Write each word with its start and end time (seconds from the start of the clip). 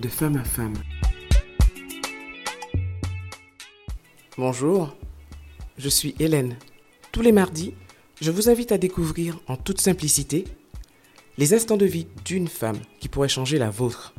de 0.00 0.08
femme 0.08 0.36
à 0.36 0.44
femme. 0.44 0.74
Bonjour, 4.36 4.96
je 5.76 5.88
suis 5.88 6.14
Hélène. 6.20 6.56
Tous 7.10 7.20
les 7.20 7.32
mardis, 7.32 7.74
je 8.20 8.30
vous 8.30 8.48
invite 8.48 8.70
à 8.70 8.78
découvrir 8.78 9.40
en 9.48 9.56
toute 9.56 9.80
simplicité 9.80 10.44
les 11.36 11.52
instants 11.54 11.76
de 11.76 11.86
vie 11.86 12.06
d'une 12.24 12.46
femme 12.46 12.78
qui 13.00 13.08
pourrait 13.08 13.28
changer 13.28 13.58
la 13.58 13.70
vôtre. 13.70 14.14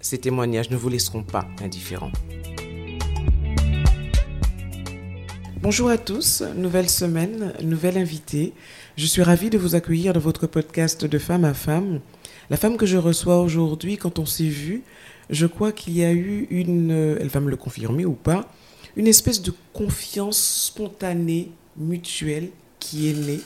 Ces 0.00 0.18
témoignages 0.18 0.70
ne 0.70 0.76
vous 0.76 0.88
laisseront 0.88 1.22
pas 1.22 1.46
indifférents. 1.62 2.12
Bonjour 5.62 5.88
à 5.88 5.96
tous, 5.96 6.42
nouvelle 6.56 6.90
semaine, 6.90 7.54
nouvelle 7.62 7.96
invitée. 7.96 8.52
Je 8.96 9.06
suis 9.06 9.22
ravie 9.22 9.48
de 9.48 9.58
vous 9.58 9.76
accueillir 9.76 10.12
dans 10.12 10.20
votre 10.20 10.46
podcast 10.46 11.06
de 11.06 11.18
femme 11.18 11.44
à 11.44 11.54
femme. 11.54 12.00
La 12.50 12.56
femme 12.56 12.76
que 12.76 12.86
je 12.86 12.98
reçois 12.98 13.40
aujourd'hui, 13.40 13.96
quand 13.96 14.18
on 14.18 14.26
s'est 14.26 14.44
vu, 14.44 14.82
je 15.30 15.46
crois 15.46 15.72
qu'il 15.72 15.96
y 15.96 16.04
a 16.04 16.12
eu 16.12 16.46
une, 16.50 17.16
elle 17.20 17.28
va 17.28 17.40
me 17.40 17.50
le 17.50 17.56
confirmer 17.56 18.04
ou 18.04 18.12
pas, 18.14 18.50
une 18.96 19.06
espèce 19.06 19.40
de 19.42 19.52
confiance 19.72 20.38
spontanée, 20.38 21.52
mutuelle, 21.76 22.50
qui 22.78 23.08
est 23.08 23.14
née. 23.14 23.40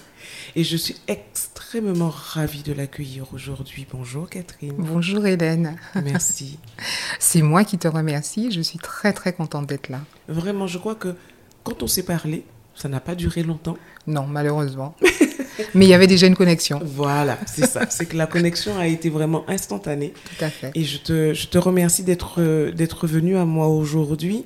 Et 0.57 0.65
je 0.65 0.77
suis 0.77 0.97
extrêmement 1.09 2.09
ravie 2.09 2.63
de 2.63 2.73
l'accueillir 2.73 3.33
aujourd'hui. 3.33 3.87
Bonjour 3.91 4.29
Catherine. 4.29 4.75
Bonjour 4.77 5.27
Hélène. 5.27 5.77
Merci. 5.95 6.59
C'est 7.21 7.43
moi 7.43 7.63
qui 7.65 7.79
te 7.79 7.87
remercie. 7.87 8.51
Je 8.51 8.61
suis 8.61 8.79
très 8.79 9.13
très 9.13 9.33
contente 9.33 9.67
d'être 9.67 9.89
là. 9.89 10.01
Vraiment, 10.27 10.67
je 10.67 10.79
crois 10.79 10.95
que 10.95 11.15
quand 11.63 11.83
on 11.83 11.87
s'est 11.87 12.03
parlé, 12.03 12.45
ça 12.75 12.89
n'a 12.89 13.01
pas 13.01 13.15
duré 13.15 13.43
longtemps. 13.43 13.77
Non, 14.07 14.27
malheureusement. 14.27 14.97
Mais 15.75 15.87
il 15.87 15.89
y 15.89 15.95
avait 15.95 16.07
déjà 16.07 16.27
une 16.27 16.37
connexion. 16.37 16.81
Voilà, 16.85 17.39
c'est 17.47 17.67
ça. 17.67 17.87
C'est 17.89 18.07
que 18.07 18.17
la 18.17 18.27
connexion 18.27 18.79
a 18.79 18.87
été 18.87 19.11
vraiment 19.11 19.45
instantanée. 19.49 20.13
Tout 20.37 20.45
à 20.45 20.51
fait. 20.51 20.71
Et 20.75 20.85
je 20.85 20.99
te, 20.99 21.35
je 21.35 21.47
te 21.49 21.59
remercie 21.59 22.03
d'être, 22.03 22.71
d'être 22.71 23.07
venu 23.07 23.37
à 23.37 23.45
moi 23.45 23.69
aujourd'hui. 23.69 24.45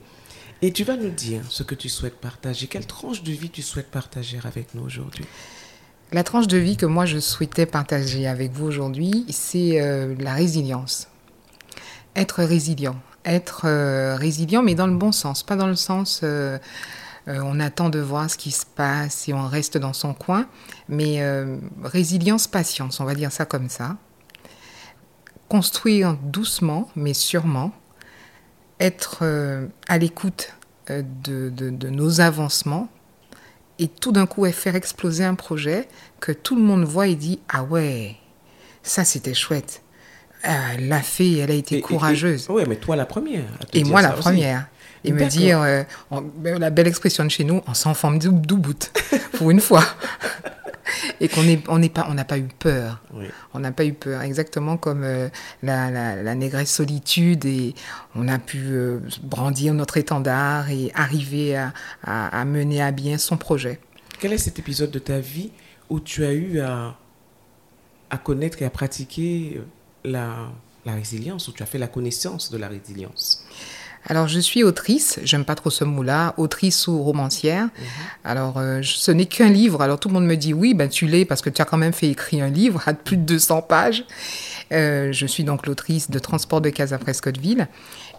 Et 0.63 0.73
tu 0.73 0.85
vas 0.85 0.97
nous 0.97 1.11
dire 1.11 1.41
ce 1.49 1.63
que 1.63 1.75
tu 1.75 1.89
souhaites 1.89 2.17
partager. 2.17 2.67
Quelle 2.67 2.87
tranche 2.87 3.23
de 3.23 3.33
vie 3.33 3.49
tu 3.49 3.63
souhaites 3.63 3.91
partager 3.91 4.39
avec 4.45 4.75
nous 4.75 4.83
aujourd'hui? 4.83 5.25
La 6.13 6.25
tranche 6.25 6.49
de 6.49 6.59
vie 6.59 6.77
que 6.77 6.87
moi 6.87 7.07
je 7.07 7.19
souhaitais 7.19 7.67
partager 7.67 8.27
avec 8.27 8.53
vous 8.53 8.67
aujourd'hui, 8.67 9.25
c'est 9.31 9.81
euh, 9.81 10.15
la 10.19 10.35
résilience. 10.35 11.09
Être 12.17 12.43
résilient. 12.43 12.97
Être 13.25 13.63
euh, 13.65 14.17
résilient, 14.17 14.63
mais 14.63 14.75
dans 14.75 14.87
le 14.87 14.97
bon 14.97 15.13
sens, 15.13 15.43
pas 15.43 15.57
dans 15.57 15.69
le 15.69 15.77
sens... 15.77 16.21
Euh, 16.25 16.59
euh, 17.31 17.41
on 17.43 17.61
attend 17.61 17.89
de 17.89 17.99
voir 18.01 18.29
ce 18.29 18.37
qui 18.37 18.51
se 18.51 18.67
passe 18.67 19.29
et 19.29 19.33
on 19.33 19.47
reste 19.47 19.79
dans 19.79 19.93
son 19.93 20.13
coin. 20.15 20.47
Mais 20.89 21.23
euh, 21.23 21.57
résilience, 21.83 22.47
patience, 22.47 23.01
on 23.01 23.05
va 23.05 23.15
dire 23.15 23.33
ça 23.33 23.45
comme 23.47 23.69
ça. 23.69 23.97
Construire 25.49 26.15
doucement, 26.23 26.89
mais 26.97 27.15
sûrement. 27.15 27.73
Être 28.79 29.19
euh, 29.23 29.67
à 29.89 29.99
l'écoute 29.99 30.55
de, 30.89 31.51
de, 31.51 31.71
de, 31.71 31.89
nos 31.89 32.21
avancements. 32.21 32.89
Et 33.79 33.89
tout 33.89 34.13
d'un 34.13 34.27
coup, 34.27 34.45
faire 34.53 34.75
exploser 34.77 35.25
un 35.25 35.35
projet 35.35 35.89
que 36.21 36.33
tout 36.33 36.57
le 36.57 36.63
monde 36.63 36.85
voit 36.85 37.07
et 37.07 37.15
dit 37.15 37.41
Ah 37.49 37.63
ouais, 37.63 38.17
ça 38.83 39.05
c'était 39.05 39.35
chouette. 39.35 39.83
Elle 40.43 40.89
l'a 40.89 41.03
fait, 41.03 41.33
elle 41.39 41.51
a 41.51 41.55
été 41.55 41.79
Et- 41.79 41.81
courageuse. 41.81 42.47
Oui, 42.49 42.63
mais 42.69 42.77
toi 42.77 42.97
la 42.97 43.07
première. 43.07 43.45
à 43.61 43.65
te 43.65 43.77
Et 43.77 43.83
dire 43.83 43.91
moi, 43.91 44.03
ça 44.03 44.09
la 44.09 44.15
aussi. 44.15 44.23
première. 44.23 44.69
Et 45.05 45.13
me 45.13 45.27
dire, 45.27 45.61
euh, 45.63 45.83
on- 46.11 46.21
ben, 46.21 46.59
la 46.59 46.71
belle 46.71 46.87
expression 46.87 47.25
de 47.25 47.31
chez 47.31 47.45
nous, 47.45 47.63
on 47.67 47.75
s'en 47.75 47.95
forme 47.95 48.19
bout, 48.19 48.93
pour 49.39 49.51
une 49.51 49.61
fois. 49.61 49.85
Et 51.21 51.29
qu'on 51.29 51.43
n'est 51.45 51.63
on 51.69 51.79
n'est 51.79 51.89
pas, 51.89 52.07
on 52.11 52.15
n'a 52.15 52.25
pas 52.25 52.39
eu 52.39 52.49
peur. 52.59 53.01
Oui. 53.15 53.27
On 53.55 53.61
n'a 53.61 53.71
pas 53.71 53.85
eu 53.85 53.93
peur, 53.93 54.23
exactement 54.23 54.77
comme 54.77 55.05
euh, 55.05 55.29
la, 55.63 55.91
la, 55.91 56.17
la 56.23 56.35
négresse 56.35 56.73
solitude. 56.75 57.45
Et 57.45 57.75
on 58.15 58.27
a 58.29 58.39
pu 58.39 58.59
euh, 58.71 58.99
brandir 59.23 59.73
notre 59.73 59.99
étendard 59.99 60.71
et 60.71 60.91
arriver 60.95 61.57
à, 61.57 61.73
à, 62.03 62.41
à 62.41 62.45
mener 62.45 62.83
à 62.83 62.91
bien 62.91 63.19
son 63.19 63.37
projet. 63.37 63.79
Quel 64.19 64.33
est 64.33 64.39
cet 64.39 64.59
épisode 64.59 64.91
de 64.91 64.99
ta 64.99 65.21
vie 65.21 65.53
où 65.91 66.01
tu 66.01 66.25
as 66.25 66.33
eu 66.33 66.61
à, 66.61 66.97
à 68.11 68.19
connaître 68.19 68.61
et 68.63 68.65
à 68.65 68.71
pratiquer 68.71 69.61
la, 70.05 70.49
la 70.85 70.93
résilience, 70.95 71.47
où 71.49 71.53
tu 71.53 71.63
as 71.63 71.67
fait 71.67 71.79
la 71.79 71.89
connaissance 71.89 72.51
de 72.51 72.59
la 72.59 72.69
résilience? 72.69 73.45
Alors, 74.07 74.29
je 74.29 74.41
suis 74.41 74.65
autrice, 74.65 75.21
j'aime 75.25 75.45
pas 75.45 75.55
trop 75.55 75.71
ce 75.71 75.85
mot-là, 75.85 76.35
autrice 76.39 76.89
ou 76.89 77.03
romancière. 77.03 77.69
Alors, 78.25 78.59
euh, 78.59 78.81
ce 78.83 79.11
n'est 79.11 79.27
qu'un 79.27 79.51
livre. 79.51 79.83
Alors, 79.83 80.01
tout 80.01 80.09
le 80.09 80.15
monde 80.15 80.25
me 80.25 80.37
dit 80.37 80.55
oui, 80.55 80.75
ben 80.75 80.89
tu 80.89 81.07
l'es 81.07 81.25
parce 81.25 81.43
que 81.43 81.51
tu 81.51 81.61
as 81.61 81.65
quand 81.65 81.77
même 81.77 81.93
fait 81.93 82.09
écrire 82.09 82.45
un 82.45 82.49
livre 82.49 82.83
à 82.87 82.95
plus 82.95 83.17
de 83.17 83.23
200 83.23 83.63
pages. 83.63 84.05
Euh, 84.73 85.13
je 85.13 85.27
suis 85.27 85.45
donc 85.45 85.67
l'autrice 85.67 86.11
de 86.11 86.19
Transport 86.19 86.61
de 86.61 86.71
Casa 86.71 86.99
Prescottville. 86.99 87.69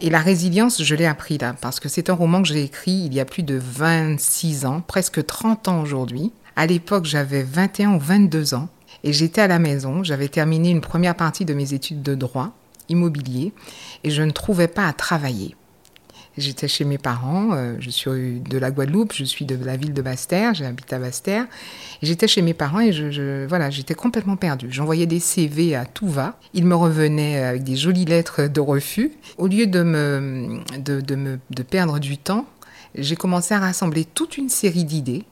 Et 0.01 0.09
la 0.09 0.19
résilience, 0.19 0.83
je 0.83 0.95
l'ai 0.95 1.05
appris 1.05 1.37
là, 1.37 1.55
parce 1.59 1.79
que 1.79 1.89
c'est 1.89 2.09
un 2.09 2.13
roman 2.13 2.41
que 2.41 2.47
j'ai 2.47 2.63
écrit 2.63 3.03
il 3.05 3.13
y 3.13 3.19
a 3.19 3.25
plus 3.25 3.43
de 3.43 3.59
26 3.61 4.65
ans, 4.65 4.81
presque 4.81 5.25
30 5.25 5.67
ans 5.67 5.81
aujourd'hui. 5.81 6.31
À 6.55 6.67
l'époque, 6.67 7.05
j'avais 7.05 7.43
21 7.43 7.95
ou 7.95 7.99
22 7.99 8.53
ans. 8.53 8.69
Et 9.03 9.13
j'étais 9.13 9.41
à 9.41 9.47
la 9.47 9.57
maison, 9.57 10.03
j'avais 10.03 10.27
terminé 10.27 10.69
une 10.69 10.81
première 10.81 11.15
partie 11.15 11.45
de 11.45 11.53
mes 11.55 11.73
études 11.73 12.03
de 12.03 12.13
droit 12.13 12.51
immobilier 12.89 13.53
et 14.03 14.11
je 14.11 14.21
ne 14.21 14.31
trouvais 14.31 14.67
pas 14.67 14.85
à 14.85 14.93
travailler. 14.93 15.55
J'étais 16.37 16.67
chez 16.69 16.85
mes 16.85 16.97
parents, 16.97 17.49
euh, 17.53 17.75
je 17.79 17.89
suis 17.89 18.39
de 18.39 18.57
la 18.57 18.71
Guadeloupe, 18.71 19.11
je 19.13 19.25
suis 19.25 19.43
de 19.45 19.55
la 19.65 19.75
ville 19.75 19.93
de 19.93 20.01
Basse-Terre, 20.01 20.53
j'habite 20.53 20.91
à 20.93 20.97
Basse-Terre. 20.99 21.45
Et 22.01 22.05
J'étais 22.05 22.27
chez 22.27 22.41
mes 22.41 22.53
parents 22.53 22.79
et 22.79 22.93
je, 22.93 23.11
je- 23.11 23.45
voilà, 23.47 23.69
j'étais 23.69 23.95
complètement 23.95 24.37
perdue. 24.37 24.67
J'envoyais 24.71 25.05
des 25.07 25.19
CV 25.19 25.75
à 25.75 25.85
tout 25.85 26.07
va. 26.07 26.39
Ils 26.53 26.65
me 26.65 26.75
revenaient 26.75 27.43
avec 27.43 27.63
des 27.63 27.75
jolies 27.75 28.05
lettres 28.05 28.47
de 28.47 28.61
refus. 28.61 29.11
Au 29.37 29.47
lieu 29.47 29.67
de 29.67 29.83
me, 29.83 30.59
de, 30.79 31.01
de 31.01 31.15
me, 31.15 31.39
de 31.49 31.63
perdre 31.63 31.99
du 31.99 32.17
temps, 32.17 32.45
j'ai 32.95 33.15
commencé 33.17 33.53
à 33.53 33.59
rassembler 33.59 34.05
toute 34.05 34.37
une 34.37 34.49
série 34.49 34.85
d'idées. 34.85 35.25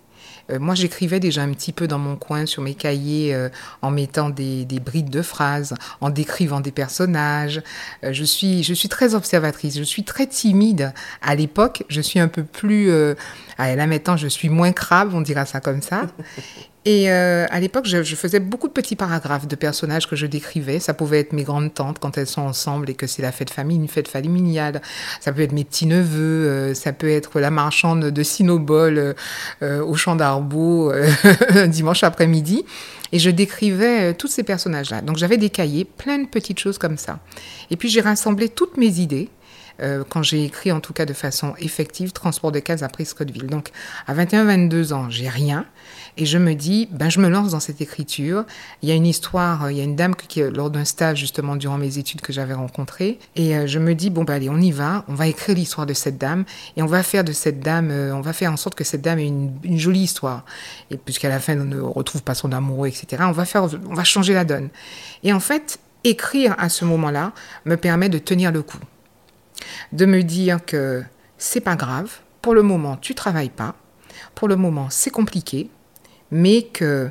Euh, 0.49 0.59
moi, 0.59 0.75
j'écrivais 0.75 1.19
déjà 1.19 1.41
un 1.41 1.51
petit 1.53 1.71
peu 1.71 1.87
dans 1.87 1.99
mon 1.99 2.15
coin 2.15 2.45
sur 2.45 2.61
mes 2.61 2.73
cahiers 2.73 3.33
euh, 3.33 3.49
en 3.81 3.91
mettant 3.91 4.29
des, 4.29 4.65
des 4.65 4.79
brides 4.79 5.09
de 5.09 5.21
phrases, 5.21 5.73
en 6.01 6.09
décrivant 6.09 6.59
des 6.59 6.71
personnages. 6.71 7.61
Euh, 8.03 8.13
je, 8.13 8.23
suis, 8.23 8.63
je 8.63 8.73
suis 8.73 8.89
très 8.89 9.15
observatrice, 9.15 9.77
je 9.77 9.83
suis 9.83 10.03
très 10.03 10.27
timide. 10.27 10.93
À 11.21 11.35
l'époque, 11.35 11.83
je 11.89 12.01
suis 12.01 12.19
un 12.19 12.27
peu 12.27 12.43
plus... 12.43 12.91
Ah, 13.57 13.75
là 13.75 13.87
maintenant, 13.87 14.15
je 14.15 14.27
suis 14.27 14.49
moins 14.49 14.71
crabe, 14.71 15.13
on 15.13 15.21
dira 15.21 15.45
ça 15.45 15.59
comme 15.59 15.81
ça. 15.81 16.03
Et 16.89 17.11
euh, 17.11 17.45
à 17.51 17.59
l'époque, 17.59 17.85
je, 17.85 18.01
faisais 18.15 18.39
beaucoup 18.39 18.67
de 18.67 18.73
petits 18.73 18.95
paragraphes 18.95 19.47
de 19.47 19.55
personnages 19.55 20.07
que 20.09 20.15
je 20.15 20.25
décrivais. 20.25 20.79
Ça 20.79 20.95
pouvait 20.95 21.19
être 21.19 21.33
mes 21.33 21.43
grandes 21.43 21.71
tantes 21.71 21.99
quand 21.99 22.17
elles 22.17 22.25
sont 22.25 22.41
ensemble 22.41 22.89
et 22.89 22.95
que 22.95 23.05
c'est 23.05 23.21
la 23.21 23.31
fête 23.31 23.51
famille, 23.51 23.77
une 23.77 23.87
fête 23.87 24.07
familiale. 24.07 24.81
Ça 25.21 25.31
peut 25.31 25.43
être 25.43 25.51
mes 25.51 25.63
petits 25.63 25.85
neveux. 25.85 26.47
euh, 26.47 26.73
ça 26.73 26.91
peut 26.91 27.11
être 27.11 27.39
la 27.39 27.51
marchande 27.51 28.05
de 28.05 28.23
Cinobol 28.23 29.13
euh, 29.61 29.85
au 29.85 29.93
champ 29.93 30.15
d'Arbeau 30.15 30.91
dimanche 31.67 32.03
après-midi. 32.03 32.65
Et 33.11 33.19
je 33.19 33.29
décrivais 33.29 34.15
tous 34.15 34.27
ces 34.27 34.41
personnages-là. 34.41 35.01
Donc 35.01 35.17
j'avais 35.17 35.37
des 35.37 35.51
cahiers, 35.51 35.85
plein 35.85 36.17
de 36.17 36.27
petites 36.27 36.57
choses 36.57 36.79
comme 36.79 36.97
ça. 36.97 37.19
Et 37.69 37.77
puis 37.77 37.89
j'ai 37.89 38.01
rassemblé 38.01 38.49
toutes 38.49 38.77
mes 38.77 38.99
idées. 38.99 39.29
Euh, 39.81 40.03
quand 40.07 40.23
j'ai 40.23 40.43
écrit 40.43 40.71
en 40.71 40.79
tout 40.79 40.93
cas 40.93 41.05
de 41.05 41.13
façon 41.13 41.53
effective 41.59 42.11
Transport 42.11 42.51
de 42.51 42.59
cases 42.59 42.83
à 42.83 42.89
Prescottville. 42.89 43.47
Donc 43.47 43.69
à 44.07 44.13
21-22 44.13 44.93
ans, 44.93 45.09
j'ai 45.09 45.29
rien. 45.29 45.65
Et 46.17 46.25
je 46.25 46.37
me 46.37 46.53
dis, 46.53 46.89
ben, 46.91 47.09
je 47.09 47.21
me 47.21 47.29
lance 47.29 47.51
dans 47.51 47.61
cette 47.61 47.79
écriture. 47.79 48.43
Il 48.81 48.89
y 48.89 48.91
a 48.91 48.95
une 48.95 49.05
histoire, 49.05 49.63
euh, 49.63 49.71
il 49.71 49.77
y 49.77 49.81
a 49.81 49.85
une 49.85 49.95
dame 49.95 50.15
qui, 50.15 50.41
lors 50.41 50.69
d'un 50.69 50.83
stage 50.83 51.17
justement 51.17 51.55
durant 51.55 51.77
mes 51.77 51.97
études 51.97 52.19
que 52.19 52.33
j'avais 52.33 52.53
rencontrée. 52.53 53.19
Et 53.37 53.55
euh, 53.55 53.67
je 53.67 53.79
me 53.79 53.95
dis, 53.95 54.09
bon, 54.09 54.25
ben, 54.25 54.33
allez, 54.33 54.49
on 54.49 54.57
y 54.57 54.71
va. 54.71 55.05
On 55.07 55.13
va 55.13 55.27
écrire 55.27 55.55
l'histoire 55.55 55.87
de 55.87 55.93
cette 55.93 56.17
dame. 56.17 56.43
Et 56.75 56.81
on 56.81 56.87
va 56.87 57.03
faire 57.03 57.23
de 57.23 57.31
cette 57.31 57.61
dame, 57.61 57.89
euh, 57.91 58.13
on 58.13 58.19
va 58.19 58.33
faire 58.33 58.51
en 58.51 58.57
sorte 58.57 58.75
que 58.75 58.83
cette 58.83 59.01
dame 59.01 59.19
ait 59.19 59.27
une, 59.27 59.57
une 59.63 59.77
jolie 59.77 60.01
histoire. 60.01 60.43
Et 60.91 60.97
puisqu'à 60.97 61.29
la 61.29 61.39
fin, 61.39 61.57
on 61.57 61.63
ne 61.63 61.79
retrouve 61.79 62.21
pas 62.21 62.35
son 62.35 62.51
amoureux, 62.51 62.87
etc., 62.87 63.23
on 63.25 63.31
va, 63.31 63.45
faire, 63.45 63.63
on 63.89 63.93
va 63.93 64.03
changer 64.03 64.33
la 64.33 64.43
donne. 64.43 64.69
Et 65.23 65.31
en 65.31 65.39
fait, 65.39 65.79
écrire 66.03 66.53
à 66.57 66.67
ce 66.67 66.85
moment-là 66.85 67.31
me 67.65 67.75
permet 67.75 68.09
de 68.09 68.17
tenir 68.17 68.51
le 68.51 68.61
coup. 68.61 68.79
De 69.91 70.05
me 70.05 70.23
dire 70.23 70.63
que 70.65 71.03
c'est 71.37 71.61
pas 71.61 71.75
grave. 71.75 72.19
Pour 72.41 72.53
le 72.53 72.61
moment, 72.61 72.97
tu 72.97 73.15
travailles 73.15 73.49
pas. 73.49 73.75
Pour 74.35 74.47
le 74.47 74.55
moment, 74.55 74.87
c'est 74.89 75.11
compliqué 75.11 75.69
mais 76.31 76.63
que 76.63 77.09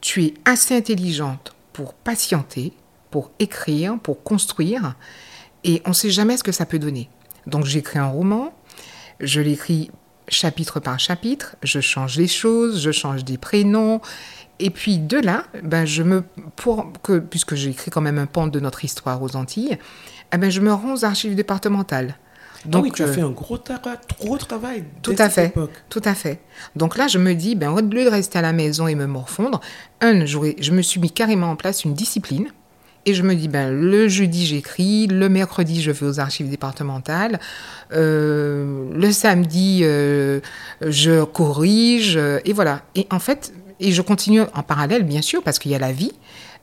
tu 0.00 0.24
es 0.24 0.34
assez 0.44 0.76
intelligente 0.76 1.54
pour 1.72 1.94
patienter, 1.94 2.72
pour 3.10 3.30
écrire, 3.38 3.98
pour 4.02 4.22
construire, 4.22 4.94
et 5.64 5.82
on 5.84 5.90
ne 5.90 5.94
sait 5.94 6.10
jamais 6.10 6.36
ce 6.36 6.42
que 6.42 6.52
ça 6.52 6.66
peut 6.66 6.78
donner. 6.78 7.08
Donc 7.46 7.64
j'écris 7.64 7.98
un 7.98 8.08
roman, 8.08 8.54
je 9.20 9.40
l'écris 9.40 9.90
chapitre 10.28 10.80
par 10.80 10.98
chapitre, 10.98 11.56
je 11.62 11.80
change 11.80 12.16
les 12.16 12.28
choses, 12.28 12.82
je 12.82 12.90
change 12.90 13.24
des 13.24 13.38
prénoms, 13.38 14.00
et 14.58 14.70
puis 14.70 14.98
de 14.98 15.18
là, 15.18 15.44
ben 15.62 15.84
je 15.84 16.02
me, 16.02 16.22
pour 16.56 16.92
que, 17.02 17.18
puisque 17.18 17.54
j'écris 17.54 17.90
quand 17.90 18.00
même 18.00 18.18
un 18.18 18.26
pan 18.26 18.46
de 18.46 18.60
notre 18.60 18.84
histoire 18.84 19.22
aux 19.22 19.36
Antilles, 19.36 19.78
eh 20.32 20.38
ben 20.38 20.50
je 20.50 20.60
me 20.60 20.72
rends 20.72 20.94
aux 20.94 21.04
archives 21.04 21.34
départementales. 21.34 22.16
Donc, 22.64 22.84
oui, 22.84 22.92
tu 22.92 23.02
as 23.02 23.06
euh, 23.08 23.12
fait 23.12 23.20
un 23.22 23.30
gros, 23.30 23.56
tra- 23.56 23.80
gros 24.20 24.38
travail. 24.38 24.84
Tout 25.02 25.16
à 25.18 25.28
fait. 25.28 25.46
Époque. 25.46 25.72
Tout 25.88 26.02
à 26.04 26.14
fait. 26.14 26.38
Donc 26.76 26.96
là, 26.96 27.08
je 27.08 27.18
me 27.18 27.34
dis, 27.34 27.56
ben, 27.56 27.70
au 27.72 27.80
lieu 27.80 28.04
de 28.04 28.08
rester 28.08 28.38
à 28.38 28.42
la 28.42 28.52
maison 28.52 28.86
et 28.86 28.94
me 28.94 29.06
morfondre, 29.06 29.60
un, 30.00 30.24
j'aurais- 30.26 30.54
je 30.60 30.70
me 30.70 30.80
suis 30.80 31.00
mis 31.00 31.10
carrément 31.10 31.50
en 31.50 31.56
place 31.56 31.82
une 31.84 31.94
discipline 31.94 32.46
Et 33.04 33.14
je 33.14 33.24
me 33.24 33.34
dis, 33.34 33.48
ben, 33.48 33.72
le 33.74 34.06
jeudi, 34.06 34.46
j'écris, 34.46 35.08
le 35.08 35.28
mercredi, 35.28 35.82
je 35.82 35.90
vais 35.90 36.06
aux 36.06 36.20
archives 36.20 36.48
départementales, 36.48 37.40
euh, 37.92 38.84
le 38.94 39.12
samedi, 39.12 39.80
euh, 39.82 40.40
je 40.80 41.24
corrige, 41.24 42.16
et 42.44 42.52
voilà. 42.52 42.82
Et 42.94 43.06
en 43.10 43.18
fait, 43.18 43.52
et 43.80 43.92
je 43.92 44.02
continue 44.02 44.42
en 44.54 44.62
parallèle, 44.62 45.02
bien 45.02 45.22
sûr, 45.22 45.42
parce 45.42 45.58
qu'il 45.58 45.72
y 45.72 45.74
a 45.74 45.78
la 45.78 45.92
vie, 45.92 46.12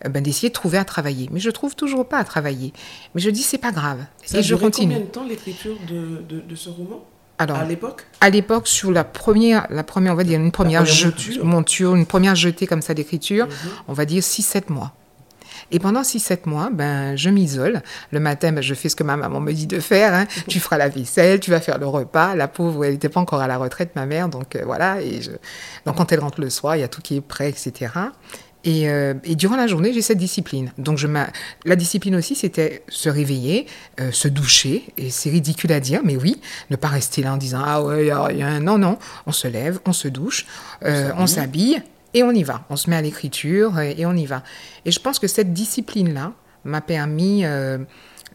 ben, 0.07 0.21
d'essayer 0.23 0.49
de 0.49 0.53
trouver 0.53 0.77
à 0.77 0.85
travailler. 0.85 1.29
Mais 1.31 1.39
je 1.39 1.49
trouve 1.49 1.75
toujours 1.75 2.07
pas 2.07 2.17
à 2.19 2.23
travailler. 2.23 2.73
Mais 3.15 3.21
je 3.21 3.29
dis, 3.29 3.41
c'est 3.43 3.57
pas 3.57 3.71
grave. 3.71 3.99
Ça 4.25 4.37
et 4.37 4.39
a 4.39 4.41
je 4.43 4.55
continue. 4.55 4.93
combien 4.93 5.05
de 5.07 5.11
temps 5.11 5.25
l'écriture 5.25 5.75
de, 5.89 6.21
de, 6.29 6.41
de 6.41 6.55
ce 6.55 6.69
roman? 6.69 7.03
Alors, 7.37 7.57
À 7.57 7.63
l'époque? 7.65 8.05
à 8.19 8.29
l'époque, 8.29 8.67
sur 8.67 8.91
la 8.91 9.03
première, 9.05 9.65
la 9.69 9.83
première, 9.83 10.11
on 10.13 10.17
va 10.17 10.25
dire 10.25 10.39
une 10.39 10.51
première, 10.51 10.81
monture. 10.81 11.45
monture, 11.45 11.95
une 11.95 12.05
première 12.05 12.35
jetée 12.35 12.67
comme 12.67 12.81
ça 12.81 12.93
d'écriture, 12.93 13.45
Mhm. 13.47 13.53
on 13.87 13.93
va 13.93 14.03
dire 14.05 14.21
6-7 14.21 14.69
mois. 14.69 14.93
Et 15.71 15.79
pendant 15.79 16.01
6-7 16.03 16.47
mois, 16.47 16.69
ben, 16.71 17.15
je 17.15 17.29
m'isole. 17.29 17.81
Le 18.11 18.19
matin, 18.19 18.51
ben, 18.51 18.61
je 18.61 18.73
fais 18.73 18.89
ce 18.89 18.95
que 18.95 19.03
ma 19.03 19.15
maman 19.17 19.39
me 19.39 19.53
dit 19.53 19.67
de 19.67 19.79
faire. 19.79 20.13
hein. 20.13 20.25
Tu 20.49 20.59
feras 20.59 20.77
la 20.77 20.89
vaisselle, 20.89 21.39
tu 21.39 21.51
vas 21.51 21.61
faire 21.61 21.77
le 21.77 21.85
repas. 21.87 22.35
La 22.35 22.47
pauvre, 22.47 22.83
elle 22.85 22.93
n'était 22.93 23.07
pas 23.09 23.19
encore 23.21 23.39
à 23.41 23.47
la 23.47 23.57
retraite, 23.57 23.95
ma 23.95 24.05
mère. 24.05 24.27
Donc 24.29 24.55
euh, 24.55 24.63
voilà. 24.65 25.01
Et 25.01 25.21
je... 25.21 25.31
Donc 25.85 25.95
quand 25.97 26.11
elle 26.11 26.19
rentre 26.19 26.41
le 26.41 26.49
soir, 26.49 26.75
il 26.75 26.79
y 26.79 26.83
a 26.83 26.87
tout 26.87 27.01
qui 27.01 27.17
est 27.17 27.21
prêt, 27.21 27.49
etc. 27.49 27.91
Et, 28.65 28.89
euh, 28.89 29.13
et 29.23 29.35
durant 29.35 29.55
la 29.55 29.67
journée, 29.67 29.93
j'ai 29.93 30.01
cette 30.01 30.17
discipline. 30.17 30.71
Donc 30.77 30.97
je 30.97 31.07
la 31.65 31.75
discipline 31.77 32.15
aussi, 32.15 32.35
c'était 32.35 32.83
se 32.89 33.07
réveiller, 33.09 33.67
euh, 34.01 34.11
se 34.11 34.27
doucher. 34.27 34.83
Et 34.97 35.09
c'est 35.09 35.29
ridicule 35.29 35.71
à 35.71 35.79
dire, 35.79 36.01
mais 36.03 36.17
oui, 36.17 36.41
ne 36.69 36.75
pas 36.75 36.89
rester 36.89 37.21
là 37.21 37.33
en 37.33 37.37
disant 37.37 37.61
ah 37.65 37.81
ouais, 37.81 38.07
y 38.07 38.11
a 38.11 38.23
rien. 38.23 38.59
Non, 38.59 38.77
non, 38.77 38.97
on 39.25 39.31
se 39.31 39.47
lève, 39.47 39.79
on 39.85 39.93
se 39.93 40.07
douche, 40.09 40.45
euh, 40.83 41.11
on 41.17 41.25
s'habille 41.27 41.81
et 42.13 42.23
on 42.23 42.31
y 42.31 42.43
va. 42.43 42.65
On 42.69 42.75
se 42.75 42.89
met 42.89 42.97
à 42.97 43.01
l'écriture 43.01 43.77
euh, 43.77 43.93
et 43.97 44.05
on 44.05 44.13
y 44.13 44.25
va. 44.25 44.43
Et 44.83 44.91
je 44.91 44.99
pense 44.99 45.19
que 45.19 45.27
cette 45.27 45.53
discipline-là 45.53 46.33
m'a 46.65 46.81
permis 46.81 47.45
euh, 47.45 47.77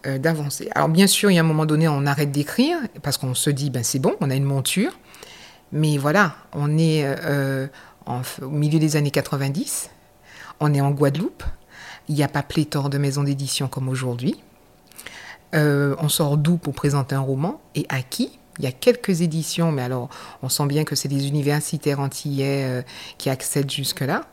euh, 0.07 0.17
d'avancer. 0.19 0.71
Alors 0.75 0.89
bien 0.89 1.07
sûr, 1.07 1.31
il 1.31 1.35
y 1.35 1.39
a 1.39 1.43
un 1.43 1.45
moment 1.45 1.67
donné, 1.67 1.87
on 1.87 2.07
arrête 2.07 2.31
d'écrire 2.33 2.79
parce 3.03 3.19
qu'on 3.19 3.35
se 3.35 3.51
dit 3.51 3.69
ben 3.69 3.85
c'est 3.85 3.99
bon, 3.99 4.15
on 4.21 4.31
a 4.31 4.35
une 4.35 4.45
monture. 4.45 4.99
Mais 5.73 5.99
voilà, 5.99 6.37
on 6.53 6.79
est 6.79 7.03
euh, 7.05 7.67
en- 8.07 8.23
au 8.43 8.49
milieu 8.49 8.79
des 8.79 8.97
années 8.97 9.11
90, 9.11 9.91
on 10.61 10.73
est 10.75 10.81
en 10.81 10.91
Guadeloupe, 10.91 11.45
il 12.09 12.15
n'y 12.15 12.23
a 12.23 12.29
pas 12.29 12.43
pléthore 12.43 12.91
de 12.91 12.99
maisons 12.99 13.25
d'édition 13.25 13.69
comme 13.69 13.89
aujourd'hui. 13.89 14.43
Euh, 15.55 15.95
on 16.01 16.09
sort 16.09 16.37
d'où 16.37 16.57
pour 16.57 16.75
présenter 16.75 17.15
un 17.15 17.21
roman 17.21 17.61
et 17.75 17.87
à 17.89 18.03
qui? 18.03 18.39
Il 18.59 18.65
y 18.65 18.69
a 18.69 18.73
quelques 18.73 19.21
éditions, 19.21 19.73
mais 19.73 19.83
alors 19.83 20.09
on 20.43 20.49
sent 20.49 20.67
bien 20.67 20.85
que 20.85 20.95
c'est 20.95 21.09
des 21.09 21.29
universitaires 21.29 22.01
antillais 22.01 22.65
euh, 22.65 22.83
qui 23.19 23.31
accèdent 23.31 23.71
jusque-là. 23.71 24.27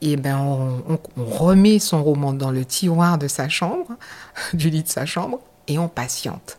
Et 0.00 0.16
ben 0.16 0.36
on, 0.38 0.98
remet 1.16 1.78
son 1.78 2.02
roman 2.02 2.32
dans 2.32 2.50
le 2.50 2.64
tiroir 2.64 3.16
de 3.16 3.28
sa 3.28 3.48
chambre, 3.48 3.86
du 4.54 4.70
lit 4.70 4.82
de 4.82 4.88
sa 4.88 5.06
chambre, 5.06 5.40
et 5.68 5.78
on 5.78 5.88
patiente. 5.88 6.58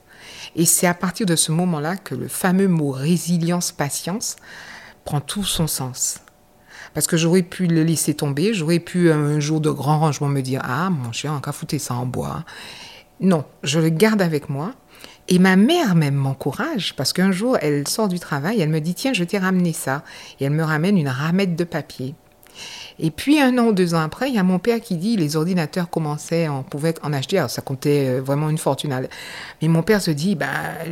Et 0.56 0.66
c'est 0.66 0.88
à 0.88 0.94
partir 0.94 1.26
de 1.26 1.36
ce 1.36 1.52
moment-là 1.52 1.98
que 1.98 2.16
le 2.16 2.28
fameux 2.28 2.68
mot 2.68 2.92
résilience-patience 2.92 4.38
prend 5.04 5.22
tout 5.22 5.44
son 5.44 5.68
sens. 5.68 6.20
Parce 6.96 7.08
que 7.08 7.18
j'aurais 7.18 7.44
pu 7.44 7.68
le 7.68 7.84
laisser 7.84 8.14
tomber, 8.16 8.54
j'aurais 8.54 8.80
pu 8.80 9.12
un 9.12 9.40
jour 9.40 9.62
de 9.62 9.70
grand 9.70 10.00
rangement 10.00 10.30
me 10.30 10.42
dire 10.42 10.62
Ah, 10.64 10.90
mon 10.90 11.12
chien, 11.12 11.40
va 11.46 11.52
foutre 11.52 11.80
ça 11.80 11.94
en 11.94 12.06
bois. 12.06 12.46
Non, 13.20 13.44
je 13.64 13.80
le 13.80 13.90
garde 13.90 14.22
avec 14.22 14.50
moi. 14.50 14.72
Et 15.28 15.38
ma 15.38 15.56
mère 15.56 15.96
même 15.96 16.16
m'encourage, 16.16 16.96
parce 16.96 17.12
qu'un 17.12 17.32
jour, 17.32 17.58
elle 17.62 17.88
sort 17.88 18.08
du 18.08 18.20
travail, 18.20 18.62
elle 18.62 18.70
me 18.70 18.80
dit 18.80 18.96
Tiens, 18.96 19.14
je 19.14 19.26
t'ai 19.26 19.38
ramené 19.38 19.74
ça. 19.74 20.04
Et 20.40 20.46
elle 20.46 20.54
me 20.54 20.64
ramène 20.64 20.98
une 20.98 21.10
ramette 21.10 21.56
de 21.56 21.66
papier. 21.66 22.16
Et 22.98 23.12
puis 23.12 23.42
un 23.42 23.58
an 23.58 23.66
ou 23.68 23.74
deux 23.74 23.94
ans 23.94 24.00
après, 24.00 24.30
il 24.30 24.36
y 24.36 24.38
a 24.38 24.44
mon 24.44 24.58
père 24.58 24.80
qui 24.80 24.96
dit 24.96 25.18
les 25.18 25.36
ordinateurs 25.36 25.90
commençaient, 25.90 26.48
on 26.48 26.64
pouvait 26.64 26.94
en 27.04 27.12
acheter, 27.12 27.38
alors 27.38 27.50
ça 27.50 27.62
comptait 27.62 28.08
euh, 28.08 28.22
vraiment 28.22 28.50
une 28.50 28.58
fortune. 28.58 28.98
Mais 29.62 29.68
mon 29.68 29.84
père 29.84 30.02
se 30.02 30.12
dit, 30.12 30.36
bah 30.36 30.48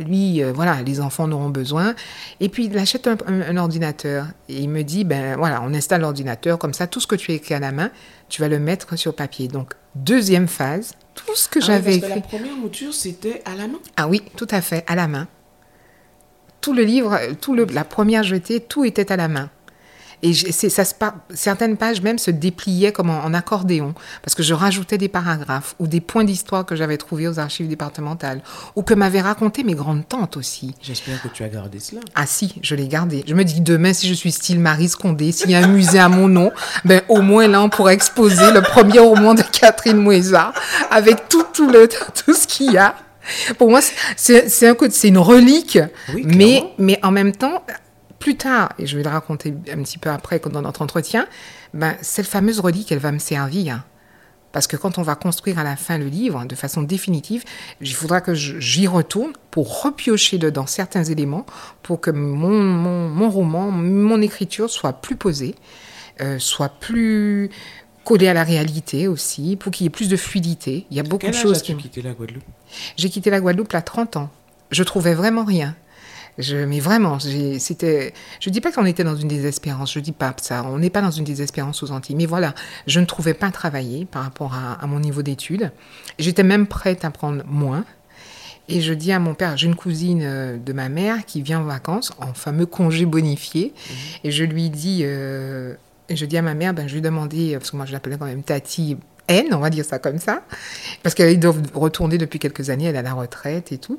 lui, 0.06 0.42
euh, 0.42 0.52
voilà, 0.52 0.82
les 0.82 1.00
enfants 1.00 1.24
en 1.24 1.32
auront 1.32 1.48
besoin. 1.48 1.94
Et 2.40 2.50
puis 2.50 2.66
il 2.66 2.76
achète 2.76 3.06
un, 3.06 3.16
un- 3.26 3.40
un 3.40 3.56
ordinateur 3.56 4.26
et 4.50 4.58
il 4.60 4.68
me 4.68 4.82
dit, 4.82 5.04
ben 5.04 5.36
voilà, 5.36 5.62
on 5.62 5.72
installe 5.72 6.02
l'ordinateur 6.02 6.58
comme 6.58 6.74
ça, 6.74 6.86
tout 6.86 7.00
ce 7.00 7.06
que 7.06 7.16
tu 7.16 7.30
as 7.32 7.34
écrit 7.36 7.54
à 7.54 7.58
la 7.60 7.72
main, 7.72 7.90
tu 8.28 8.42
vas 8.42 8.48
le 8.48 8.58
mettre 8.58 8.96
sur 8.96 9.14
papier. 9.14 9.48
Donc 9.48 9.72
deuxième 9.94 10.46
phase, 10.48 10.92
tout 11.14 11.34
ce 11.34 11.48
que 11.48 11.58
Ah 11.62 11.66
j'avais 11.66 12.00
que 12.00 12.06
écrit. 12.06 12.14
la 12.16 12.20
première 12.20 12.56
mouture, 12.56 12.92
c'était 12.92 13.42
à 13.46 13.54
la 13.56 13.66
main. 13.66 13.78
Ah 13.96 14.08
oui, 14.08 14.20
tout 14.36 14.48
à 14.50 14.60
fait, 14.60 14.84
à 14.88 14.94
la 14.94 15.08
main. 15.08 15.26
Tout 16.60 16.72
le 16.74 16.82
livre, 16.82 17.18
tout 17.40 17.54
le, 17.54 17.64
la 17.66 17.84
première 17.84 18.22
jetée, 18.22 18.60
tout 18.60 18.84
était 18.84 19.10
à 19.12 19.16
la 19.16 19.28
main. 19.28 19.50
Et 20.26 20.32
ça 20.32 20.84
se 20.86 20.94
par- 20.94 21.16
certaines 21.34 21.76
pages 21.76 22.00
même 22.00 22.18
se 22.18 22.30
dépliaient 22.30 22.92
comme 22.92 23.10
en, 23.10 23.22
en 23.24 23.34
accordéon, 23.34 23.94
parce 24.22 24.34
que 24.34 24.42
je 24.42 24.54
rajoutais 24.54 24.96
des 24.96 25.08
paragraphes 25.08 25.74
ou 25.78 25.86
des 25.86 26.00
points 26.00 26.24
d'histoire 26.24 26.64
que 26.64 26.74
j'avais 26.74 26.96
trouvés 26.96 27.28
aux 27.28 27.38
archives 27.38 27.68
départementales, 27.68 28.40
ou 28.74 28.82
que 28.82 28.94
m'avaient 28.94 29.20
raconté 29.20 29.64
mes 29.64 29.74
grandes 29.74 30.08
tantes 30.08 30.38
aussi. 30.38 30.74
J'espère 30.80 31.20
que 31.22 31.28
tu 31.28 31.44
as 31.44 31.48
gardé 31.50 31.78
cela. 31.78 32.00
Ah 32.14 32.24
si, 32.26 32.54
je 32.62 32.74
l'ai 32.74 32.88
gardé. 32.88 33.22
Je 33.26 33.34
me 33.34 33.44
dis 33.44 33.60
demain, 33.60 33.92
si 33.92 34.08
je 34.08 34.14
suis 34.14 34.32
style 34.32 34.60
Marie 34.60 34.88
Scondé, 34.88 35.30
s'il 35.30 35.50
y 35.50 35.54
a 35.54 35.58
un 35.58 35.68
musée 35.68 35.98
à 35.98 36.08
mon 36.08 36.26
nom, 36.28 36.50
ben 36.86 37.02
au 37.10 37.20
moins 37.20 37.46
là, 37.46 37.60
on 37.60 37.68
pourrait 37.68 37.92
exposer 37.94 38.50
le 38.50 38.62
premier 38.62 39.00
roman 39.00 39.34
de 39.34 39.42
Catherine 39.42 39.98
Moueza 39.98 40.54
avec 40.90 41.28
tout, 41.28 41.44
tout, 41.52 41.68
le, 41.68 41.86
tout 41.86 42.32
ce 42.34 42.46
qu'il 42.46 42.72
y 42.72 42.78
a. 42.78 42.94
Pour 43.58 43.68
moi, 43.70 43.80
c'est 44.16 44.68
un 44.68 44.74
une 45.04 45.18
relique, 45.18 45.78
Oui, 46.14 46.22
mais, 46.26 46.62
mais 46.78 46.98
en 47.02 47.10
même 47.10 47.32
temps, 47.32 47.62
plus 48.24 48.36
tard, 48.36 48.72
et 48.78 48.86
je 48.86 48.96
vais 48.96 49.02
le 49.02 49.10
raconter 49.10 49.52
un 49.70 49.82
petit 49.82 49.98
peu 49.98 50.08
après 50.08 50.38
dans 50.38 50.62
notre 50.62 50.80
entretien, 50.80 51.26
ben, 51.74 51.94
cette 52.00 52.26
fameuse 52.26 52.58
relique, 52.58 52.90
elle 52.90 52.98
va 52.98 53.12
me 53.12 53.18
servir. 53.18 53.84
Parce 54.50 54.66
que 54.66 54.78
quand 54.78 54.96
on 54.96 55.02
va 55.02 55.14
construire 55.14 55.58
à 55.58 55.62
la 55.62 55.76
fin 55.76 55.98
le 55.98 56.06
livre, 56.06 56.46
de 56.46 56.54
façon 56.54 56.80
définitive, 56.80 57.44
il 57.82 57.92
faudra 57.92 58.22
que 58.22 58.32
j'y 58.32 58.86
retourne 58.86 59.34
pour 59.50 59.82
repiocher 59.82 60.38
dedans 60.38 60.66
certains 60.66 61.04
éléments 61.04 61.44
pour 61.82 62.00
que 62.00 62.10
mon, 62.10 62.62
mon, 62.62 63.10
mon 63.10 63.28
roman, 63.28 63.70
mon 63.70 64.22
écriture 64.22 64.70
soit 64.70 64.94
plus 64.94 65.16
posée, 65.16 65.54
euh, 66.22 66.38
soit 66.38 66.70
plus 66.70 67.50
collée 68.04 68.28
à 68.28 68.32
la 68.32 68.44
réalité 68.44 69.06
aussi, 69.06 69.56
pour 69.56 69.70
qu'il 69.70 69.84
y 69.84 69.86
ait 69.88 69.90
plus 69.90 70.08
de 70.08 70.16
fluidité. 70.16 70.86
Il 70.90 70.96
y 70.96 71.00
a 71.00 71.02
beaucoup 71.02 71.26
de 71.26 71.32
choses 71.32 71.58
as-tu 71.58 71.76
qui... 71.76 71.82
quitté 71.82 72.00
la 72.00 72.14
Guadeloupe? 72.14 72.44
J'ai 72.96 73.10
quitté 73.10 73.28
la 73.28 73.40
Guadeloupe 73.40 73.74
à 73.74 73.82
30 73.82 74.16
ans. 74.16 74.30
Je 74.70 74.82
trouvais 74.82 75.12
vraiment 75.12 75.44
rien. 75.44 75.76
Je, 76.38 76.56
mais 76.56 76.80
vraiment, 76.80 77.18
c'était. 77.20 78.12
Je 78.40 78.50
dis 78.50 78.60
pas 78.60 78.72
qu'on 78.72 78.86
était 78.86 79.04
dans 79.04 79.16
une 79.16 79.28
désespérance. 79.28 79.92
Je 79.92 80.00
dis 80.00 80.12
pas 80.12 80.34
ça. 80.40 80.64
On 80.64 80.78
n'est 80.78 80.90
pas 80.90 81.00
dans 81.00 81.10
une 81.10 81.24
désespérance 81.24 81.82
aux 81.82 81.92
Antilles. 81.92 82.16
Mais 82.16 82.26
voilà, 82.26 82.54
je 82.86 83.00
ne 83.00 83.04
trouvais 83.04 83.34
pas 83.34 83.50
travailler 83.50 84.04
par 84.04 84.24
rapport 84.24 84.54
à, 84.54 84.74
à 84.74 84.86
mon 84.86 85.00
niveau 85.00 85.22
d'études. 85.22 85.70
J'étais 86.18 86.42
même 86.42 86.66
prête 86.66 87.04
à 87.04 87.10
prendre 87.10 87.44
moins. 87.46 87.84
Et 88.68 88.80
je 88.80 88.94
dis 88.94 89.12
à 89.12 89.18
mon 89.18 89.34
père, 89.34 89.56
j'ai 89.56 89.66
une 89.66 89.76
cousine 89.76 90.22
euh, 90.24 90.56
de 90.56 90.72
ma 90.72 90.88
mère 90.88 91.26
qui 91.26 91.42
vient 91.42 91.60
en 91.60 91.64
vacances, 91.64 92.12
en 92.18 92.32
fameux 92.32 92.66
congé 92.66 93.04
bonifié. 93.04 93.74
Et 94.24 94.30
je 94.30 94.44
lui 94.44 94.70
dis, 94.70 95.02
euh, 95.04 95.74
je 96.08 96.24
dis 96.24 96.38
à 96.38 96.42
ma 96.42 96.54
mère, 96.54 96.72
ben, 96.72 96.86
je 96.86 96.92
lui 96.92 97.00
ai 97.00 97.02
demandé, 97.02 97.56
parce 97.58 97.70
que 97.70 97.76
moi 97.76 97.84
je 97.84 97.92
l'appelais 97.92 98.16
quand 98.16 98.24
même 98.24 98.42
Tati 98.42 98.96
N, 99.28 99.48
on 99.52 99.58
va 99.58 99.70
dire 99.70 99.84
ça 99.84 99.98
comme 99.98 100.18
ça, 100.18 100.42
parce 101.02 101.14
qu'elle 101.14 101.38
doit 101.40 101.54
retourner 101.74 102.18
depuis 102.18 102.38
quelques 102.38 102.70
années, 102.70 102.84
elle 102.84 102.96
à 102.96 103.02
la 103.02 103.14
retraite 103.14 103.72
et 103.72 103.78
tout. 103.78 103.98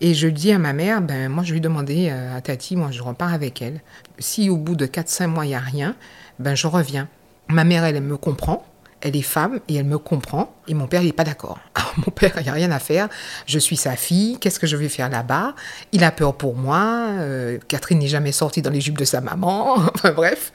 Et 0.00 0.14
je 0.14 0.28
dis 0.28 0.52
à 0.52 0.58
ma 0.58 0.72
mère, 0.72 1.00
ben, 1.00 1.30
moi 1.30 1.42
je 1.42 1.52
lui 1.52 1.58
ai 1.58 1.60
demandé 1.60 2.08
euh, 2.10 2.36
à 2.36 2.40
Tati, 2.40 2.76
moi 2.76 2.90
je 2.90 3.02
repars 3.02 3.32
avec 3.32 3.62
elle. 3.62 3.80
Si 4.18 4.50
au 4.50 4.56
bout 4.56 4.76
de 4.76 4.86
4-5 4.86 5.26
mois 5.26 5.46
il 5.46 5.48
n'y 5.48 5.54
a 5.54 5.60
rien, 5.60 5.96
ben 6.38 6.54
je 6.54 6.66
reviens. 6.66 7.08
Ma 7.48 7.64
mère, 7.64 7.84
elle, 7.84 8.00
me 8.00 8.16
comprend. 8.16 8.66
Elle 9.00 9.16
est 9.16 9.22
femme 9.22 9.60
et 9.68 9.76
elle 9.76 9.84
me 9.84 9.98
comprend. 9.98 10.54
Et 10.66 10.74
mon 10.74 10.86
père, 10.86 11.02
il 11.02 11.06
n'est 11.06 11.12
pas 11.12 11.24
d'accord. 11.24 11.58
Mon 11.98 12.10
père, 12.12 12.32
il 12.36 12.42
n'y 12.42 12.48
a 12.48 12.52
rien 12.52 12.70
à 12.72 12.78
faire. 12.78 13.08
Je 13.46 13.58
suis 13.58 13.76
sa 13.76 13.94
fille. 13.96 14.38
Qu'est-ce 14.40 14.58
que 14.58 14.66
je 14.66 14.76
vais 14.76 14.88
faire 14.88 15.08
là-bas? 15.08 15.54
Il 15.92 16.02
a 16.02 16.10
peur 16.10 16.34
pour 16.34 16.56
moi. 16.56 17.08
Euh, 17.12 17.58
Catherine 17.68 18.00
n'est 18.00 18.08
jamais 18.08 18.32
sortie 18.32 18.62
dans 18.62 18.70
les 18.70 18.80
jupes 18.80 18.98
de 18.98 19.04
sa 19.04 19.20
maman. 19.20 19.76
enfin 19.94 20.12
bref. 20.12 20.52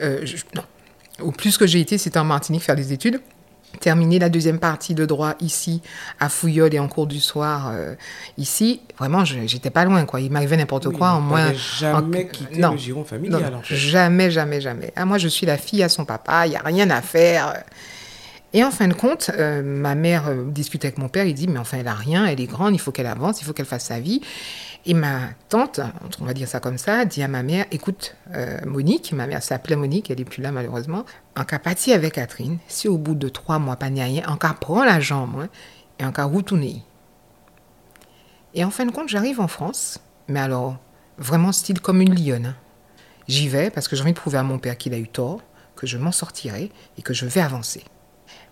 Euh, 0.00 0.26
non. 0.54 0.64
Au 1.20 1.30
plus 1.30 1.56
que 1.56 1.66
j'ai 1.66 1.80
été, 1.80 1.96
c'était 1.96 2.18
en 2.18 2.24
Martinique 2.24 2.62
faire 2.62 2.76
des 2.76 2.92
études. 2.92 3.20
Terminer 3.82 4.20
la 4.20 4.28
deuxième 4.28 4.60
partie 4.60 4.94
de 4.94 5.04
droit 5.04 5.34
ici, 5.40 5.82
à 6.20 6.28
Fouillol 6.28 6.72
et 6.72 6.78
en 6.78 6.86
cours 6.86 7.08
du 7.08 7.18
soir 7.18 7.72
euh, 7.74 7.94
ici. 8.38 8.80
Vraiment, 8.96 9.24
j'étais 9.24 9.70
pas 9.70 9.84
loin. 9.84 10.04
quoi. 10.04 10.20
Il 10.20 10.30
m'arrivait 10.30 10.56
n'importe 10.56 10.86
Oui, 10.86 10.96
quoi. 10.96 11.10
En 11.10 11.20
moins, 11.20 11.52
jamais 11.52 12.24
en- 12.24 12.28
quitté 12.28 12.58
non. 12.60 12.70
le 12.70 12.78
giron 12.78 13.04
familial, 13.04 13.50
non, 13.50 13.58
en 13.58 13.62
fait. 13.62 13.74
jamais, 13.74 14.30
jamais, 14.30 14.60
jamais. 14.60 14.92
Ah, 14.94 15.04
moi, 15.04 15.18
je 15.18 15.26
suis 15.26 15.46
la 15.46 15.58
fille 15.58 15.82
à 15.82 15.88
son 15.88 16.04
papa, 16.04 16.46
il 16.46 16.50
n'y 16.50 16.56
a 16.56 16.62
rien 16.64 16.88
à 16.90 17.02
faire. 17.02 17.54
Et 18.54 18.62
en 18.62 18.70
fin 18.70 18.86
de 18.86 18.92
compte, 18.94 19.30
euh, 19.36 19.62
ma 19.62 19.94
mère 19.96 20.28
euh, 20.28 20.44
discute 20.46 20.84
avec 20.84 20.98
mon 20.98 21.08
père, 21.08 21.24
il 21.24 21.34
dit, 21.34 21.48
mais 21.48 21.58
enfin, 21.58 21.78
elle 21.80 21.88
a 21.88 21.94
rien, 21.94 22.26
elle 22.26 22.40
est 22.40 22.46
grande, 22.46 22.74
il 22.74 22.78
faut 22.78 22.92
qu'elle 22.92 23.06
avance, 23.06 23.40
il 23.40 23.44
faut 23.46 23.52
qu'elle 23.52 23.66
fasse 23.66 23.86
sa 23.86 23.98
vie. 23.98 24.20
Et 24.84 24.94
ma 24.94 25.28
tante, 25.48 25.80
on 26.20 26.24
va 26.24 26.34
dire 26.34 26.48
ça 26.48 26.58
comme 26.58 26.76
ça, 26.76 27.04
dit 27.04 27.22
à 27.22 27.28
ma 27.28 27.44
mère, 27.44 27.66
écoute, 27.70 28.16
euh, 28.34 28.58
Monique, 28.66 29.12
ma 29.12 29.28
mère 29.28 29.42
s'appelait 29.42 29.76
Monique, 29.76 30.10
elle 30.10 30.18
n'est 30.18 30.24
plus 30.24 30.42
là 30.42 30.50
malheureusement, 30.50 31.04
en 31.36 31.44
cas 31.44 31.60
parti 31.60 31.92
avec 31.92 32.14
Catherine, 32.14 32.58
si 32.66 32.88
au 32.88 32.98
bout 32.98 33.14
de 33.14 33.28
trois 33.28 33.60
mois, 33.60 33.76
pas 33.76 33.90
ni 33.90 34.02
rien, 34.02 34.24
en 34.26 34.36
cas 34.36 34.54
prend 34.54 34.84
la 34.84 34.98
jambe, 34.98 35.36
hein, 35.40 35.48
et 36.00 36.04
en 36.04 36.10
cas. 36.10 36.28
Et 38.54 38.64
en 38.64 38.70
fin 38.70 38.84
de 38.84 38.90
compte, 38.90 39.08
j'arrive 39.08 39.40
en 39.40 39.46
France, 39.46 40.00
mais 40.26 40.40
alors, 40.40 40.78
vraiment 41.16 41.52
style 41.52 41.80
comme 41.80 42.00
une 42.00 42.14
lionne. 42.14 42.46
hein. 42.46 42.56
J'y 43.28 43.48
vais 43.48 43.70
parce 43.70 43.86
que 43.86 43.94
j'ai 43.94 44.02
envie 44.02 44.12
de 44.12 44.18
prouver 44.18 44.38
à 44.38 44.42
mon 44.42 44.58
père 44.58 44.76
qu'il 44.76 44.94
a 44.94 44.98
eu 44.98 45.06
tort, 45.06 45.42
que 45.76 45.86
je 45.86 45.96
m'en 45.96 46.12
sortirai 46.12 46.72
et 46.98 47.02
que 47.02 47.14
je 47.14 47.24
vais 47.24 47.40
avancer. 47.40 47.84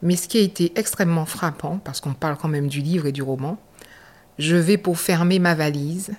Mais 0.01 0.17
ce 0.17 0.29
qui 0.29 0.39
a 0.39 0.43
été 0.43 0.73
extrêmement 0.79 1.27
frappant, 1.27 1.79
parce 1.79 2.01
qu'on 2.01 2.15
parle 2.15 2.37
quand 2.37 2.49
même 2.49 2.69
du 2.69 2.81
livre 2.81 3.07
et 3.07 3.13
du 3.13 3.23
roman, 3.23 3.59
je 4.41 4.57
vais 4.57 4.79
pour 4.79 4.99
fermer 4.99 5.39
ma 5.39 5.55
valise 5.55 6.13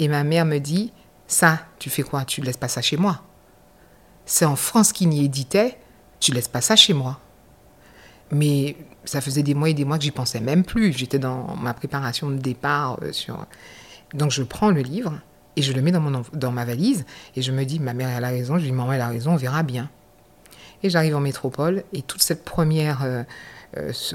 et 0.00 0.08
ma 0.08 0.24
mère 0.24 0.44
me 0.44 0.58
dit 0.58 0.92
Ça, 1.28 1.60
tu 1.78 1.90
fais 1.90 2.02
quoi? 2.02 2.24
Tu 2.24 2.42
laisses 2.42 2.56
pas 2.56 2.68
ça 2.68 2.82
chez 2.82 2.96
moi. 2.96 3.22
C'est 4.26 4.44
en 4.44 4.56
France 4.56 4.92
qu'il 4.92 5.14
y 5.14 5.24
éditait, 5.24 5.78
tu 6.18 6.32
laisses 6.32 6.48
pas 6.48 6.60
ça 6.60 6.74
chez 6.74 6.92
moi. 6.92 7.20
Mais 8.32 8.76
ça 9.04 9.20
faisait 9.20 9.44
des 9.44 9.54
mois 9.54 9.70
et 9.70 9.74
des 9.74 9.84
mois 9.84 9.98
que 9.98 10.04
j'y 10.04 10.10
pensais 10.10 10.40
même 10.40 10.64
plus. 10.64 10.92
J'étais 10.92 11.20
dans 11.20 11.54
ma 11.54 11.72
préparation 11.72 12.30
de 12.30 12.36
départ 12.36 12.98
euh, 13.02 13.12
sur. 13.12 13.46
Donc 14.12 14.32
je 14.32 14.42
prends 14.42 14.70
le 14.70 14.80
livre 14.80 15.14
et 15.54 15.62
je 15.62 15.72
le 15.72 15.82
mets 15.82 15.92
dans, 15.92 16.00
mon, 16.00 16.22
dans 16.32 16.50
ma 16.50 16.64
valise 16.64 17.04
et 17.36 17.42
je 17.42 17.52
me 17.52 17.64
dis 17.64 17.78
Ma 17.78 17.94
mère 17.94 18.08
elle 18.08 18.24
a 18.24 18.28
raison. 18.28 18.54
Je 18.54 18.62
lui 18.62 18.70
dis 18.70 18.76
Maman 18.76 18.92
elle 18.92 19.00
a 19.00 19.08
raison, 19.08 19.34
on 19.34 19.36
verra 19.36 19.62
bien. 19.62 19.88
Et 20.82 20.90
j'arrive 20.90 21.14
en 21.14 21.20
métropole 21.20 21.84
et 21.92 22.02
toute 22.02 22.22
cette 22.22 22.44
première. 22.44 23.04
Euh, 23.04 23.22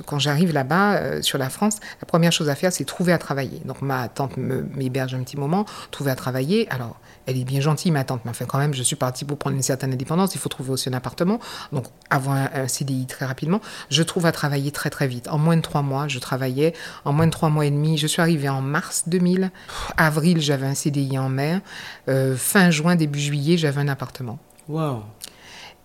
quand 0.05 0.19
j'arrive 0.19 0.53
là-bas, 0.53 0.97
euh, 0.97 1.21
sur 1.21 1.37
la 1.37 1.49
France, 1.49 1.77
la 2.01 2.05
première 2.05 2.31
chose 2.31 2.49
à 2.49 2.55
faire, 2.55 2.71
c'est 2.71 2.85
trouver 2.85 3.13
à 3.13 3.17
travailler. 3.17 3.59
Donc 3.65 3.81
ma 3.81 4.07
tante 4.07 4.37
m'héberge 4.37 5.15
un 5.15 5.23
petit 5.23 5.37
moment, 5.37 5.65
trouver 5.91 6.11
à 6.11 6.15
travailler. 6.15 6.67
Alors, 6.69 6.99
elle 7.25 7.37
est 7.37 7.43
bien 7.43 7.59
gentille, 7.59 7.91
ma 7.91 8.03
tante, 8.03 8.21
mais 8.23 8.31
enfin 8.31 8.45
quand 8.45 8.57
même, 8.57 8.73
je 8.73 8.83
suis 8.83 8.95
partie 8.95 9.25
pour 9.25 9.37
prendre 9.37 9.55
une 9.55 9.61
certaine 9.61 9.93
indépendance, 9.93 10.35
il 10.35 10.39
faut 10.39 10.49
trouver 10.49 10.71
aussi 10.71 10.89
un 10.89 10.93
appartement. 10.93 11.39
Donc, 11.71 11.85
avoir 12.09 12.37
un, 12.37 12.67
CDI 12.67 13.05
très 13.05 13.25
rapidement. 13.25 13.61
Je 13.89 14.03
trouve 14.03 14.25
à 14.25 14.31
travailler 14.31 14.71
très 14.71 14.89
très 14.89 15.07
vite. 15.07 15.27
En 15.29 15.37
moins 15.37 15.57
de 15.57 15.61
trois 15.61 15.81
mois, 15.81 16.07
je 16.07 16.19
travaillais. 16.19 16.73
En 17.05 17.13
moins 17.13 17.25
de 17.25 17.31
trois 17.31 17.49
mois 17.49 17.65
et 17.65 17.71
demi, 17.71 17.97
je 17.97 18.07
suis 18.07 18.21
arrivée 18.21 18.49
en 18.49 18.61
mars 18.61 19.03
2000. 19.07 19.51
Avril, 19.97 20.41
j'avais 20.41 20.67
un 20.67 20.75
CDI 20.75 21.17
en 21.17 21.29
mai. 21.29 21.59
Euh, 22.07 22.35
fin 22.35 22.69
juin, 22.69 22.95
début 22.95 23.19
juillet, 23.19 23.57
j'avais 23.57 23.81
un 23.81 23.87
appartement. 23.87 24.39
Waouh 24.67 25.03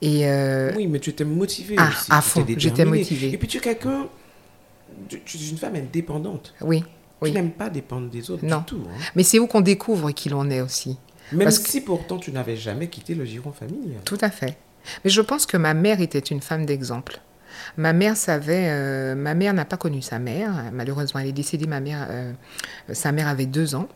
et 0.02 0.28
euh... 0.28 0.72
Oui, 0.76 0.88
mais 0.88 0.98
tu 0.98 1.10
étais 1.10 1.24
motivée 1.24 1.76
ah, 1.78 1.88
aussi. 1.88 2.10
À 2.10 2.20
fond, 2.20 2.44
j'étais 2.56 2.84
motivée. 2.84 3.32
Et 3.32 3.38
puis 3.38 3.46
tu 3.46 3.58
es 3.58 3.60
quelqu'un, 3.60 4.08
tu 5.08 5.36
es 5.36 5.48
une 5.48 5.56
femme 5.56 5.76
indépendante. 5.76 6.54
Oui. 6.60 6.84
oui. 7.20 7.30
Tu 7.30 7.36
n'aimes 7.36 7.52
pas 7.52 7.70
dépendre 7.70 8.10
des 8.10 8.28
autres 8.32 8.44
non. 8.44 8.58
du 8.58 8.64
tout. 8.64 8.82
Hein. 8.84 8.98
Mais 9.14 9.22
c'est 9.22 9.38
où 9.38 9.46
qu'on 9.46 9.60
découvre 9.60 10.10
qui 10.10 10.28
l'on 10.28 10.50
est 10.50 10.60
aussi. 10.60 10.98
Même 11.30 11.44
Parce 11.44 11.60
si 11.60 11.80
que... 11.80 11.86
pourtant 11.86 12.18
tu 12.18 12.32
n'avais 12.32 12.56
jamais 12.56 12.88
quitté 12.88 13.14
le 13.14 13.24
giron 13.24 13.52
famille. 13.52 13.94
Tout 14.04 14.18
à 14.20 14.30
fait. 14.30 14.58
Mais 15.04 15.10
je 15.10 15.20
pense 15.20 15.46
que 15.46 15.56
ma 15.56 15.72
mère 15.72 16.00
était 16.00 16.18
une 16.18 16.40
femme 16.40 16.66
d'exemple. 16.66 17.20
Ma 17.76 17.92
mère 17.92 18.16
savait, 18.16 18.70
euh, 18.70 19.14
ma 19.14 19.34
mère 19.34 19.54
n'a 19.54 19.64
pas 19.64 19.76
connu 19.76 20.02
sa 20.02 20.18
mère. 20.18 20.50
Malheureusement, 20.72 21.20
elle 21.20 21.28
est 21.28 21.32
décédée. 21.32 21.66
Ma 21.66 21.78
mère, 21.78 22.08
euh, 22.10 22.32
sa 22.92 23.12
mère 23.12 23.28
avait 23.28 23.46
deux 23.46 23.76
ans. 23.76 23.88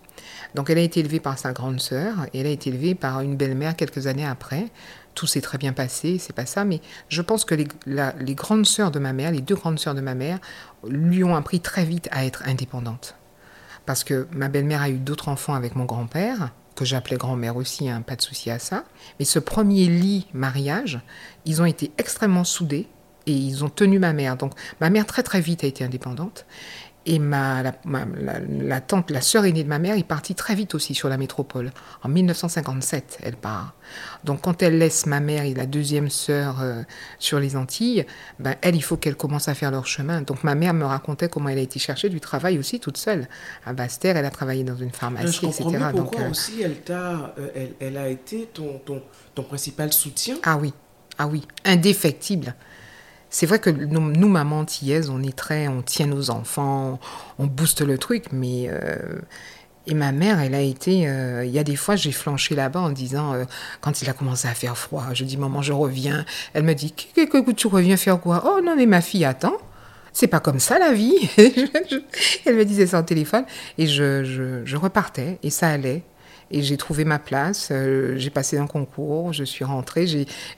Donc, 0.55 0.71
elle 0.71 0.79
a 0.79 0.83
été 0.83 1.01
élevée 1.01 1.21
par 1.21 1.37
sa 1.37 1.53
grande 1.53 1.81
sœur 1.81 2.27
et 2.33 2.41
elle 2.41 2.47
a 2.47 2.51
été 2.51 2.71
élevée 2.71 2.95
par 2.95 3.23
une 3.23 3.37
belle-mère 3.37 3.75
quelques 3.75 4.07
années 4.07 4.27
après 4.27 4.67
tout 5.17 5.27
s'est 5.27 5.41
très 5.41 5.59
bien 5.59 5.73
passé, 5.73 6.19
c'est 6.19 6.35
pas 6.35 6.47
ça, 6.47 6.65
mais 6.65 6.81
je 7.09 7.23
pense 7.23 7.45
que 7.45 7.57
les, 7.57 8.35
grandes 8.35 8.67
sœurs 8.67 8.93
de 8.93 9.01
ma 9.01 9.13
mère, 9.13 9.33
les 9.33 9.41
deux 9.41 9.57
grandes 9.57 9.81
sœurs 9.81 9.95
de 9.97 10.01
ma 10.01 10.15
mère, 10.15 10.39
lui 10.87 11.25
ont 11.25 11.35
appris 11.35 11.59
très 11.59 11.85
vite 11.85 12.09
à 12.13 12.25
être 12.25 12.45
indépendante. 12.47 13.17
Parce 13.87 14.05
que 14.05 14.29
ma 14.33 14.49
belle-mère 14.49 14.83
a 14.83 14.91
eu 14.91 14.99
d'autres 14.99 15.29
enfants 15.29 15.55
avec 15.55 15.75
mon 15.75 15.87
grand-père, 15.87 16.51
que 16.77 16.85
j'appelais 16.85 17.17
grand-mère 17.17 17.57
aussi, 17.57 17.89
hein, 17.89 18.03
pas 18.03 18.15
de 18.15 18.23
souci 18.23 18.51
à 18.51 18.59
ça. 18.59 18.85
Mais 19.19 19.25
ce 19.25 19.39
premier 19.39 19.87
lit 19.87 20.27
mariage, 20.35 21.01
ils 21.47 21.63
ont 21.63 21.65
été 21.65 21.91
extrêmement 21.97 22.45
soudés 22.45 22.87
et 23.27 23.33
ils 23.33 23.65
ont 23.65 23.71
tenu 23.71 23.99
ma 23.99 24.13
mère. 24.13 24.37
Donc 24.37 24.53
ma 24.81 24.91
mère 24.91 25.07
très 25.07 25.23
très 25.23 25.41
vite 25.41 25.65
a 25.65 25.67
été 25.67 25.83
indépendante. 25.83 26.45
Et 27.09 27.19
ma, 27.21 27.63
la, 27.63 27.73
la, 28.49 28.81
tante, 28.81 29.11
la 29.11 29.21
sœur 29.21 29.45
aînée 29.45 29.63
de 29.63 29.69
ma 29.69 29.79
mère, 29.79 29.97
est 29.97 30.03
partie 30.03 30.35
très 30.35 30.57
vite 30.57 30.75
aussi 30.75 30.95
sur 30.95 31.09
la 31.09 31.17
métropole. 31.17 31.71
En 32.03 32.09
1957, 32.09 33.19
elle 33.23 33.37
part. 33.37 33.75
Donc 34.25 34.43
quand 34.43 34.63
elle 34.63 34.79
laisse 34.79 35.07
ma 35.07 35.21
mère 35.21 35.45
et 35.45 35.55
la 35.55 35.67
deuxième 35.67 36.11
sœur 36.11 36.61
euh, 36.61 36.83
sur 37.19 37.39
les 37.39 37.57
Antilles, 37.57 38.05
ben, 38.41 38.57
elle, 38.61 38.75
il 38.75 38.83
faut 38.83 38.97
qu'elle 38.97 39.15
commence 39.15 39.49
à 39.49 39.55
faire 39.55 39.71
leur 39.71 39.87
chemin. 39.87 40.23
Donc 40.23 40.43
ma 40.43 40.57
mère 40.57 40.75
me 40.75 40.85
racontait 40.85 41.29
comment 41.29 41.49
elle 41.49 41.59
a 41.59 41.63
été 41.63 41.79
chercher 41.79 42.09
du 42.09 42.21
travail 42.21 42.59
aussi 42.59 42.81
toute 42.81 42.97
seule. 42.97 43.29
À 43.65 43.73
Basse-Terre, 43.73 44.17
elle 44.17 44.25
a 44.25 44.31
travaillé 44.31 44.65
dans 44.65 44.77
une 44.77 44.91
pharmacie, 44.91 45.39
Je 45.43 45.47
etc. 45.47 45.65
Pourquoi 45.65 45.93
Donc, 45.93 46.21
euh, 46.21 46.31
aussi 46.31 46.61
elle, 46.63 46.81
t'a, 46.81 47.35
euh, 47.39 47.49
elle, 47.55 47.75
elle, 47.81 47.97
a 47.97 48.09
été 48.09 48.49
ton, 48.53 48.79
ton, 48.85 49.03
ton 49.35 49.43
principal 49.45 49.93
soutien 49.93 50.37
Ah 50.43 50.57
oui, 50.57 50.73
ah 51.19 51.27
oui, 51.29 51.47
indéfectible. 51.65 52.55
C'est 53.31 53.47
vrai 53.47 53.59
que 53.59 53.71
nous, 53.71 54.01
nous, 54.01 54.29
maman 54.29 54.61
antillaises, 54.61 55.11
on 55.11 55.23
est 55.23 55.37
très, 55.37 55.69
on 55.69 55.83
tient 55.83 56.07
nos 56.07 56.31
enfants, 56.31 56.99
on 57.39 57.47
booste 57.47 57.83
le 57.83 57.99
truc, 57.99 58.27
mais 58.33 58.69
euh, 58.69 59.21
et 59.89 59.95
ma 59.95 60.13
mère, 60.13 60.41
elle 60.41 60.55
a 60.55 60.61
été, 60.61 61.09
euh, 61.09 61.45
il 61.45 61.51
y 61.53 61.59
a 61.59 61.65
des 61.65 61.77
fois, 61.77 61.97
j'ai 61.97 62.13
flanché 62.13 62.55
là-bas 62.55 62.81
en 62.81 62.91
disant, 62.91 63.35
euh, 63.35 63.45
quand 63.81 64.03
il 64.03 64.11
a 64.11 64.13
commencé 64.13 64.49
à 64.49 64.55
faire 64.55 64.77
froid, 64.77 65.05
je 65.13 65.25
dis 65.25 65.37
maman, 65.37 65.63
je 65.63 65.73
reviens. 65.73 66.25
Elle 66.55 66.65
me 66.65 66.75
dit, 66.75 66.93
que, 66.93 67.25
que, 67.25 67.51
tu 67.53 67.69
reviens 67.69 67.97
faire 67.97 68.21
quoi? 68.21 68.43
Oh 68.47 68.61
non, 68.65 68.75
mais 68.77 68.87
ma 68.87 69.01
fille 69.01 69.25
attend. 69.25 69.57
C'est 70.13 70.27
pas 70.29 70.41
comme 70.41 70.61
ça 70.61 70.79
la 70.79 70.93
vie. 70.93 71.15
elle 72.47 72.57
me 72.57 72.65
disait 72.65 72.87
ça 72.87 73.01
au 73.01 73.03
téléphone 73.03 73.45
et 73.77 73.87
je, 73.87 74.63
je 74.65 74.77
repartais 74.77 75.39
et 75.43 75.51
ça 75.51 75.69
allait. 75.69 76.03
Et 76.51 76.63
j'ai 76.63 76.77
trouvé 76.77 77.05
ma 77.05 77.19
place, 77.19 77.71
euh, 77.73 78.15
j'ai 78.17 78.31
passé 78.31 78.57
un 78.57 78.69
concours, 78.69 79.33
je 79.33 79.43
suis 79.43 79.65
rentrée, 79.65 80.07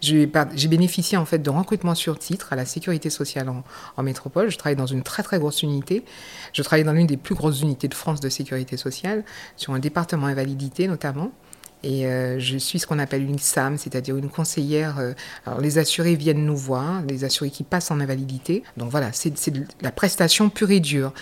j'ai 0.01 0.69
bénéficié 0.69 1.17
en 1.17 1.25
fait 1.25 1.39
de 1.39 1.49
recrutement 1.51 1.95
sur 1.95 2.19
titre 2.19 2.53
à 2.53 2.57
la 2.57 2.67
sécurité 2.67 3.09
sociale 3.09 3.49
en, 3.97 4.03
métropole. 4.03 4.51
Je 4.51 4.59
travaille 4.59 4.77
dans 4.77 4.87
une 4.87 5.03
très 5.03 5.23
très 5.23 5.39
grosse 5.39 5.63
unité. 5.63 6.05
Je 6.53 6.63
travaille 6.63 6.85
dans 6.85 6.93
l'une 6.93 7.07
des 7.07 7.17
plus 7.17 7.35
grosses 7.35 7.63
unités 7.63 7.89
de 7.89 7.95
France 7.95 8.21
de 8.21 8.29
sécurité 8.29 8.77
sociale, 8.77 9.25
sur 9.57 9.73
un 9.73 9.79
département 9.79 10.27
invalidité 10.27 10.89
notamment. 10.89 11.33
Et 11.85 12.07
euh, 12.07 12.39
je 12.41 12.59
suis 12.59 12.81
ce 12.81 12.87
qu'on 12.87 12.99
appelle 12.99 13.23
une 13.23 13.39
SAM, 13.39 13.79
c'est-à-dire 13.79 14.17
une 14.17 14.29
conseillère. 14.29 14.99
Euh, 14.99 15.13
alors 15.47 15.61
les 15.61 15.79
assurés 15.79 16.17
viennent 16.17 16.45
nous 16.45 16.57
voir, 16.57 17.03
les 17.09 17.25
assurés 17.25 17.51
qui 17.51 17.63
passent 17.63 17.91
en 17.91 18.01
invalidité. 18.01 18.63
Donc 18.77 18.91
voilà, 18.91 19.11
c'est 19.13 19.33
la 19.81 19.93
prestation 19.93 20.51
pure 20.51 20.71
et 20.71 20.81
dure. 20.81 21.13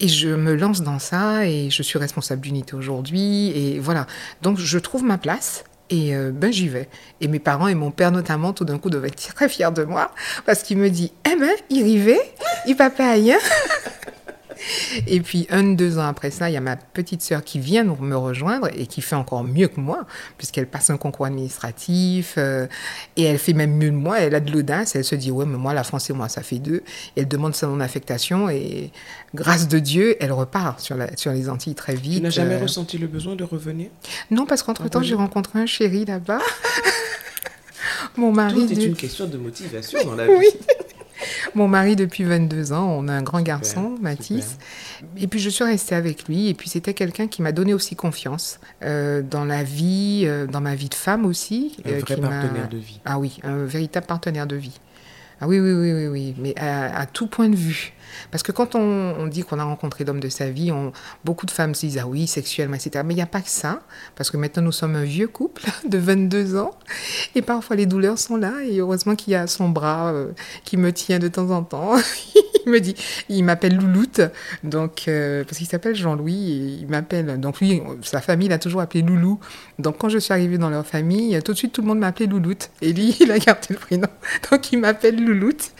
Et 0.00 0.08
je 0.08 0.28
me 0.28 0.54
lance 0.54 0.82
dans 0.82 0.98
ça 0.98 1.46
et 1.46 1.70
je 1.70 1.82
suis 1.82 1.98
responsable 1.98 2.42
d'unité 2.42 2.74
aujourd'hui. 2.74 3.50
Et 3.50 3.78
voilà. 3.78 4.06
Donc 4.42 4.58
je 4.58 4.78
trouve 4.78 5.04
ma 5.04 5.18
place. 5.18 5.64
Et 5.88 6.16
euh, 6.16 6.32
ben 6.34 6.52
j'y 6.52 6.68
vais. 6.68 6.88
Et 7.20 7.28
mes 7.28 7.38
parents 7.38 7.68
et 7.68 7.74
mon 7.74 7.92
père 7.92 8.10
notamment, 8.10 8.52
tout 8.52 8.64
d'un 8.64 8.78
coup, 8.78 8.90
devaient 8.90 9.08
être 9.08 9.16
très 9.34 9.48
fiers 9.48 9.70
de 9.70 9.84
moi 9.84 10.10
parce 10.44 10.62
qu'il 10.62 10.78
me 10.78 10.90
dit 10.90 11.12
Eh 11.24 11.36
ben, 11.36 11.54
il 11.70 11.86
y 11.86 12.18
il 12.66 12.76
papa 12.76 13.12
rien. 13.12 13.38
Et 15.06 15.20
puis, 15.20 15.46
un, 15.50 15.62
deux 15.62 15.98
ans 15.98 16.06
après 16.06 16.30
ça, 16.30 16.50
il 16.50 16.54
y 16.54 16.56
a 16.56 16.60
ma 16.60 16.76
petite 16.76 17.22
sœur 17.22 17.42
qui 17.44 17.58
vient 17.58 17.84
me 17.84 18.16
rejoindre 18.16 18.68
et 18.74 18.86
qui 18.86 19.02
fait 19.02 19.16
encore 19.16 19.44
mieux 19.44 19.68
que 19.68 19.80
moi, 19.80 20.06
puisqu'elle 20.38 20.66
passe 20.66 20.90
un 20.90 20.96
concours 20.96 21.26
administratif 21.26 22.34
euh, 22.38 22.66
et 23.16 23.24
elle 23.24 23.38
fait 23.38 23.52
même 23.52 23.76
mieux 23.76 23.90
que 23.90 23.94
moi. 23.94 24.20
Elle 24.20 24.34
a 24.34 24.40
de 24.40 24.50
l'audace. 24.50 24.96
Elle 24.96 25.04
se 25.04 25.14
dit 25.14 25.30
Ouais, 25.30 25.46
mais 25.46 25.58
moi, 25.58 25.74
la 25.74 25.84
France 25.84 26.10
et 26.10 26.12
moi, 26.12 26.28
ça 26.28 26.42
fait 26.42 26.58
deux. 26.58 26.82
Et 27.16 27.20
elle 27.20 27.28
demande 27.28 27.54
sa 27.54 27.66
non-affectation 27.66 28.48
et 28.48 28.90
grâce 29.34 29.68
de 29.68 29.78
Dieu, 29.78 30.16
elle 30.20 30.32
repart 30.32 30.80
sur, 30.80 30.96
la, 30.96 31.16
sur 31.16 31.32
les 31.32 31.48
Antilles 31.48 31.74
très 31.74 31.94
vite. 31.94 32.16
Tu 32.16 32.22
n'as 32.22 32.30
jamais 32.30 32.54
euh... 32.54 32.62
ressenti 32.62 32.98
le 32.98 33.06
besoin 33.06 33.36
de 33.36 33.44
revenir? 33.44 33.88
Non, 34.30 34.46
parce 34.46 34.62
qu'entre-temps, 34.62 35.02
j'ai 35.02 35.14
rencontré 35.14 35.58
un 35.58 35.66
chéri 35.66 36.04
là-bas. 36.04 36.40
Mon 38.16 38.32
mari. 38.32 38.66
Tout 38.66 38.72
est 38.72 38.84
une 38.84 38.96
question 38.96 39.26
de 39.26 39.36
motivation 39.36 40.04
dans 40.04 40.14
la 40.14 40.26
vie. 40.38 40.46
Mon 41.54 41.68
mari 41.68 41.96
depuis 41.96 42.24
22 42.24 42.72
ans, 42.72 42.96
on 42.98 43.08
a 43.08 43.12
un 43.12 43.22
grand 43.22 43.42
garçon, 43.42 43.96
super, 43.96 44.02
Mathis. 44.02 44.58
Super. 44.98 45.22
Et 45.22 45.26
puis 45.26 45.40
je 45.40 45.50
suis 45.50 45.64
restée 45.64 45.94
avec 45.94 46.28
lui. 46.28 46.48
Et 46.48 46.54
puis 46.54 46.68
c'était 46.68 46.94
quelqu'un 46.94 47.26
qui 47.26 47.42
m'a 47.42 47.52
donné 47.52 47.74
aussi 47.74 47.96
confiance 47.96 48.60
euh, 48.82 49.22
dans 49.22 49.44
la 49.44 49.62
vie, 49.62 50.22
euh, 50.24 50.46
dans 50.46 50.60
ma 50.60 50.74
vie 50.74 50.88
de 50.88 50.94
femme 50.94 51.26
aussi. 51.26 51.76
Un 51.84 51.90
euh, 51.90 51.98
vrai 52.00 52.16
partenaire 52.16 52.68
de 52.68 52.78
vie. 52.78 53.00
Ah 53.04 53.18
oui, 53.18 53.38
un 53.42 53.64
véritable 53.64 54.06
partenaire 54.06 54.46
de 54.46 54.56
vie. 54.56 54.80
Ah 55.38 55.46
oui, 55.46 55.60
oui, 55.60 55.72
oui, 55.72 55.92
oui, 55.92 56.06
oui. 56.06 56.34
mais 56.38 56.54
à, 56.58 57.04
tout 57.04 57.26
point 57.26 57.50
de 57.50 57.56
vue. 57.56 57.92
Parce 58.30 58.42
que 58.42 58.52
quand 58.52 58.74
on, 58.74 59.26
dit 59.26 59.42
qu'on 59.42 59.58
a 59.58 59.64
rencontré 59.64 60.04
l'homme 60.04 60.20
de 60.20 60.30
sa 60.30 60.48
vie, 60.48 60.72
on, 60.72 60.92
beaucoup 61.24 61.44
de 61.44 61.50
femmes 61.50 61.74
se 61.74 61.86
disent 61.86 61.98
Ah 61.98 62.06
oui, 62.06 62.26
sexuellement, 62.26 62.76
etc. 62.76 63.02
Mais 63.04 63.12
il 63.12 63.16
n'y 63.16 63.22
a 63.22 63.26
pas 63.26 63.42
que 63.42 63.50
ça. 63.50 63.80
Parce 64.14 64.30
que 64.30 64.38
maintenant, 64.38 64.62
nous 64.62 64.72
sommes 64.72 64.96
un 64.96 65.04
vieux 65.04 65.28
couple 65.28 65.62
de 65.88 65.98
22 65.98 66.56
ans. 66.56 66.70
Et 67.34 67.42
parfois, 67.42 67.76
les 67.76 67.84
douleurs 67.84 68.18
sont 68.18 68.36
là. 68.36 68.54
Et 68.66 68.78
heureusement 68.78 69.14
qu'il 69.14 69.32
y 69.32 69.36
a 69.36 69.46
son 69.46 69.68
bras 69.68 70.12
euh, 70.12 70.32
qui 70.64 70.78
me 70.78 70.90
tient 70.90 71.18
de 71.18 71.28
temps 71.28 71.50
en 71.50 71.62
temps. 71.62 71.96
il 72.66 72.72
me 72.72 72.80
dit 72.80 72.94
Il 73.28 73.44
m'appelle 73.44 73.76
Louloute. 73.76 74.22
Donc, 74.64 75.04
euh, 75.08 75.44
parce 75.44 75.58
qu'il 75.58 75.66
s'appelle 75.66 75.94
Jean-Louis. 75.94 76.52
Et 76.52 76.80
il 76.80 76.88
m'appelle. 76.88 77.38
Donc, 77.38 77.60
lui, 77.60 77.82
sa 78.00 78.22
famille 78.22 78.48
l'a 78.48 78.58
toujours 78.58 78.80
appelé 78.80 79.02
Loulou. 79.02 79.38
Donc, 79.78 79.98
quand 79.98 80.08
je 80.08 80.18
suis 80.18 80.32
arrivée 80.32 80.56
dans 80.56 80.70
leur 80.70 80.86
famille, 80.86 81.38
tout 81.42 81.52
de 81.52 81.58
suite, 81.58 81.72
tout 81.72 81.82
le 81.82 81.88
monde 81.88 81.98
m'a 81.98 82.06
appelé 82.06 82.26
Louloute. 82.26 82.70
Et 82.80 82.94
lui, 82.94 83.14
il 83.20 83.30
a 83.30 83.38
gardé 83.38 83.66
le 83.70 83.76
prénom. 83.76 84.08
Donc, 84.50 84.72
il 84.72 84.78
m'appelle 84.78 85.25
Louloute. 85.26 85.72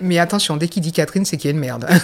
Mais 0.00 0.18
attention, 0.18 0.56
dès 0.56 0.68
qu'il 0.68 0.82
dit 0.82 0.92
Catherine, 0.92 1.24
c'est 1.24 1.36
qu'il 1.36 1.50
y 1.50 1.52
a 1.52 1.54
une 1.54 1.60
merde. 1.60 1.88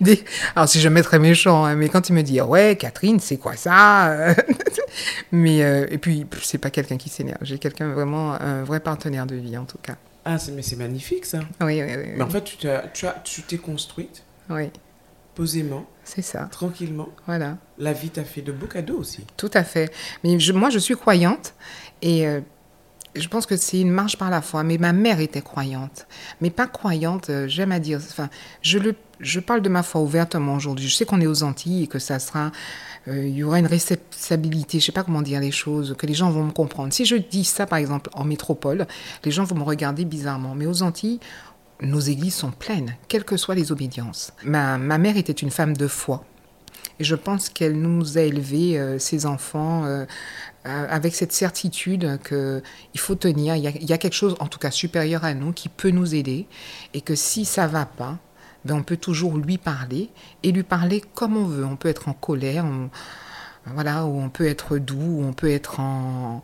Des... 0.00 0.24
Alors, 0.56 0.68
si 0.68 0.86
me 0.88 1.02
très 1.02 1.18
méchant, 1.20 1.64
hein, 1.64 1.76
mais 1.76 1.88
quand 1.88 2.08
il 2.08 2.14
me 2.14 2.22
dit 2.22 2.40
Ouais, 2.40 2.76
Catherine, 2.76 3.20
c'est 3.20 3.36
quoi 3.36 3.56
ça 3.56 4.34
Mais, 5.32 5.62
euh, 5.62 5.86
et 5.90 5.98
puis, 5.98 6.26
c'est 6.42 6.58
pas 6.58 6.70
quelqu'un 6.70 6.96
qui 6.96 7.08
s'énerve. 7.08 7.38
J'ai 7.42 7.58
quelqu'un 7.58 7.92
vraiment, 7.92 8.32
un 8.32 8.64
vrai 8.64 8.80
partenaire 8.80 9.26
de 9.26 9.36
vie, 9.36 9.56
en 9.56 9.64
tout 9.64 9.78
cas. 9.78 9.96
Ah, 10.24 10.36
mais 10.52 10.62
c'est 10.62 10.76
magnifique, 10.76 11.24
ça. 11.24 11.40
Oui, 11.60 11.82
oui, 11.82 11.92
oui. 11.96 12.10
Mais 12.16 12.22
en 12.22 12.28
fait, 12.28 12.42
tu 12.42 12.56
t'es 12.56 12.80
tu 12.92 13.06
tu 13.24 13.42
t'es 13.42 13.58
construite. 13.58 14.22
Oui. 14.50 14.70
Posément. 15.34 15.86
C'est 16.04 16.22
ça. 16.22 16.48
Tranquillement. 16.50 17.08
Voilà. 17.26 17.56
La 17.78 17.92
vie 17.92 18.10
t'a 18.10 18.24
fait 18.24 18.42
de 18.42 18.52
beaux 18.52 18.66
cadeaux 18.66 18.98
aussi. 18.98 19.24
Tout 19.36 19.50
à 19.54 19.64
fait. 19.64 19.90
Mais 20.22 20.38
je, 20.38 20.52
moi, 20.52 20.70
je 20.70 20.78
suis 20.78 20.94
croyante 20.94 21.54
et. 22.02 22.26
Euh, 22.26 22.40
je 23.14 23.28
pense 23.28 23.46
que 23.46 23.56
c'est 23.56 23.80
une 23.80 23.90
marche 23.90 24.16
par 24.16 24.30
la 24.30 24.42
foi. 24.42 24.62
Mais 24.62 24.78
ma 24.78 24.92
mère 24.92 25.20
était 25.20 25.42
croyante. 25.42 26.06
Mais 26.40 26.50
pas 26.50 26.66
croyante, 26.66 27.30
euh, 27.30 27.46
j'aime 27.48 27.72
à 27.72 27.78
dire. 27.78 27.98
Enfin, 27.98 28.30
je, 28.62 28.78
le, 28.78 28.94
je 29.20 29.40
parle 29.40 29.62
de 29.62 29.68
ma 29.68 29.82
foi 29.82 30.00
ouvertement 30.00 30.54
aujourd'hui. 30.54 30.88
Je 30.88 30.94
sais 30.94 31.04
qu'on 31.04 31.20
est 31.20 31.26
aux 31.26 31.42
Antilles 31.42 31.84
et 31.84 31.86
que 31.86 31.98
ça 31.98 32.18
sera. 32.18 32.50
euh, 33.08 33.26
il 33.26 33.34
y 33.34 33.42
aura 33.44 33.58
une 33.58 33.66
réceptibilité, 33.66 34.80
je 34.80 34.86
sais 34.86 34.92
pas 34.92 35.02
comment 35.02 35.22
dire 35.22 35.40
les 35.40 35.50
choses, 35.50 35.94
que 35.98 36.06
les 36.06 36.14
gens 36.14 36.30
vont 36.30 36.44
me 36.44 36.52
comprendre. 36.52 36.92
Si 36.92 37.04
je 37.04 37.16
dis 37.16 37.44
ça, 37.44 37.66
par 37.66 37.78
exemple, 37.78 38.10
en 38.14 38.24
métropole, 38.24 38.86
les 39.24 39.30
gens 39.30 39.44
vont 39.44 39.56
me 39.56 39.64
regarder 39.64 40.04
bizarrement. 40.04 40.54
Mais 40.54 40.66
aux 40.66 40.82
Antilles, 40.82 41.20
nos 41.80 42.00
églises 42.00 42.34
sont 42.34 42.52
pleines, 42.52 42.96
quelles 43.08 43.24
que 43.24 43.36
soient 43.36 43.56
les 43.56 43.72
obédiences. 43.72 44.32
Ma, 44.44 44.78
ma 44.78 44.98
mère 44.98 45.16
était 45.16 45.32
une 45.32 45.50
femme 45.50 45.76
de 45.76 45.88
foi. 45.88 46.24
Et 47.00 47.04
je 47.04 47.16
pense 47.16 47.48
qu'elle 47.48 47.80
nous 47.80 48.18
a 48.18 48.20
élevés, 48.20 48.78
euh, 48.78 48.98
ses 48.98 49.26
enfants, 49.26 49.84
avec 50.64 51.14
cette 51.14 51.32
certitude 51.32 52.18
qu'il 52.26 53.00
faut 53.00 53.14
tenir. 53.14 53.56
Il 53.56 53.62
y, 53.62 53.92
a, 53.92 53.98
quelque 53.98 54.14
chose, 54.14 54.36
en 54.38 54.46
tout 54.46 54.58
cas 54.58 54.70
supérieur 54.70 55.24
à 55.24 55.34
nous, 55.34 55.52
qui 55.52 55.68
peut 55.68 55.90
nous 55.90 56.14
aider. 56.14 56.46
Et 56.94 57.00
que 57.00 57.14
si 57.14 57.44
ça 57.44 57.66
va 57.66 57.84
pas, 57.84 58.18
ben 58.64 58.76
on 58.76 58.82
peut 58.82 58.96
toujours 58.96 59.38
lui 59.38 59.58
parler 59.58 60.10
et 60.42 60.52
lui 60.52 60.62
parler 60.62 61.02
comme 61.14 61.36
on 61.36 61.46
veut. 61.46 61.64
On 61.64 61.76
peut 61.76 61.88
être 61.88 62.08
en 62.08 62.12
colère, 62.12 62.64
voilà, 63.66 64.04
ou 64.06 64.20
on 64.20 64.28
peut 64.28 64.46
être 64.46 64.78
doux, 64.78 65.20
ou 65.20 65.24
on 65.24 65.32
peut 65.32 65.50
être 65.50 65.80
en, 65.80 66.42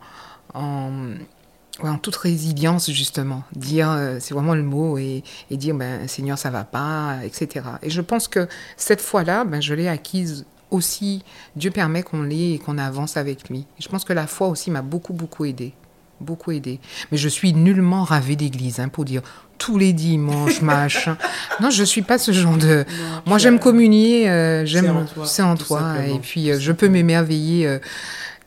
toute 2.01 2.17
résilience 2.17 2.91
justement. 2.91 3.43
Dire, 3.55 3.89
euh, 3.89 4.17
c'est 4.19 4.33
vraiment 4.33 4.55
le 4.55 4.63
mot, 4.63 4.97
et, 4.97 5.23
dire, 5.49 5.75
ben 5.75 6.07
Seigneur, 6.09 6.37
ça 6.37 6.49
va 6.49 6.65
pas, 6.65 7.19
etc. 7.23 7.65
Et 7.83 7.89
je 7.89 8.01
pense 8.01 8.27
que 8.27 8.49
cette 8.75 9.01
fois-là, 9.01 9.45
ben, 9.45 9.61
je 9.61 9.73
l'ai 9.73 9.87
acquise 9.87 10.45
aussi. 10.71 11.23
Dieu 11.55 11.71
permet 11.71 12.03
qu'on 12.03 12.23
l'ait 12.23 12.53
et 12.53 12.59
qu'on 12.59 12.77
avance 12.77 13.17
avec 13.17 13.49
lui. 13.49 13.65
Je 13.79 13.87
pense 13.87 14.03
que 14.03 14.13
la 14.13 14.27
foi 14.27 14.47
aussi 14.47 14.71
m'a 14.71 14.81
beaucoup, 14.81 15.13
beaucoup 15.13 15.45
aidé. 15.45 15.73
Beaucoup 16.21 16.51
aidé. 16.51 16.79
Mais 17.11 17.17
je 17.17 17.29
suis 17.29 17.53
nullement 17.53 18.03
ravé 18.03 18.35
d'église, 18.35 18.79
hein, 18.79 18.89
pour 18.89 19.05
dire 19.05 19.21
tous 19.57 19.77
les 19.77 19.93
dimanches, 19.93 20.61
machin. 20.63 21.17
Non, 21.61 21.69
je 21.69 21.83
suis 21.83 22.01
pas 22.01 22.17
ce 22.17 22.31
genre 22.31 22.57
de. 22.57 22.85
Moi, 23.25 23.37
j'aime 23.37 23.59
communier, 23.59 24.29
euh, 24.29 24.65
j'aime. 24.65 24.89
en 24.95 25.05
toi, 25.05 25.25
C'est 25.25 25.41
en 25.41 25.55
toi. 25.55 25.93
Et 26.07 26.19
puis, 26.19 26.51
euh, 26.51 26.59
je 26.59 26.71
peux 26.73 26.89
m'émerveiller. 26.89 27.67
euh, 27.67 27.79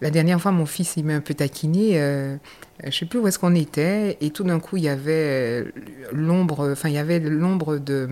la 0.02 0.10
dernière 0.10 0.40
fois, 0.40 0.50
mon 0.52 0.66
fils, 0.66 0.94
il 0.96 1.04
m'a 1.04 1.14
un 1.14 1.20
peu 1.20 1.32
taquiné. 1.34 1.92
euh, 1.94 2.36
je 2.84 2.90
sais 2.90 3.06
plus 3.06 3.20
où 3.20 3.26
est-ce 3.28 3.38
qu'on 3.38 3.54
était. 3.54 4.18
Et 4.20 4.30
tout 4.30 4.42
d'un 4.44 4.58
coup, 4.60 4.76
il 4.76 4.82
y 4.82 4.88
avait 4.88 5.64
l'ombre, 6.12 6.72
enfin, 6.72 6.88
il 6.88 6.94
y 6.94 6.98
avait 6.98 7.20
l'ombre 7.20 7.78
de 7.78 8.08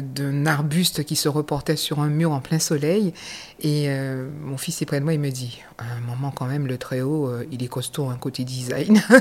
d'un 0.00 0.46
arbuste 0.46 1.04
qui 1.04 1.16
se 1.16 1.28
reportait 1.28 1.76
sur 1.76 2.00
un 2.00 2.08
mur 2.08 2.32
en 2.32 2.40
plein 2.40 2.58
soleil. 2.58 3.12
Et 3.60 3.86
euh, 3.88 4.28
mon 4.42 4.56
fils 4.56 4.80
est 4.82 4.86
près 4.86 5.00
de 5.00 5.04
moi, 5.04 5.12
il 5.14 5.20
me 5.20 5.30
dit, 5.30 5.60
à 5.78 5.84
un 5.96 6.00
moment 6.00 6.30
quand 6.30 6.46
même, 6.46 6.66
le 6.66 6.78
très 6.78 7.00
haut, 7.00 7.28
euh, 7.28 7.46
il 7.50 7.62
est 7.62 7.68
costaud, 7.68 8.08
un 8.08 8.16
côté 8.16 8.44
design. 8.44 9.02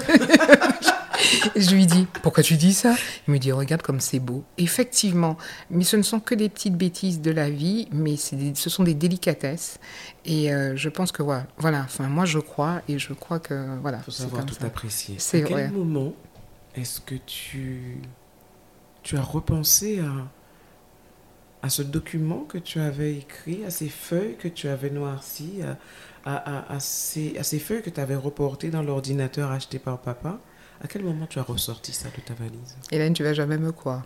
Je 1.56 1.72
lui 1.72 1.88
dis, 1.88 2.06
pourquoi 2.22 2.44
tu 2.44 2.56
dis 2.56 2.74
ça? 2.74 2.96
Il 3.28 3.34
me 3.34 3.40
dit, 3.40 3.52
regarde 3.52 3.82
comme 3.82 4.00
c'est 4.00 4.20
beau. 4.20 4.44
Effectivement, 4.60 5.36
mais 5.72 5.84
ce 5.84 5.98
ne 5.98 6.04
sont 6.04 6.20
que 6.20 6.36
des 6.36 6.48
petites 6.48 6.76
bêtises 6.76 7.22
de 7.22 7.32
la 7.32 7.50
vie, 7.50 7.88
mais 7.92 8.16
c'est 8.18 8.36
des- 8.36 8.54
ce 8.56 8.70
sont 8.70 8.84
des 8.84 8.94
délicatesses. 8.94 9.80
Et 10.26 10.54
euh, 10.54 10.76
je 10.76 10.90
pense 10.90 11.12
que 11.12 11.24
voilà, 11.24 11.48
voilà, 11.58 11.82
enfin, 11.84 12.08
moi 12.08 12.26
je 12.26 12.38
crois, 12.38 12.82
et 12.88 13.00
je 13.00 13.14
crois 13.14 13.40
que 13.40 13.66
voilà. 13.82 13.98
Il 13.98 14.04
faut 14.04 14.12
savoir 14.12 14.46
tout 14.46 14.54
ça. 14.54 14.66
apprécier. 14.68 15.16
C'est 15.18 15.40
à 15.44 15.48
quel 15.48 15.54
vrai. 15.58 15.70
moment 15.70 16.14
est-ce 16.76 17.02
que 17.02 17.16
tu, 17.26 17.98
tu 19.02 19.18
as 19.18 19.22
repensé 19.22 20.00
à, 20.00 20.12
à 21.62 21.70
ce 21.70 21.82
document 21.82 22.42
que 22.48 22.58
tu 22.58 22.80
avais 22.80 23.16
écrit, 23.16 23.64
à 23.66 23.70
ces 23.70 23.90
feuilles 23.90 24.36
que 24.38 24.48
tu 24.48 24.68
avais 24.68 24.90
noircies, 24.90 25.62
à, 26.26 26.36
à, 26.36 26.74
à- 26.76 26.80
ces, 26.80 27.38
à 27.38 27.44
ces 27.44 27.60
feuilles 27.60 27.82
que 27.82 27.90
tu 27.90 28.00
avais 28.00 28.16
reportées 28.16 28.70
dans 28.70 28.84
l'ordinateur 28.84 29.52
acheté 29.52 29.80
par 29.80 29.98
papa 30.00 30.40
À 30.84 30.88
quel 30.88 31.04
moment 31.04 31.26
tu 31.28 31.40
as 31.40 31.44
ressorti 31.44 31.94
ça 31.94 32.10
de 32.16 32.22
ta 32.22 32.34
valise? 32.36 32.76
Hélène, 32.92 33.14
tu 33.14 33.24
vas 33.24 33.34
jamais 33.34 33.58
me 33.58 33.72
croire. 33.72 34.04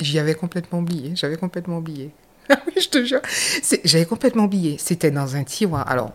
J'y 0.00 0.18
avais 0.18 0.34
complètement 0.34 0.78
oublié. 0.80 1.12
J'avais 1.14 1.36
complètement 1.36 1.78
oublié. 1.78 2.10
Ah 2.50 2.60
oui, 2.66 2.72
je 2.80 2.88
te 2.88 3.04
jure. 3.04 3.20
J'avais 3.84 4.06
complètement 4.06 4.44
oublié. 4.44 4.78
C'était 4.78 5.10
dans 5.10 5.36
un 5.36 5.44
tiroir. 5.44 5.86
Alors, 5.86 6.12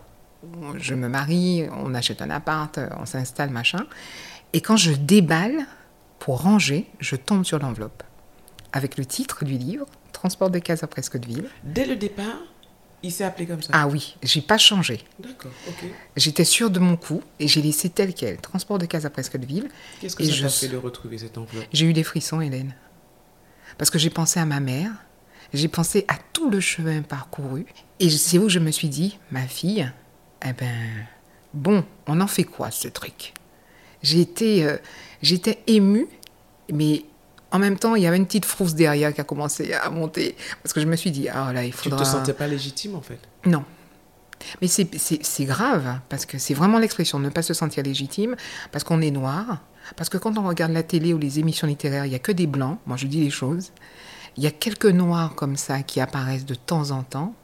je 0.76 0.94
me 0.94 1.08
marie, 1.08 1.64
on 1.70 1.94
achète 1.94 2.20
un 2.22 2.30
appart, 2.30 2.76
on 2.98 3.06
s'installe, 3.06 3.50
machin. 3.50 3.86
Et 4.52 4.60
quand 4.60 4.76
je 4.76 4.90
déballe 4.92 5.64
pour 6.18 6.42
ranger, 6.42 6.90
je 6.98 7.14
tombe 7.14 7.44
sur 7.44 7.60
l'enveloppe. 7.60 8.02
Avec 8.72 8.98
le 8.98 9.04
titre 9.06 9.44
du 9.44 9.56
livre, 9.56 9.86
Transport 10.24 10.48
de 10.48 10.58
Casa 10.58 10.86
Presque 10.86 11.18
de 11.18 11.26
Ville. 11.26 11.50
Dès 11.64 11.84
le 11.84 11.96
départ, 11.96 12.38
il 13.02 13.12
s'est 13.12 13.24
appelé 13.24 13.46
comme 13.46 13.60
ça. 13.60 13.68
Ah 13.74 13.86
oui, 13.86 14.16
j'ai 14.22 14.40
pas 14.40 14.56
changé. 14.56 15.04
D'accord, 15.18 15.50
ok. 15.68 15.84
J'étais 16.16 16.46
sûre 16.46 16.70
de 16.70 16.78
mon 16.78 16.96
coup 16.96 17.22
et 17.38 17.46
j'ai 17.46 17.60
laissé 17.60 17.90
tel 17.90 18.14
quel. 18.14 18.38
Transport 18.38 18.78
de 18.78 18.86
Casa 18.86 19.10
Presque 19.10 19.36
de 19.36 19.44
Ville. 19.44 19.68
Qu'est-ce 20.00 20.16
que 20.16 20.22
Et 20.22 20.26
ça 20.26 20.32
je 20.32 20.48
fait 20.48 20.68
de 20.68 20.78
retrouver 20.78 21.18
cette 21.18 21.36
enveloppe? 21.36 21.66
J'ai 21.74 21.84
eu 21.84 21.92
des 21.92 22.04
frissons, 22.04 22.40
Hélène. 22.40 22.74
Parce 23.76 23.90
que 23.90 23.98
j'ai 23.98 24.08
pensé 24.08 24.40
à 24.40 24.46
ma 24.46 24.60
mère, 24.60 24.92
j'ai 25.52 25.68
pensé 25.68 26.06
à 26.08 26.14
tout 26.32 26.48
le 26.48 26.60
chemin 26.60 27.02
parcouru. 27.02 27.66
Et 28.00 28.08
c'est 28.08 28.38
où 28.38 28.48
je 28.48 28.60
me 28.60 28.70
suis 28.70 28.88
dit, 28.88 29.18
ma 29.30 29.46
fille, 29.46 29.92
eh 30.42 30.54
ben, 30.54 31.06
bon, 31.52 31.84
on 32.06 32.18
en 32.22 32.26
fait 32.26 32.44
quoi, 32.44 32.70
ce 32.70 32.88
truc? 32.88 33.34
Été, 34.02 34.64
euh, 34.64 34.78
J'étais 35.20 35.58
émue, 35.66 36.08
mais 36.72 37.04
en 37.54 37.58
même 37.60 37.78
temps, 37.78 37.94
il 37.94 38.02
y 38.02 38.06
avait 38.06 38.16
une 38.16 38.26
petite 38.26 38.44
frousse 38.44 38.74
derrière 38.74 39.14
qui 39.14 39.20
a 39.20 39.24
commencé 39.24 39.72
à 39.72 39.88
monter. 39.88 40.36
Parce 40.62 40.72
que 40.72 40.80
je 40.80 40.86
me 40.86 40.96
suis 40.96 41.10
dit, 41.10 41.28
ah 41.28 41.52
là, 41.52 41.64
il 41.64 41.70
Tu 41.70 41.76
faudra... 41.78 41.98
te 42.00 42.04
sentais 42.04 42.32
pas 42.32 42.46
légitime 42.48 42.96
en 42.96 43.00
fait 43.00 43.20
Non. 43.46 43.64
Mais 44.60 44.66
c'est- 44.68 45.44
grave, 45.44 46.00
parce 46.08 46.26
que 46.26 46.36
c'est 46.38 46.52
vraiment 46.54 46.78
l'expression, 46.78 47.18
ne 47.18 47.28
pas 47.30 47.42
se 47.42 47.54
sentir 47.54 47.82
légitime, 47.84 48.36
parce 48.72 48.84
qu'on 48.84 49.00
est 49.00 49.10
noir, 49.12 49.62
parce 49.96 50.08
que 50.10 50.18
quand 50.18 50.36
on 50.36 50.46
regarde 50.46 50.72
la 50.72 50.82
télé 50.82 51.14
ou 51.14 51.18
les 51.18 51.38
émissions 51.38 51.66
littéraires, 51.66 52.04
il 52.04 52.10
n'y 52.10 52.14
a 52.16 52.18
que 52.18 52.32
des 52.32 52.46
blancs, 52.46 52.78
moi 52.86 52.96
je 52.96 53.06
dis 53.06 53.20
les 53.22 53.30
choses, 53.30 53.70
il 54.36 54.42
y 54.42 54.46
a 54.46 54.50
quelques 54.50 54.86
noirs 54.86 55.34
comme 55.34 55.56
ça 55.56 55.82
qui 55.82 56.00
apparaissent 56.00 56.44
de 56.44 56.56
temps 56.56 56.90
en 56.90 57.04
temps. 57.04 57.34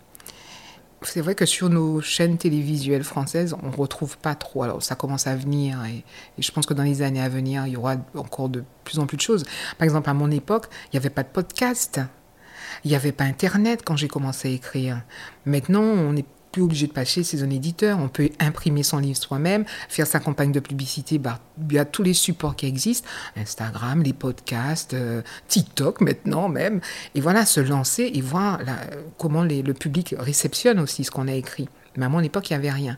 C'est 1.02 1.22
vrai 1.22 1.34
que 1.34 1.46
sur 1.46 1.70
nos 1.70 2.02
chaînes 2.02 2.36
télévisuelles 2.36 3.04
françaises, 3.04 3.56
on 3.62 3.70
ne 3.70 3.74
retrouve 3.74 4.18
pas 4.18 4.34
trop. 4.34 4.64
Alors 4.64 4.82
ça 4.82 4.94
commence 4.94 5.26
à 5.26 5.34
venir, 5.34 5.82
et, 5.86 6.04
je 6.38 6.50
pense 6.52 6.66
que 6.66 6.74
dans 6.74 6.82
les 6.82 7.00
années 7.00 7.22
à 7.22 7.28
venir, 7.28 7.66
il 7.66 7.72
y 7.72 7.76
aura 7.76 7.96
encore 8.14 8.50
de 8.50 8.64
plus 8.84 8.98
en 8.98 9.06
plus 9.06 9.16
de 9.16 9.22
choses. 9.22 9.44
Par 9.78 9.84
exemple, 9.84 10.10
à 10.10 10.14
mon 10.14 10.30
époque, 10.30 10.66
il 10.86 10.96
n'y 10.96 10.98
avait 10.98 11.10
pas 11.10 11.22
de 11.22 11.28
podcast. 11.28 12.00
Il 12.84 12.90
n'y 12.90 12.96
avait 12.96 13.12
pas 13.12 13.24
Internet 13.24 13.82
quand 13.84 13.96
j'ai 13.96 14.08
commencé 14.08 14.48
à 14.48 14.50
écrire. 14.52 15.02
Maintenant, 15.44 15.82
on 15.82 16.12
n'est 16.12 16.24
plus 16.52 16.62
obligé 16.62 16.86
de 16.86 16.92
passer 16.92 17.22
chez 17.22 17.42
un 17.42 17.50
éditeur. 17.50 17.98
On 17.98 18.08
peut 18.08 18.30
imprimer 18.38 18.82
son 18.82 18.98
livre 18.98 19.18
soi-même, 19.18 19.64
faire 19.88 20.06
sa 20.06 20.20
campagne 20.20 20.52
de 20.52 20.60
publicité 20.60 21.18
bah, 21.18 21.40
via 21.58 21.84
tous 21.84 22.02
les 22.02 22.14
supports 22.14 22.56
qui 22.56 22.66
existent. 22.66 23.08
Instagram, 23.36 24.02
les 24.02 24.12
podcasts, 24.12 24.94
euh, 24.94 25.22
TikTok 25.48 26.00
maintenant 26.00 26.48
même. 26.48 26.80
Et 27.14 27.20
voilà, 27.20 27.46
se 27.46 27.60
lancer 27.60 28.10
et 28.14 28.20
voir 28.20 28.60
comment 29.18 29.42
le 29.44 29.72
public 29.72 30.14
réceptionne 30.18 30.80
aussi 30.80 31.04
ce 31.04 31.10
qu'on 31.10 31.28
a 31.28 31.34
écrit. 31.34 31.68
Mais 31.96 32.06
à 32.06 32.08
mon 32.08 32.20
époque, 32.20 32.50
il 32.50 32.52
n'y 32.52 32.58
avait 32.58 32.70
rien. 32.70 32.96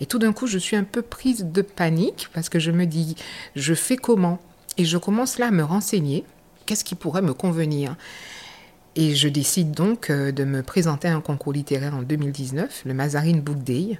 Et 0.00 0.06
tout 0.06 0.18
d'un 0.18 0.32
coup, 0.32 0.46
je 0.46 0.58
suis 0.58 0.76
un 0.76 0.84
peu 0.84 1.02
prise 1.02 1.46
de 1.46 1.62
panique 1.62 2.28
parce 2.32 2.48
que 2.48 2.58
je 2.58 2.70
me 2.70 2.84
dis, 2.84 3.16
je 3.56 3.74
fais 3.74 3.96
comment? 3.96 4.38
Et 4.76 4.84
je 4.84 4.98
commence 4.98 5.38
là 5.38 5.48
à 5.48 5.50
me 5.50 5.62
renseigner. 5.62 6.24
Qu'est-ce 6.66 6.84
qui 6.84 6.94
pourrait 6.94 7.22
me 7.22 7.34
convenir? 7.34 7.96
Et 8.96 9.14
je 9.14 9.28
décide 9.28 9.72
donc 9.72 10.10
euh, 10.10 10.32
de 10.32 10.44
me 10.44 10.62
présenter 10.62 11.08
à 11.08 11.14
un 11.14 11.20
concours 11.20 11.52
littéraire 11.52 11.94
en 11.94 12.02
2019, 12.02 12.82
le 12.86 12.94
Mazarine 12.94 13.40
Book 13.40 13.62
Day. 13.62 13.98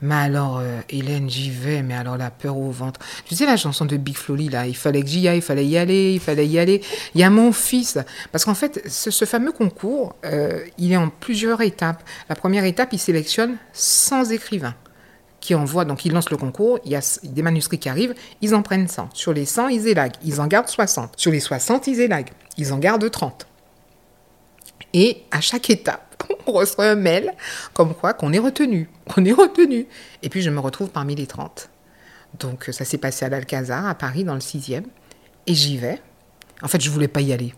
Mais 0.00 0.14
alors, 0.14 0.58
euh, 0.58 0.80
Hélène, 0.90 1.28
j'y 1.28 1.50
vais, 1.50 1.82
mais 1.82 1.94
alors 1.94 2.16
la 2.16 2.30
peur 2.30 2.56
au 2.56 2.70
ventre. 2.70 3.00
Tu 3.24 3.34
sais 3.34 3.46
la 3.46 3.56
chanson 3.56 3.84
de 3.84 3.96
Big 3.96 4.16
Flolly, 4.16 4.48
là, 4.48 4.66
il 4.66 4.76
fallait 4.76 5.02
que 5.02 5.08
j'y 5.08 5.26
aille, 5.26 5.38
il 5.38 5.42
fallait 5.42 5.66
y 5.66 5.76
aller, 5.76 6.14
il 6.14 6.20
fallait 6.20 6.46
y 6.46 6.58
aller. 6.58 6.82
Il 7.14 7.20
y 7.20 7.24
a 7.24 7.30
mon 7.30 7.52
fils. 7.52 7.98
Parce 8.30 8.44
qu'en 8.44 8.54
fait, 8.54 8.80
ce, 8.88 9.24
fameux 9.24 9.50
concours, 9.50 10.14
euh, 10.24 10.64
il 10.78 10.92
est 10.92 10.96
en 10.96 11.08
plusieurs 11.08 11.60
étapes. 11.62 12.02
La 12.28 12.36
première 12.36 12.64
étape, 12.64 12.92
il 12.92 12.98
sélectionne 12.98 13.56
100 13.72 14.30
écrivains 14.30 14.74
qui 15.40 15.54
envoient, 15.54 15.84
donc 15.84 16.04
ils 16.04 16.12
lancent 16.12 16.30
le 16.30 16.36
concours, 16.36 16.80
il 16.84 16.90
y 16.90 16.96
a 16.96 17.20
des 17.22 17.42
manuscrits 17.42 17.78
qui 17.78 17.88
arrivent, 17.88 18.14
ils 18.42 18.54
en 18.54 18.62
prennent 18.62 18.88
100. 18.88 19.10
Sur 19.14 19.32
les 19.32 19.46
100, 19.46 19.68
ils 19.68 19.86
élaguent, 19.86 20.16
ils 20.24 20.40
en 20.40 20.48
gardent 20.48 20.68
60. 20.68 21.12
Sur 21.16 21.30
les 21.30 21.40
60, 21.40 21.86
ils 21.86 22.00
élaguent, 22.00 22.30
ils 22.56 22.72
en 22.72 22.78
gardent 22.78 23.08
30. 23.08 23.46
Et 24.94 25.22
à 25.30 25.40
chaque 25.40 25.70
étape, 25.70 26.22
on 26.46 26.52
reçoit 26.52 26.86
un 26.86 26.94
mail 26.94 27.32
comme 27.74 27.94
quoi 27.94 28.14
qu'on 28.14 28.32
est 28.32 28.38
retenu, 28.38 28.88
qu'on 29.08 29.24
est 29.24 29.32
retenu. 29.32 29.86
Et 30.22 30.28
puis 30.28 30.42
je 30.42 30.50
me 30.50 30.60
retrouve 30.60 30.90
parmi 30.90 31.14
les 31.14 31.26
30. 31.26 31.68
Donc 32.38 32.68
ça 32.72 32.84
s'est 32.84 32.98
passé 32.98 33.24
à 33.24 33.28
l'Alcazar, 33.28 33.86
à 33.86 33.94
Paris, 33.94 34.24
dans 34.24 34.34
le 34.34 34.40
6e. 34.40 34.84
Et 35.46 35.54
j'y 35.54 35.78
vais. 35.78 36.00
En 36.62 36.68
fait, 36.68 36.80
je 36.80 36.90
voulais 36.90 37.08
pas 37.08 37.20
y 37.20 37.32
aller. 37.32 37.54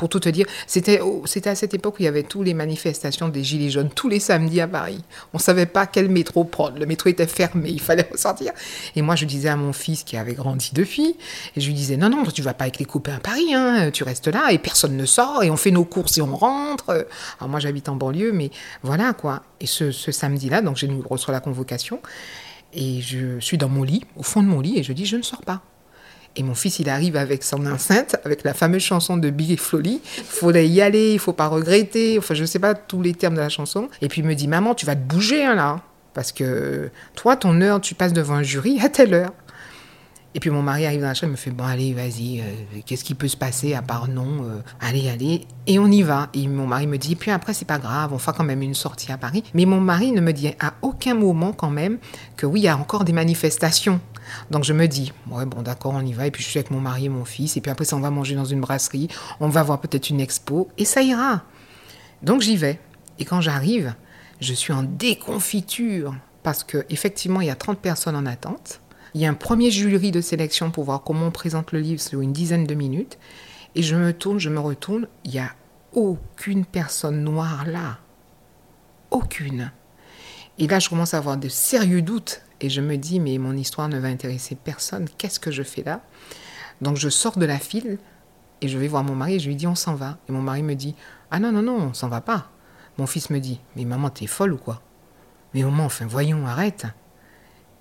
Pour 0.00 0.08
tout 0.08 0.20
te 0.20 0.30
dire, 0.30 0.46
c'était 0.66 0.98
à 1.44 1.54
cette 1.54 1.74
époque 1.74 1.96
où 1.96 1.98
il 2.00 2.06
y 2.06 2.08
avait 2.08 2.22
toutes 2.22 2.46
les 2.46 2.54
manifestations 2.54 3.28
des 3.28 3.44
Gilets 3.44 3.68
jaunes, 3.68 3.90
tous 3.94 4.08
les 4.08 4.18
samedis 4.18 4.62
à 4.62 4.66
Paris. 4.66 5.04
On 5.34 5.38
savait 5.38 5.66
pas 5.66 5.86
quel 5.86 6.08
métro 6.08 6.44
prendre. 6.44 6.78
Le 6.78 6.86
métro 6.86 7.10
était 7.10 7.26
fermé, 7.26 7.68
il 7.68 7.82
fallait 7.82 8.08
ressortir. 8.10 8.52
Et 8.96 9.02
moi, 9.02 9.14
je 9.14 9.26
disais 9.26 9.50
à 9.50 9.56
mon 9.56 9.74
fils 9.74 10.02
qui 10.02 10.16
avait 10.16 10.32
grandi 10.32 10.70
depuis, 10.72 11.16
et 11.54 11.60
je 11.60 11.66
lui 11.66 11.74
disais, 11.74 11.98
non, 11.98 12.08
non, 12.08 12.24
tu 12.24 12.40
vas 12.40 12.54
pas 12.54 12.64
avec 12.64 12.78
les 12.78 12.86
copains 12.86 13.16
à 13.16 13.20
Paris, 13.20 13.52
hein, 13.52 13.90
tu 13.90 14.02
restes 14.02 14.28
là, 14.28 14.50
et 14.52 14.56
personne 14.56 14.96
ne 14.96 15.04
sort, 15.04 15.42
et 15.42 15.50
on 15.50 15.58
fait 15.58 15.70
nos 15.70 15.84
courses 15.84 16.16
et 16.16 16.22
on 16.22 16.34
rentre. 16.34 17.06
Alors 17.38 17.50
moi, 17.50 17.60
j'habite 17.60 17.90
en 17.90 17.96
banlieue, 17.96 18.32
mais 18.32 18.50
voilà 18.82 19.12
quoi. 19.12 19.42
Et 19.60 19.66
ce, 19.66 19.92
samedi-là, 19.92 20.62
donc 20.62 20.78
j'ai 20.78 20.88
reçois 21.10 21.32
la 21.34 21.40
convocation, 21.40 22.00
Et 22.72 23.02
je 23.02 23.38
suis 23.38 23.58
dans 23.58 23.68
mon 23.68 23.82
lit, 23.82 24.06
au 24.16 24.22
fond 24.22 24.42
de 24.42 24.48
mon 24.48 24.60
lit, 24.60 24.78
et 24.78 24.82
je 24.82 24.94
dis, 24.94 25.04
je 25.04 25.18
ne 25.18 25.22
sors 25.22 25.42
pas. 25.42 25.60
Et 26.36 26.42
mon 26.42 26.54
fils, 26.54 26.78
il 26.78 26.88
arrive 26.88 27.16
avec 27.16 27.42
son 27.42 27.66
enceinte, 27.66 28.16
avec 28.24 28.44
la 28.44 28.54
fameuse 28.54 28.82
chanson 28.82 29.16
de 29.16 29.30
Big 29.30 29.58
Folly. 29.58 30.00
Il 30.18 30.24
faudrait 30.24 30.68
y 30.68 30.80
aller, 30.80 31.12
il 31.12 31.18
faut 31.18 31.32
pas 31.32 31.48
regretter. 31.48 32.18
Enfin, 32.18 32.34
je 32.34 32.42
ne 32.42 32.46
sais 32.46 32.60
pas 32.60 32.74
tous 32.74 33.02
les 33.02 33.14
termes 33.14 33.34
de 33.34 33.40
la 33.40 33.48
chanson. 33.48 33.88
Et 34.00 34.08
puis 34.08 34.20
il 34.20 34.26
me 34.26 34.34
dit, 34.34 34.46
maman, 34.46 34.74
tu 34.74 34.86
vas 34.86 34.94
te 34.94 35.00
bouger 35.00 35.44
hein, 35.44 35.54
là. 35.54 35.80
Parce 36.14 36.32
que 36.32 36.90
toi, 37.14 37.36
ton 37.36 37.60
heure, 37.60 37.80
tu 37.80 37.94
passes 37.94 38.12
devant 38.12 38.34
un 38.34 38.42
jury 38.42 38.80
à 38.80 38.88
telle 38.88 39.14
heure. 39.14 39.32
Et 40.32 40.38
puis 40.38 40.50
mon 40.50 40.62
mari 40.62 40.86
arrive 40.86 41.00
dans 41.00 41.08
la 41.08 41.14
chambre, 41.14 41.30
il 41.30 41.32
me 41.32 41.36
fait 41.36 41.50
Bon, 41.50 41.64
allez, 41.64 41.92
vas-y, 41.92 42.40
euh, 42.40 42.80
qu'est-ce 42.86 43.02
qui 43.02 43.14
peut 43.14 43.26
se 43.26 43.36
passer 43.36 43.74
à 43.74 43.82
part 43.82 44.06
non 44.06 44.44
euh, 44.44 44.60
Allez, 44.80 45.08
allez. 45.08 45.46
Et 45.66 45.80
on 45.80 45.88
y 45.88 46.02
va. 46.02 46.28
Et 46.34 46.46
mon 46.46 46.68
mari 46.68 46.86
me 46.86 46.98
dit 46.98 47.16
Puis 47.16 47.32
après, 47.32 47.52
c'est 47.52 47.64
pas 47.64 47.78
grave, 47.78 48.12
on 48.12 48.18
fera 48.18 48.32
quand 48.32 48.44
même 48.44 48.62
une 48.62 48.74
sortie 48.74 49.10
à 49.10 49.18
Paris. 49.18 49.42
Mais 49.54 49.64
mon 49.64 49.80
mari 49.80 50.12
ne 50.12 50.20
me 50.20 50.32
dit 50.32 50.54
à 50.60 50.74
aucun 50.82 51.14
moment, 51.14 51.52
quand 51.52 51.70
même, 51.70 51.98
que 52.36 52.46
oui, 52.46 52.60
il 52.60 52.64
y 52.64 52.68
a 52.68 52.76
encore 52.76 53.04
des 53.04 53.12
manifestations. 53.12 54.00
Donc 54.50 54.64
je 54.64 54.72
me 54.72 54.86
dis 54.86 55.12
Ouais, 55.30 55.46
bon, 55.46 55.62
d'accord, 55.62 55.92
on 55.94 56.04
y 56.04 56.12
va. 56.12 56.26
Et 56.26 56.30
puis 56.30 56.42
je 56.42 56.48
suis 56.48 56.58
avec 56.58 56.70
mon 56.70 56.80
mari 56.80 57.06
et 57.06 57.08
mon 57.08 57.24
fils. 57.24 57.56
Et 57.56 57.60
puis 57.60 57.70
après, 57.70 57.84
ça, 57.84 57.96
on 57.96 58.00
va 58.00 58.10
manger 58.10 58.34
dans 58.34 58.44
une 58.44 58.60
brasserie. 58.60 59.08
On 59.40 59.48
va 59.48 59.62
voir 59.62 59.80
peut-être 59.80 60.10
une 60.10 60.20
expo. 60.20 60.68
Et 60.78 60.84
ça 60.84 61.02
ira. 61.02 61.42
Donc 62.22 62.40
j'y 62.42 62.56
vais. 62.56 62.80
Et 63.18 63.24
quand 63.24 63.40
j'arrive, 63.40 63.94
je 64.40 64.54
suis 64.54 64.72
en 64.72 64.82
déconfiture. 64.82 66.14
Parce 66.42 66.64
qu'effectivement, 66.64 67.40
il 67.40 67.48
y 67.48 67.50
a 67.50 67.56
30 67.56 67.78
personnes 67.78 68.16
en 68.16 68.26
attente. 68.26 68.80
Il 69.14 69.20
y 69.20 69.26
a 69.26 69.28
un 69.28 69.34
premier 69.34 69.70
jury 69.70 70.10
de 70.12 70.20
sélection 70.20 70.70
pour 70.70 70.84
voir 70.84 71.02
comment 71.02 71.26
on 71.26 71.30
présente 71.30 71.72
le 71.72 71.80
livre 71.80 72.00
sur 72.00 72.20
une 72.20 72.32
dizaine 72.32 72.64
de 72.64 72.74
minutes. 72.74 73.18
Et 73.74 73.82
je 73.82 73.96
me 73.96 74.12
tourne, 74.12 74.38
je 74.38 74.48
me 74.48 74.60
retourne, 74.60 75.06
il 75.24 75.32
n'y 75.32 75.38
a 75.38 75.50
aucune 75.92 76.64
personne 76.64 77.22
noire 77.22 77.64
là. 77.66 77.98
Aucune. 79.10 79.72
Et 80.58 80.66
là, 80.66 80.78
je 80.78 80.88
commence 80.88 81.14
à 81.14 81.18
avoir 81.18 81.36
de 81.36 81.48
sérieux 81.48 82.02
doutes. 82.02 82.42
Et 82.60 82.68
je 82.68 82.80
me 82.80 82.96
dis, 82.96 83.20
mais 83.20 83.38
mon 83.38 83.56
histoire 83.56 83.88
ne 83.88 83.98
va 83.98 84.08
intéresser 84.08 84.54
personne. 84.54 85.08
Qu'est-ce 85.18 85.40
que 85.40 85.50
je 85.50 85.62
fais 85.62 85.82
là? 85.82 86.02
Donc 86.80 86.96
je 86.96 87.08
sors 87.08 87.38
de 87.38 87.46
la 87.46 87.58
file 87.58 87.98
et 88.60 88.68
je 88.68 88.78
vais 88.78 88.88
voir 88.88 89.04
mon 89.04 89.14
mari 89.14 89.34
et 89.34 89.38
je 89.38 89.48
lui 89.48 89.56
dis, 89.56 89.66
on 89.66 89.74
s'en 89.74 89.94
va. 89.94 90.18
Et 90.28 90.32
mon 90.32 90.42
mari 90.42 90.62
me 90.62 90.74
dit, 90.74 90.94
ah 91.30 91.38
non, 91.38 91.52
non, 91.52 91.62
non, 91.62 91.76
on 91.90 91.94
s'en 91.94 92.08
va 92.08 92.20
pas. 92.20 92.50
Mon 92.98 93.06
fils 93.06 93.30
me 93.30 93.38
dit, 93.38 93.60
mais 93.76 93.84
maman, 93.84 94.10
t'es 94.10 94.26
folle 94.26 94.52
ou 94.52 94.58
quoi? 94.58 94.82
Mais 95.54 95.62
maman, 95.62 95.84
enfin, 95.84 96.06
voyons, 96.06 96.46
arrête. 96.46 96.86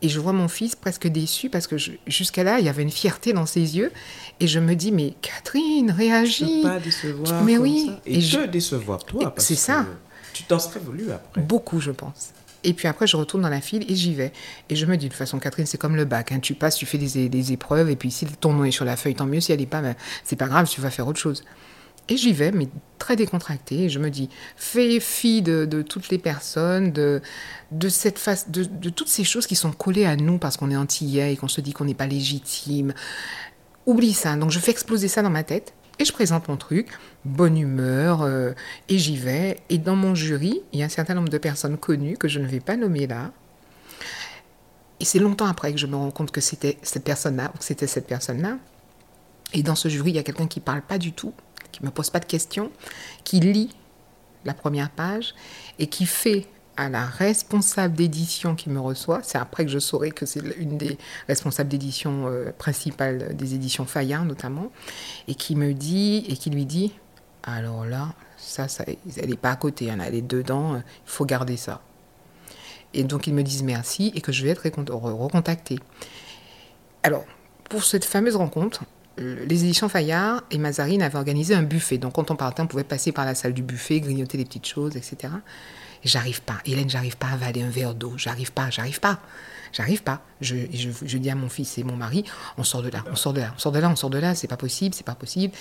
Et 0.01 0.07
je 0.07 0.19
vois 0.19 0.31
mon 0.31 0.47
fils 0.47 0.75
presque 0.75 1.07
déçu 1.07 1.49
parce 1.49 1.67
que 1.67 1.75
jusqu'à 2.07 2.43
là, 2.43 2.59
il 2.59 2.65
y 2.65 2.69
avait 2.69 2.83
une 2.83 2.91
fierté 2.91 3.33
dans 3.33 3.45
ses 3.45 3.77
yeux. 3.77 3.91
Et 4.39 4.47
je 4.47 4.59
me 4.59 4.75
dis, 4.75 4.93
mais 4.93 5.13
Catherine, 5.21 5.91
réagis. 5.91 6.61
Pas 6.63 6.79
décevoir. 6.79 7.43
Mais 7.43 7.57
oui. 7.57 7.87
Ça. 7.87 8.01
Et, 8.05 8.21
je 8.21 8.39
te 8.39 8.47
décevoir, 8.47 9.03
toi. 9.03 9.33
C'est 9.37 9.55
ça. 9.55 9.85
Tu 10.31 10.43
t'en 10.43 10.59
serais 10.59 10.79
voulu 10.79 11.11
après. 11.11 11.41
Beaucoup, 11.41 11.81
je 11.81 11.91
pense. 11.91 12.31
Et 12.63 12.74
puis 12.74 12.88
après, 12.88 13.08
je 13.08 13.15
retourne 13.15 13.43
dans 13.43 13.50
la 13.50 13.62
file 13.62 13.86
et 13.89 13.95
j'y 13.95 14.13
vais. 14.13 14.34
Et 14.69 14.76
je 14.76 14.86
me 14.86 14.98
dis, 14.98 15.06
de 15.06 15.12
toute 15.12 15.17
façon, 15.17 15.39
Catherine, 15.39 15.65
c'est 15.65 15.78
comme 15.78 15.95
le 15.95 16.06
bac. 16.06 16.32
Hein. 16.32 16.39
Tu 16.39 16.54
passes, 16.54 16.76
tu 16.76 16.86
fais 16.86 16.98
des, 16.98 17.30
des, 17.30 17.52
épreuves. 17.54 17.89
Et 17.89 17.95
puis 17.95 18.12
si 18.12 18.26
ton 18.26 18.54
nom 18.54 18.65
est 18.65 18.72
sur 18.72 18.86
la 18.86 18.98
feuille, 18.98 19.15
tant 19.15 19.26
mieux. 19.26 19.39
Si 19.39 19.52
elle 19.52 19.60
n'est 19.60 19.65
pas, 19.65 19.82
ben, 19.82 19.95
c'est 20.24 20.36
pas 20.36 20.48
grave, 20.48 20.67
tu 20.67 20.82
vas 20.82 20.89
faire 20.89 21.08
autre 21.08 21.19
chose. 21.19 21.43
Et 22.10 22.17
j'y 22.17 22.34
vais, 22.34 22.52
mais 22.52 22.67
très 22.98 23.15
décontractée. 23.15 23.84
Et 23.84 23.89
je 23.89 24.00
me 24.00 24.10
dis, 24.10 24.30
fais 24.58 25.00
fi 25.00 25.41
de, 25.41 25.84
toutes 25.84 26.10
les 26.10 26.17
personnes, 26.17 26.91
de, 26.91 27.22
de, 27.72 27.88
cette 27.88 28.17
face, 28.17 28.50
de, 28.50 28.63
de, 28.63 28.89
toutes 28.89 29.08
ces 29.08 29.24
choses 29.24 29.45
qui 29.45 29.56
sont 29.56 29.72
collées 29.72 30.06
à 30.06 30.15
nous 30.15 30.39
parce 30.39 30.58
qu'on 30.58 30.72
est 30.72 30.76
antillais 30.76 31.34
et 31.34 31.38
qu'on 31.38 31.48
se 31.48 31.62
dit 31.62 31.72
qu'on 31.72 31.86
n'est 31.86 31.93
pas 31.93 32.08
légitime. 32.08 32.93
Oublie 33.86 34.13
ça. 34.13 34.36
Donc 34.36 34.50
je 34.50 34.60
fais 34.60 34.72
exploser 34.72 35.08
ça 35.08 35.22
dans 35.22 35.30
ma 35.30 35.43
tête. 35.43 35.74
Et 36.01 36.05
je 36.05 36.13
présente 36.13 36.47
mon 36.47 36.55
truc, 36.55 36.97
bonne 37.25 37.57
humeur, 37.57 38.21
euh, 38.21 38.53
et 38.88 38.97
j'y 38.97 39.17
vais. 39.17 39.59
Et 39.69 39.77
dans 39.77 39.97
mon 39.97 40.15
jury, 40.15 40.62
il 40.71 40.79
y 40.79 40.81
a 40.81 40.85
un 40.85 40.89
certain 40.89 41.13
nombre 41.13 41.27
de 41.27 41.38
personnes 41.38 41.77
connues 41.77 42.17
que 42.17 42.29
je 42.29 42.39
ne 42.39 42.47
vais 42.47 42.62
pas 42.62 42.77
nommer 42.77 43.05
là. 43.05 43.31
Et 45.01 45.05
c'est 45.05 45.19
longtemps 45.19 45.45
après 45.45 45.73
que 45.73 45.77
je 45.77 45.88
me 45.88 45.97
rends 45.97 46.12
compte 46.12 46.31
que 46.31 46.39
c'était 46.39 46.77
cette 46.83 47.03
personne-là, 47.03 47.51
ou 47.53 47.57
que 47.57 47.65
c'était 47.65 47.88
cette 47.88 48.07
personne-là. 48.07 48.57
Et 49.53 49.62
dans 49.62 49.75
ce 49.75 49.89
jury, 49.89 50.12
il 50.12 50.15
y 50.15 50.19
a 50.19 50.23
quelqu'un 50.23 50.47
qui 50.47 50.62
parle 50.62 50.81
pas 50.81 50.97
du 50.97 51.12
tout, 51.12 51.33
qui 51.73 51.83
me 51.83 51.89
pose 51.89 52.09
pas 52.09 52.19
de 52.19 52.25
questions, 52.25 52.71
qui 53.25 53.41
lit 53.41 53.75
la 54.45 54.53
première 54.53 54.89
page 54.89 55.35
et 55.79 55.88
qui 55.88 56.05
fait 56.05 56.47
à 56.79 56.87
la 56.87 57.05
responsable 57.05 57.93
d'édition 57.93 58.55
qui 58.55 58.69
me 58.69 58.79
reçoit, 58.79 59.19
c'est 59.21 59.37
après 59.37 59.65
que 59.65 59.71
je 59.71 59.79
saurai 59.79 60.11
que 60.11 60.25
c'est 60.25 60.39
une 60.57 60.77
des 60.77 60.97
responsables 61.27 61.69
d'édition 61.69 62.27
euh, 62.27 62.53
principales 62.57 63.35
des 63.35 63.53
éditions 63.53 63.83
Fayard 63.83 64.23
notamment, 64.23 64.71
et 65.27 65.35
qui 65.35 65.57
me 65.57 65.73
dit, 65.73 66.23
et 66.29 66.37
qui 66.37 66.49
lui 66.49 66.65
dit, 66.65 66.93
alors 67.43 67.85
là, 67.85 68.13
ça, 68.37 68.69
ça 68.69 68.85
elle 69.17 69.29
n'est 69.29 69.35
pas 69.35 69.51
à 69.51 69.57
côté, 69.57 69.91
hein, 69.91 69.97
elle 70.01 70.15
est 70.15 70.21
dedans, 70.21 70.77
il 70.77 70.83
faut 71.05 71.25
garder 71.25 71.57
ça. 71.57 71.81
Et 72.93 73.03
donc 73.03 73.27
ils 73.27 73.33
me 73.33 73.43
disent 73.43 73.63
merci 73.63 74.13
et 74.15 74.21
que 74.21 74.31
je 74.31 74.41
vais 74.45 74.49
être 74.49 74.63
recontactée. 74.63 75.79
Alors, 77.03 77.25
pour 77.65 77.83
cette 77.83 78.05
fameuse 78.05 78.37
rencontre, 78.37 78.85
les 79.17 79.65
éditions 79.65 79.89
Fayard 79.89 80.43
et 80.49 80.57
Mazarine 80.57 81.01
avaient 81.01 81.17
organisé 81.17 81.55
un 81.55 81.63
buffet. 81.63 81.97
Donc 81.97 82.13
quand 82.13 82.31
on 82.31 82.37
partait, 82.37 82.61
on 82.61 82.67
pouvait 82.67 82.85
passer 82.85 83.11
par 83.11 83.25
la 83.25 83.35
salle 83.35 83.53
du 83.53 83.63
buffet, 83.63 83.99
grignoter 83.99 84.37
des 84.37 84.45
petites 84.45 84.65
choses, 84.65 84.95
etc. 84.95 85.33
J'arrive 86.03 86.41
pas. 86.41 86.57
Hélène, 86.65 86.89
j'arrive 86.89 87.17
pas 87.17 87.27
à 87.27 87.33
avaler 87.33 87.62
un 87.62 87.69
verre 87.69 87.93
d'eau. 87.93 88.13
J'arrive 88.17 88.51
pas, 88.51 88.69
j'arrive 88.69 88.99
pas. 88.99 89.19
J'arrive 89.71 90.03
pas. 90.03 90.21
Je, 90.41 90.55
dis 91.17 91.29
à 91.29 91.35
mon 91.35 91.49
fils 91.49 91.77
et 91.77 91.83
mon 91.83 91.95
mari, 91.95 92.23
on 92.57 92.63
sort 92.63 92.81
de 92.81 92.89
là, 92.89 93.03
on 93.12 93.15
sort 93.15 93.33
de 93.33 93.41
là, 93.41 93.53
on 93.55 93.59
sort 93.59 93.71
de 93.71 93.79
là, 93.79 93.89
on 93.89 93.95
sort 93.95 94.09
de 94.09 94.17
là, 94.17 94.33
c'est 94.33 94.47
pas 94.47 94.57
possible, 94.57 94.95
c'est 94.95 95.05
pas 95.05 95.15
possible. 95.15 95.53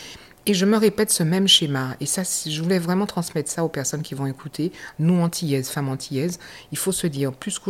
Et 0.46 0.55
je 0.55 0.64
me 0.64 0.79
répète 0.79 1.11
ce 1.11 1.22
même 1.22 1.46
schéma. 1.46 1.94
Et 2.01 2.07
ça, 2.07 2.22
je 2.22 2.62
voulais 2.62 2.79
vraiment 2.79 3.05
transmettre 3.05 3.51
ça 3.51 3.64
aux 3.64 3.68
personnes 3.68 4.03
qui 4.03 4.14
vont 4.14 4.27
écouter. 4.27 4.72
Nous, 4.98 5.20
antillaises, 5.20 5.68
femmes 5.68 5.90
antillaises, 5.90 6.38
il 6.72 6.79
faut 6.79 6.92
se 6.92 7.07
dire, 7.07 7.33
plus, 7.33 7.61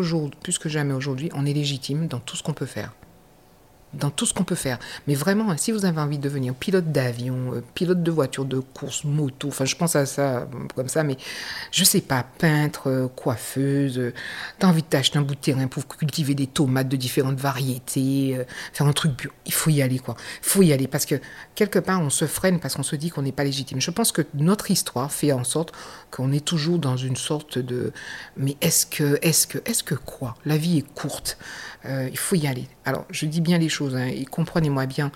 plus 0.42 0.58
que 0.58 0.68
jamais 0.68 0.94
aujourd'hui, 0.94 1.30
on 1.34 1.44
est 1.44 1.52
légitime 1.52 2.06
dans 2.06 2.20
tout 2.20 2.36
ce 2.36 2.42
qu'on 2.42 2.52
peut 2.52 2.66
faire 2.66 2.92
dans 3.94 4.10
tout 4.10 4.26
ce 4.26 4.34
qu'on 4.34 4.44
peut 4.44 4.54
faire. 4.54 4.78
Mais 5.06 5.14
vraiment, 5.14 5.56
si 5.56 5.72
vous 5.72 5.84
avez 5.84 6.00
envie 6.00 6.18
de 6.18 6.22
devenir 6.22 6.54
pilote 6.54 6.92
d'avion, 6.92 7.54
euh, 7.54 7.62
pilote 7.74 8.02
de 8.02 8.10
voiture 8.10 8.44
de 8.44 8.58
course, 8.58 9.04
moto, 9.04 9.48
enfin 9.48 9.64
je 9.64 9.76
pense 9.76 9.96
à 9.96 10.06
ça 10.06 10.38
euh, 10.38 10.44
comme 10.74 10.88
ça, 10.88 11.02
mais 11.02 11.16
je 11.72 11.84
sais 11.84 12.00
pas, 12.00 12.24
peintre, 12.38 12.88
euh, 12.88 13.08
coiffeuse, 13.08 14.12
tu 14.58 14.66
as 14.66 14.68
envie 14.68 14.82
de 14.82 14.88
t'acheter 14.88 15.18
un 15.18 15.22
bout 15.22 15.34
de 15.34 15.40
terrain 15.40 15.66
pour 15.66 15.86
cultiver 15.88 16.34
des 16.34 16.46
tomates 16.46 16.88
de 16.88 16.96
différentes 16.96 17.38
variétés, 17.38 18.38
faire 18.72 18.86
un 18.86 18.92
truc 18.92 19.12
bio, 19.16 19.30
il 19.46 19.52
faut 19.52 19.70
y 19.70 19.82
aller 19.82 19.98
quoi. 19.98 20.16
Il 20.42 20.48
faut 20.48 20.62
y 20.62 20.72
aller 20.72 20.86
parce 20.86 21.06
que 21.06 21.16
quelque 21.54 21.78
part 21.78 22.00
on 22.00 22.10
se 22.10 22.26
freine 22.26 22.60
parce 22.60 22.74
qu'on 22.74 22.82
se 22.82 22.96
dit 22.96 23.10
qu'on 23.10 23.22
n'est 23.22 23.32
pas 23.32 23.44
légitime. 23.44 23.80
Je 23.80 23.90
pense 23.90 24.12
que 24.12 24.22
notre 24.34 24.70
histoire 24.70 25.10
fait 25.10 25.32
en 25.32 25.44
sorte 25.44 25.72
qu'on 26.10 26.32
est 26.32 26.44
toujours 26.44 26.78
dans 26.78 26.96
une 26.96 27.16
sorte 27.16 27.58
de 27.58 27.92
mais 28.36 28.56
est-ce 28.60 28.86
que, 28.86 29.18
est-ce 29.22 29.46
que, 29.46 29.58
est-ce 29.64 29.82
que 29.82 29.94
quoi? 29.94 30.36
La 30.44 30.56
vie 30.56 30.78
est 30.78 30.94
courte. 30.94 31.38
Euh, 31.84 32.08
il 32.10 32.18
faut 32.18 32.34
y 32.34 32.46
aller. 32.46 32.66
Alors, 32.84 33.06
je 33.10 33.26
dis 33.26 33.40
bien 33.40 33.58
les 33.58 33.68
choses, 33.68 33.77
hein, 33.86 34.06
et 34.06 34.24
comprenez-moi 34.24 34.86
bien. 34.86 35.10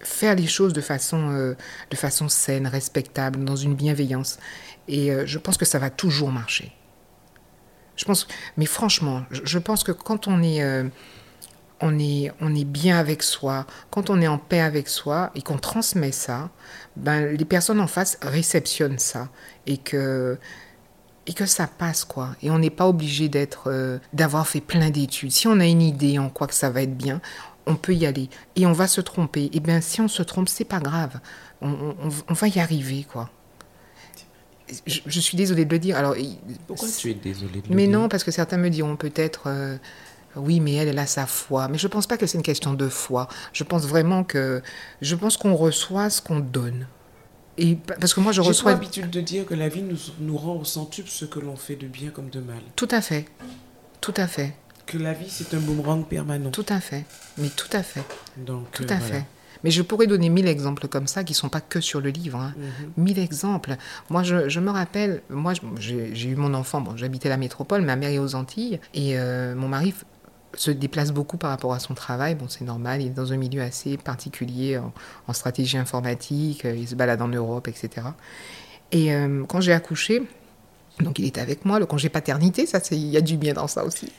Faire 0.00 0.34
les 0.34 0.46
choses 0.46 0.72
de 0.72 0.80
façon, 0.80 1.30
euh, 1.30 1.54
de 1.90 1.96
façon 1.96 2.28
saine, 2.28 2.66
respectable, 2.66 3.44
dans 3.44 3.56
une 3.56 3.74
bienveillance. 3.74 4.38
Et 4.88 5.10
euh, 5.10 5.24
je 5.26 5.38
pense 5.38 5.56
que 5.56 5.64
ça 5.64 5.78
va 5.78 5.90
toujours 5.90 6.30
marcher. 6.30 6.72
Je 7.96 8.04
pense, 8.04 8.26
mais 8.56 8.66
franchement, 8.66 9.24
je 9.30 9.58
pense 9.58 9.84
que 9.84 9.92
quand 9.92 10.26
on 10.26 10.42
est, 10.42 10.60
on 11.80 11.98
est, 11.98 12.32
on 12.40 12.54
est 12.54 12.64
bien 12.64 12.98
avec 12.98 13.22
soi, 13.22 13.66
quand 13.90 14.10
on 14.10 14.20
est 14.20 14.26
en 14.26 14.38
paix 14.38 14.60
avec 14.60 14.88
soi 14.88 15.30
et 15.34 15.42
qu'on 15.42 15.58
transmet 15.58 16.10
ça, 16.10 16.50
ben, 16.96 17.36
les 17.36 17.44
personnes 17.44 17.80
en 17.80 17.86
face 17.86 18.18
réceptionnent 18.22 18.98
ça 18.98 19.28
et 19.66 19.76
que 19.78 20.38
et 21.26 21.32
que 21.32 21.46
ça 21.46 21.66
passe 21.66 22.04
quoi. 22.04 22.36
Et 22.42 22.50
on 22.50 22.58
n'est 22.58 22.70
pas 22.70 22.86
obligé 22.86 23.28
d'être, 23.28 23.70
euh, 23.70 23.98
d'avoir 24.12 24.46
fait 24.46 24.60
plein 24.60 24.90
d'études. 24.90 25.32
Si 25.32 25.48
on 25.48 25.58
a 25.60 25.66
une 25.66 25.82
idée 25.82 26.18
en 26.18 26.28
quoi 26.28 26.46
que 26.46 26.54
ça 26.54 26.70
va 26.70 26.82
être 26.82 26.96
bien, 26.96 27.20
on 27.66 27.76
peut 27.76 27.94
y 27.94 28.06
aller. 28.06 28.28
Et 28.56 28.66
on 28.66 28.72
va 28.72 28.86
se 28.86 29.00
tromper. 29.00 29.44
Et 29.44 29.50
eh 29.54 29.60
bien 29.60 29.80
si 29.80 30.00
on 30.00 30.08
se 30.08 30.22
trompe, 30.22 30.48
c'est 30.48 30.64
pas 30.64 30.80
grave. 30.80 31.20
On, 31.60 31.94
on, 32.28 32.34
va 32.34 32.48
y 32.48 32.58
arriver 32.58 33.06
quoi. 33.10 33.30
Je, 34.86 35.20
suis 35.20 35.36
désolée 35.36 35.64
de 35.64 35.70
le 35.70 35.78
dire. 35.78 35.96
Alors, 35.96 36.14
Pourquoi 36.66 36.88
tu 36.88 37.10
es 37.10 37.14
désolée 37.14 37.60
de 37.60 37.68
le 37.68 37.74
Mais 37.74 37.86
non, 37.86 38.08
parce 38.08 38.24
que 38.24 38.30
certains 38.30 38.56
me 38.56 38.70
diront 38.70 38.96
peut-être. 38.96 39.44
Euh, 39.46 39.76
oui, 40.36 40.58
mais 40.58 40.74
elle, 40.74 40.88
elle 40.88 40.98
a 40.98 41.06
sa 41.06 41.26
foi. 41.26 41.68
Mais 41.68 41.78
je 41.78 41.86
ne 41.86 41.92
pense 41.92 42.06
pas 42.06 42.16
que 42.16 42.26
c'est 42.26 42.38
une 42.38 42.42
question 42.42 42.74
de 42.74 42.88
foi. 42.88 43.28
Je 43.52 43.62
pense 43.62 43.86
vraiment 43.86 44.24
que. 44.24 44.62
Je 45.00 45.14
pense 45.14 45.36
qu'on 45.36 45.54
reçoit 45.54 46.10
ce 46.10 46.20
qu'on 46.22 46.40
donne. 46.40 46.86
Et 47.56 47.76
parce 47.76 48.14
que 48.14 48.20
moi, 48.20 48.32
je 48.32 48.40
reçois. 48.40 48.72
J'ai 48.72 48.76
l'habitude 48.76 49.10
de 49.10 49.20
dire 49.20 49.46
que 49.46 49.54
la 49.54 49.68
vie 49.68 49.82
nous, 49.82 49.98
nous 50.18 50.36
rend 50.36 50.56
au 50.56 50.64
centuple 50.64 51.08
ce 51.08 51.24
que 51.24 51.38
l'on 51.38 51.56
fait 51.56 51.76
de 51.76 51.86
bien 51.86 52.10
comme 52.10 52.30
de 52.30 52.40
mal. 52.40 52.60
Tout 52.74 52.88
à 52.90 53.00
fait. 53.00 53.26
Tout 54.00 54.14
à 54.16 54.26
fait. 54.26 54.54
Que 54.86 54.98
la 54.98 55.12
vie, 55.12 55.30
c'est 55.30 55.54
un 55.54 55.60
boomerang 55.60 56.04
permanent. 56.04 56.50
Tout 56.50 56.66
à 56.68 56.80
fait. 56.80 57.04
Mais 57.38 57.48
tout 57.48 57.70
à 57.72 57.82
fait. 57.82 58.04
Donc, 58.36 58.70
tout 58.72 58.86
à 58.88 58.98
fait. 58.98 59.24
Mais 59.64 59.70
je 59.70 59.80
pourrais 59.80 60.06
donner 60.06 60.28
mille 60.28 60.46
exemples 60.46 60.88
comme 60.88 61.06
ça 61.06 61.24
qui 61.24 61.32
ne 61.32 61.36
sont 61.36 61.48
pas 61.48 61.62
que 61.62 61.80
sur 61.80 62.02
le 62.02 62.10
livre. 62.10 62.38
Hein. 62.38 62.54
Mhm. 62.56 63.04
Mille 63.04 63.18
exemples. 63.18 63.76
Moi, 64.10 64.22
je, 64.22 64.48
je 64.48 64.60
me 64.60 64.70
rappelle, 64.70 65.22
moi, 65.30 65.54
j'ai 65.78 66.28
eu 66.28 66.36
mon 66.36 66.52
enfant, 66.52 66.82
bon, 66.82 66.96
j'habitais 66.96 67.30
la 67.30 67.38
métropole, 67.38 67.80
ma 67.80 67.96
mère 67.96 68.10
est 68.10 68.18
aux 68.18 68.34
Antilles, 68.34 68.78
et 68.92 69.18
euh, 69.18 69.54
mon 69.54 69.68
mari 69.68 69.94
se 70.54 70.70
déplace 70.70 71.12
beaucoup 71.12 71.38
par 71.38 71.50
rapport 71.50 71.72
à 71.72 71.78
son 71.78 71.94
travail. 71.94 72.34
Bon, 72.34 72.46
c'est 72.48 72.64
normal, 72.64 73.00
il 73.00 73.06
est 73.08 73.10
dans 73.10 73.32
un 73.32 73.38
milieu 73.38 73.62
assez 73.62 73.96
particulier 73.96 74.78
en, 75.26 75.32
stratégie 75.32 75.78
informatique, 75.78 76.66
euh, 76.66 76.76
il 76.76 76.86
se 76.86 76.94
balade 76.94 77.22
en 77.22 77.28
Europe, 77.28 77.66
etc. 77.66 78.08
Et 78.92 79.14
euh, 79.14 79.44
quand 79.48 79.62
j'ai 79.62 79.72
accouché, 79.72 80.22
Donc 81.00 81.18
il 81.18 81.24
était 81.24 81.40
avec 81.40 81.64
moi, 81.64 81.80
le 81.80 81.86
congé 81.86 82.08
paternité, 82.08 82.66
ça 82.66 82.78
c'est 82.80 82.96
il 82.96 83.08
y 83.08 83.16
a 83.16 83.20
du 83.20 83.36
bien 83.36 83.52
dans 83.52 83.66
ça 83.66 83.84
aussi. 83.84 84.12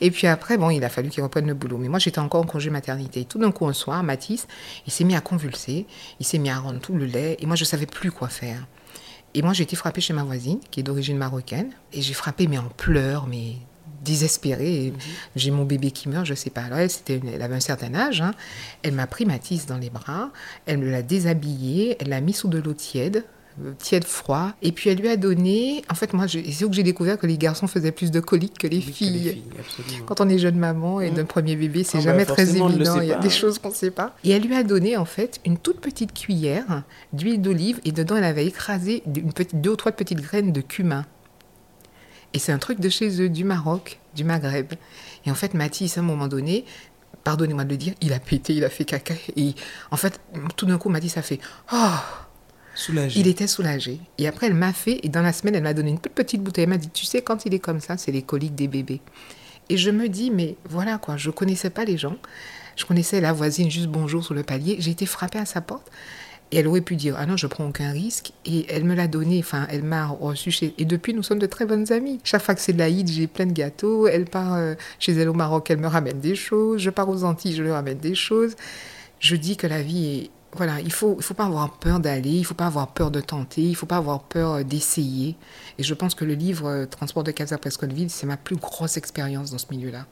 Et 0.00 0.10
puis 0.10 0.26
après, 0.26 0.56
bon, 0.56 0.70
il 0.70 0.82
a 0.84 0.88
fallu 0.88 1.08
qu'il 1.08 1.22
reprenne 1.22 1.46
le 1.46 1.54
boulot. 1.54 1.78
Mais 1.78 1.88
moi 1.88 2.00
j'étais 2.00 2.18
encore 2.18 2.42
en 2.42 2.46
congé 2.46 2.68
maternité. 2.68 3.24
Tout 3.24 3.38
d'un 3.38 3.52
coup 3.52 3.66
un 3.66 3.72
soir, 3.72 4.02
Mathis, 4.02 4.48
il 4.86 4.92
s'est 4.92 5.04
mis 5.04 5.14
à 5.14 5.20
convulser, 5.20 5.86
il 6.18 6.26
s'est 6.26 6.38
mis 6.38 6.50
à 6.50 6.58
rendre 6.58 6.80
tout 6.80 6.94
le 6.94 7.04
lait, 7.04 7.36
et 7.38 7.46
moi 7.46 7.54
je 7.54 7.64
savais 7.64 7.86
plus 7.86 8.10
quoi 8.10 8.28
faire. 8.28 8.66
Et 9.34 9.42
moi 9.42 9.52
j'ai 9.52 9.62
été 9.62 9.76
frappée 9.76 10.00
chez 10.00 10.14
ma 10.14 10.24
voisine, 10.24 10.58
qui 10.70 10.80
est 10.80 10.82
d'origine 10.82 11.16
marocaine, 11.16 11.70
et 11.92 12.02
j'ai 12.02 12.14
frappé 12.14 12.48
mais 12.48 12.58
en 12.58 12.68
pleurs, 12.76 13.28
mais 13.28 13.56
désespérée. 14.02 14.92
Mhm. 14.92 15.00
J'ai 15.36 15.50
mon 15.50 15.64
bébé 15.64 15.90
qui 15.90 16.08
meurt, 16.08 16.26
je 16.26 16.34
sais 16.34 16.50
pas. 16.50 16.62
Alors 16.62 16.78
elle, 16.78 16.90
c'était, 16.90 17.20
elle 17.32 17.42
avait 17.42 17.56
un 17.56 17.60
certain 17.60 17.94
âge. 17.94 18.20
Hein. 18.20 18.34
Elle 18.82 18.94
m'a 18.94 19.06
pris 19.06 19.26
Mathis 19.26 19.66
dans 19.66 19.78
les 19.78 19.90
bras, 19.90 20.30
elle 20.66 20.78
me 20.78 20.90
l'a 20.90 21.02
déshabillé, 21.02 21.96
elle 22.00 22.08
l'a 22.08 22.20
mis 22.20 22.32
sous 22.32 22.48
de 22.48 22.58
l'eau 22.58 22.74
tiède 22.74 23.24
tiède 23.78 24.04
froid. 24.04 24.52
Et 24.62 24.72
puis 24.72 24.90
elle 24.90 24.98
lui 24.98 25.08
a 25.08 25.16
donné. 25.16 25.82
En 25.90 25.94
fait, 25.94 26.12
moi, 26.12 26.26
c'est 26.28 26.64
où 26.64 26.68
que 26.68 26.76
j'ai 26.76 26.82
découvert 26.82 27.18
que 27.18 27.26
les 27.26 27.38
garçons 27.38 27.66
faisaient 27.66 27.92
plus 27.92 28.10
de 28.10 28.20
coliques 28.20 28.58
que 28.58 28.66
les 28.66 28.80
filles. 28.80 29.42
Quand 30.06 30.20
on 30.20 30.28
est 30.28 30.38
jeune 30.38 30.58
maman 30.58 31.00
et 31.00 31.10
mmh. 31.10 31.14
d'un 31.14 31.24
premier 31.24 31.56
bébé, 31.56 31.84
c'est 31.84 31.98
ah 31.98 32.02
jamais 32.02 32.24
bah, 32.24 32.34
très 32.34 32.50
évident. 32.50 33.00
Il 33.00 33.08
y 33.08 33.12
a 33.12 33.18
des 33.18 33.30
choses 33.30 33.58
qu'on 33.58 33.70
ne 33.70 33.74
sait 33.74 33.90
pas. 33.90 34.14
Et 34.24 34.30
elle 34.30 34.42
lui 34.42 34.54
a 34.54 34.62
donné 34.62 34.96
en 34.96 35.04
fait 35.04 35.40
une 35.44 35.58
toute 35.58 35.80
petite 35.80 36.12
cuillère 36.12 36.82
d'huile 37.12 37.40
d'olive 37.40 37.80
et 37.84 37.92
dedans 37.92 38.16
elle 38.16 38.24
avait 38.24 38.46
écrasé 38.46 39.02
une 39.06 39.32
petite, 39.32 39.60
deux 39.60 39.70
ou 39.70 39.76
trois 39.76 39.92
petites 39.92 40.20
graines 40.20 40.52
de 40.52 40.60
cumin. 40.60 41.04
Et 42.34 42.38
c'est 42.38 42.52
un 42.52 42.58
truc 42.58 42.80
de 42.80 42.88
chez 42.88 43.22
eux, 43.22 43.28
du 43.28 43.44
Maroc, 43.44 43.98
du 44.14 44.24
Maghreb. 44.24 44.74
Et 45.24 45.30
en 45.30 45.34
fait, 45.34 45.54
Mathis, 45.54 45.96
à 45.96 46.00
un 46.00 46.04
moment 46.04 46.28
donné, 46.28 46.64
pardonnez-moi 47.24 47.64
de 47.64 47.70
le 47.70 47.76
dire, 47.76 47.94
il 48.02 48.12
a 48.12 48.20
pété, 48.20 48.54
il 48.54 48.64
a 48.64 48.68
fait 48.68 48.84
caca. 48.84 49.14
Et 49.36 49.54
en 49.90 49.96
fait, 49.96 50.20
tout 50.56 50.66
d'un 50.66 50.76
coup, 50.76 50.88
Mathis 50.88 51.16
a 51.16 51.22
fait 51.22 51.40
Oh 51.72 51.94
Soulagé. 52.76 53.18
Il 53.18 53.26
était 53.26 53.46
soulagé. 53.46 53.98
Et 54.18 54.28
après, 54.28 54.48
elle 54.48 54.54
m'a 54.54 54.74
fait, 54.74 55.00
et 55.02 55.08
dans 55.08 55.22
la 55.22 55.32
semaine, 55.32 55.54
elle 55.54 55.62
m'a 55.62 55.72
donné 55.72 55.90
une 55.90 55.98
petite 55.98 56.42
bouteille. 56.42 56.64
Elle 56.64 56.70
m'a 56.70 56.76
dit, 56.76 56.90
tu 56.90 57.06
sais, 57.06 57.22
quand 57.22 57.46
il 57.46 57.54
est 57.54 57.58
comme 57.58 57.80
ça, 57.80 57.96
c'est 57.96 58.12
les 58.12 58.20
coliques 58.20 58.54
des 58.54 58.68
bébés. 58.68 59.00
Et 59.70 59.78
je 59.78 59.90
me 59.90 60.08
dis, 60.08 60.30
mais 60.30 60.56
voilà 60.68 60.98
quoi, 60.98 61.16
je 61.16 61.30
connaissais 61.30 61.70
pas 61.70 61.86
les 61.86 61.96
gens. 61.96 62.16
Je 62.76 62.84
connaissais 62.84 63.22
la 63.22 63.32
voisine 63.32 63.70
juste 63.70 63.86
bonjour 63.86 64.22
sur 64.22 64.34
le 64.34 64.42
palier. 64.42 64.76
J'ai 64.78 64.90
été 64.90 65.06
frappée 65.06 65.38
à 65.38 65.46
sa 65.46 65.62
porte. 65.62 65.90
Et 66.52 66.58
elle 66.58 66.68
aurait 66.68 66.82
pu 66.82 66.94
dire, 66.94 67.16
ah 67.18 67.24
non, 67.24 67.36
je 67.38 67.46
prends 67.46 67.66
aucun 67.66 67.90
risque. 67.90 68.32
Et 68.44 68.66
elle 68.68 68.84
me 68.84 68.94
l'a 68.94 69.08
donné, 69.08 69.38
enfin, 69.40 69.66
elle 69.70 69.82
m'a 69.82 70.06
reçu 70.06 70.50
chez... 70.50 70.74
Et 70.76 70.84
depuis, 70.84 71.14
nous 71.14 71.22
sommes 71.22 71.38
de 71.40 71.46
très 71.46 71.64
bonnes 71.64 71.90
amies. 71.90 72.20
Chaque 72.22 72.42
fois 72.42 72.54
que 72.54 72.60
c'est 72.60 72.74
l'Aïd, 72.74 73.08
j'ai 73.08 73.26
plein 73.26 73.46
de 73.46 73.52
gâteaux. 73.52 74.06
Elle 74.06 74.26
part 74.26 74.54
euh, 74.54 74.74
chez 74.98 75.12
elle 75.12 75.30
au 75.30 75.34
Maroc, 75.34 75.70
elle 75.70 75.78
me 75.78 75.88
ramène 75.88 76.20
des 76.20 76.36
choses. 76.36 76.82
Je 76.82 76.90
pars 76.90 77.08
aux 77.08 77.24
Antilles, 77.24 77.54
je 77.54 77.62
lui 77.62 77.72
ramène 77.72 77.98
des 77.98 78.14
choses. 78.14 78.54
Je 79.18 79.34
dis 79.34 79.56
que 79.56 79.66
la 79.66 79.82
vie 79.82 80.06
est 80.06 80.30
voilà, 80.56 80.80
il 80.80 80.92
faut, 80.92 81.16
il 81.18 81.22
faut 81.22 81.34
pas 81.34 81.44
avoir 81.44 81.78
peur 81.78 82.00
d'aller, 82.00 82.30
il 82.30 82.44
faut 82.44 82.54
pas 82.54 82.66
avoir 82.66 82.88
peur 82.88 83.10
de 83.10 83.20
tenter, 83.20 83.62
il 83.62 83.76
faut 83.76 83.86
pas 83.86 83.98
avoir 83.98 84.22
peur 84.24 84.54
euh, 84.54 84.62
d'essayer. 84.62 85.36
Et 85.78 85.82
je 85.82 85.94
pense 85.94 86.14
que 86.14 86.24
le 86.24 86.34
livre 86.34 86.66
euh, 86.68 86.86
Transport 86.86 87.22
de 87.22 87.30
Casa 87.30 87.58
Presqu'Otville, 87.58 88.10
c'est 88.10 88.26
ma 88.26 88.36
plus 88.36 88.56
grosse 88.56 88.96
expérience 88.96 89.50
dans 89.50 89.58
ce 89.58 89.66
milieu-là. 89.70 90.06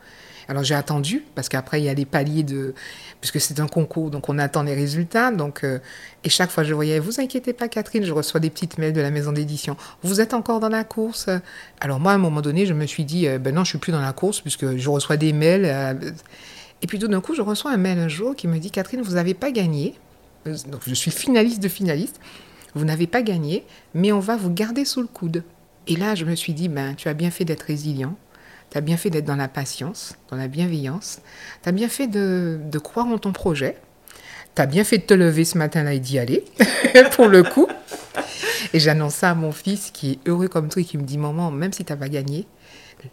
Alors 0.46 0.62
j'ai 0.62 0.74
attendu, 0.74 1.24
parce 1.34 1.48
qu'après 1.48 1.80
il 1.80 1.84
y 1.84 1.88
a 1.88 1.94
des 1.94 2.04
paliers 2.04 2.42
de... 2.42 2.74
Puisque 3.20 3.40
c'est 3.40 3.60
un 3.60 3.66
concours, 3.66 4.10
donc 4.10 4.28
on 4.28 4.38
attend 4.38 4.62
les 4.62 4.74
résultats. 4.74 5.30
Donc, 5.30 5.64
euh, 5.64 5.78
et 6.22 6.28
chaque 6.28 6.50
fois 6.50 6.64
je 6.64 6.74
voyais, 6.74 6.98
vous 7.00 7.20
inquiétez 7.20 7.52
pas 7.52 7.68
Catherine, 7.68 8.04
je 8.04 8.12
reçois 8.12 8.40
des 8.40 8.50
petites 8.50 8.78
mails 8.78 8.92
de 8.92 9.00
la 9.00 9.10
maison 9.10 9.32
d'édition. 9.32 9.76
Vous 10.02 10.20
êtes 10.20 10.34
encore 10.34 10.60
dans 10.60 10.68
la 10.68 10.84
course? 10.84 11.30
Alors 11.80 11.98
moi 11.98 12.12
à 12.12 12.14
un 12.16 12.18
moment 12.18 12.42
donné, 12.42 12.66
je 12.66 12.74
me 12.74 12.86
suis 12.86 13.04
dit, 13.04 13.26
ben 13.40 13.54
non, 13.54 13.64
je 13.64 13.70
suis 13.70 13.78
plus 13.78 13.92
dans 13.92 14.02
la 14.02 14.12
course, 14.12 14.40
puisque 14.40 14.76
je 14.76 14.90
reçois 14.90 15.16
des 15.16 15.32
mails. 15.32 15.64
et 16.82 16.86
puis 16.86 16.98
tout 16.98 17.08
d'un 17.08 17.22
coup, 17.22 17.34
je 17.34 17.42
reçois 17.42 17.72
un 17.72 17.78
mail 17.78 17.98
un 17.98 18.08
jour 18.08 18.36
qui 18.36 18.46
me 18.46 18.58
dit, 18.58 18.70
Catherine, 18.70 19.00
vous 19.00 19.14
n'avez 19.14 19.32
pas 19.34 19.50
gagné 19.50 19.94
donc 20.44 20.82
je 20.86 20.94
suis 20.94 21.10
finaliste 21.10 21.62
de 21.62 21.68
finaliste. 21.68 22.20
Vous 22.74 22.84
n'avez 22.84 23.06
pas 23.06 23.22
gagné, 23.22 23.64
mais 23.94 24.12
on 24.12 24.18
va 24.18 24.36
vous 24.36 24.50
garder 24.50 24.84
sous 24.84 25.00
le 25.00 25.06
coude. 25.06 25.44
Et 25.86 25.96
là, 25.96 26.14
je 26.14 26.24
me 26.24 26.34
suis 26.34 26.54
dit, 26.54 26.68
ben, 26.68 26.94
tu 26.94 27.08
as 27.08 27.14
bien 27.14 27.30
fait 27.30 27.44
d'être 27.44 27.62
résilient, 27.62 28.16
tu 28.70 28.78
as 28.78 28.80
bien 28.80 28.96
fait 28.96 29.10
d'être 29.10 29.24
dans 29.24 29.36
la 29.36 29.48
patience, 29.48 30.16
dans 30.30 30.36
la 30.36 30.48
bienveillance, 30.48 31.20
tu 31.62 31.68
as 31.68 31.72
bien 31.72 31.88
fait 31.88 32.06
de, 32.06 32.58
de, 32.62 32.78
croire 32.78 33.06
en 33.06 33.18
ton 33.18 33.32
projet, 33.32 33.76
tu 34.56 34.62
as 34.62 34.66
bien 34.66 34.82
fait 34.82 34.98
de 34.98 35.02
te 35.04 35.14
lever 35.14 35.44
ce 35.44 35.58
matin-là 35.58 35.92
et 35.92 36.00
d'y 36.00 36.18
aller, 36.18 36.44
pour 37.12 37.28
le 37.28 37.42
coup. 37.42 37.68
Et 38.72 38.80
j'annonce 38.80 39.14
ça 39.14 39.30
à 39.30 39.34
mon 39.34 39.52
fils 39.52 39.90
qui 39.92 40.12
est 40.12 40.28
heureux 40.28 40.48
comme 40.48 40.68
toi 40.68 40.82
et 40.82 40.84
qui 40.84 40.98
me 40.98 41.04
dit, 41.04 41.18
maman, 41.18 41.50
même 41.50 41.72
si 41.72 41.84
tu 41.84 41.92
n'as 41.92 41.98
pas 41.98 42.08
gagné, 42.08 42.46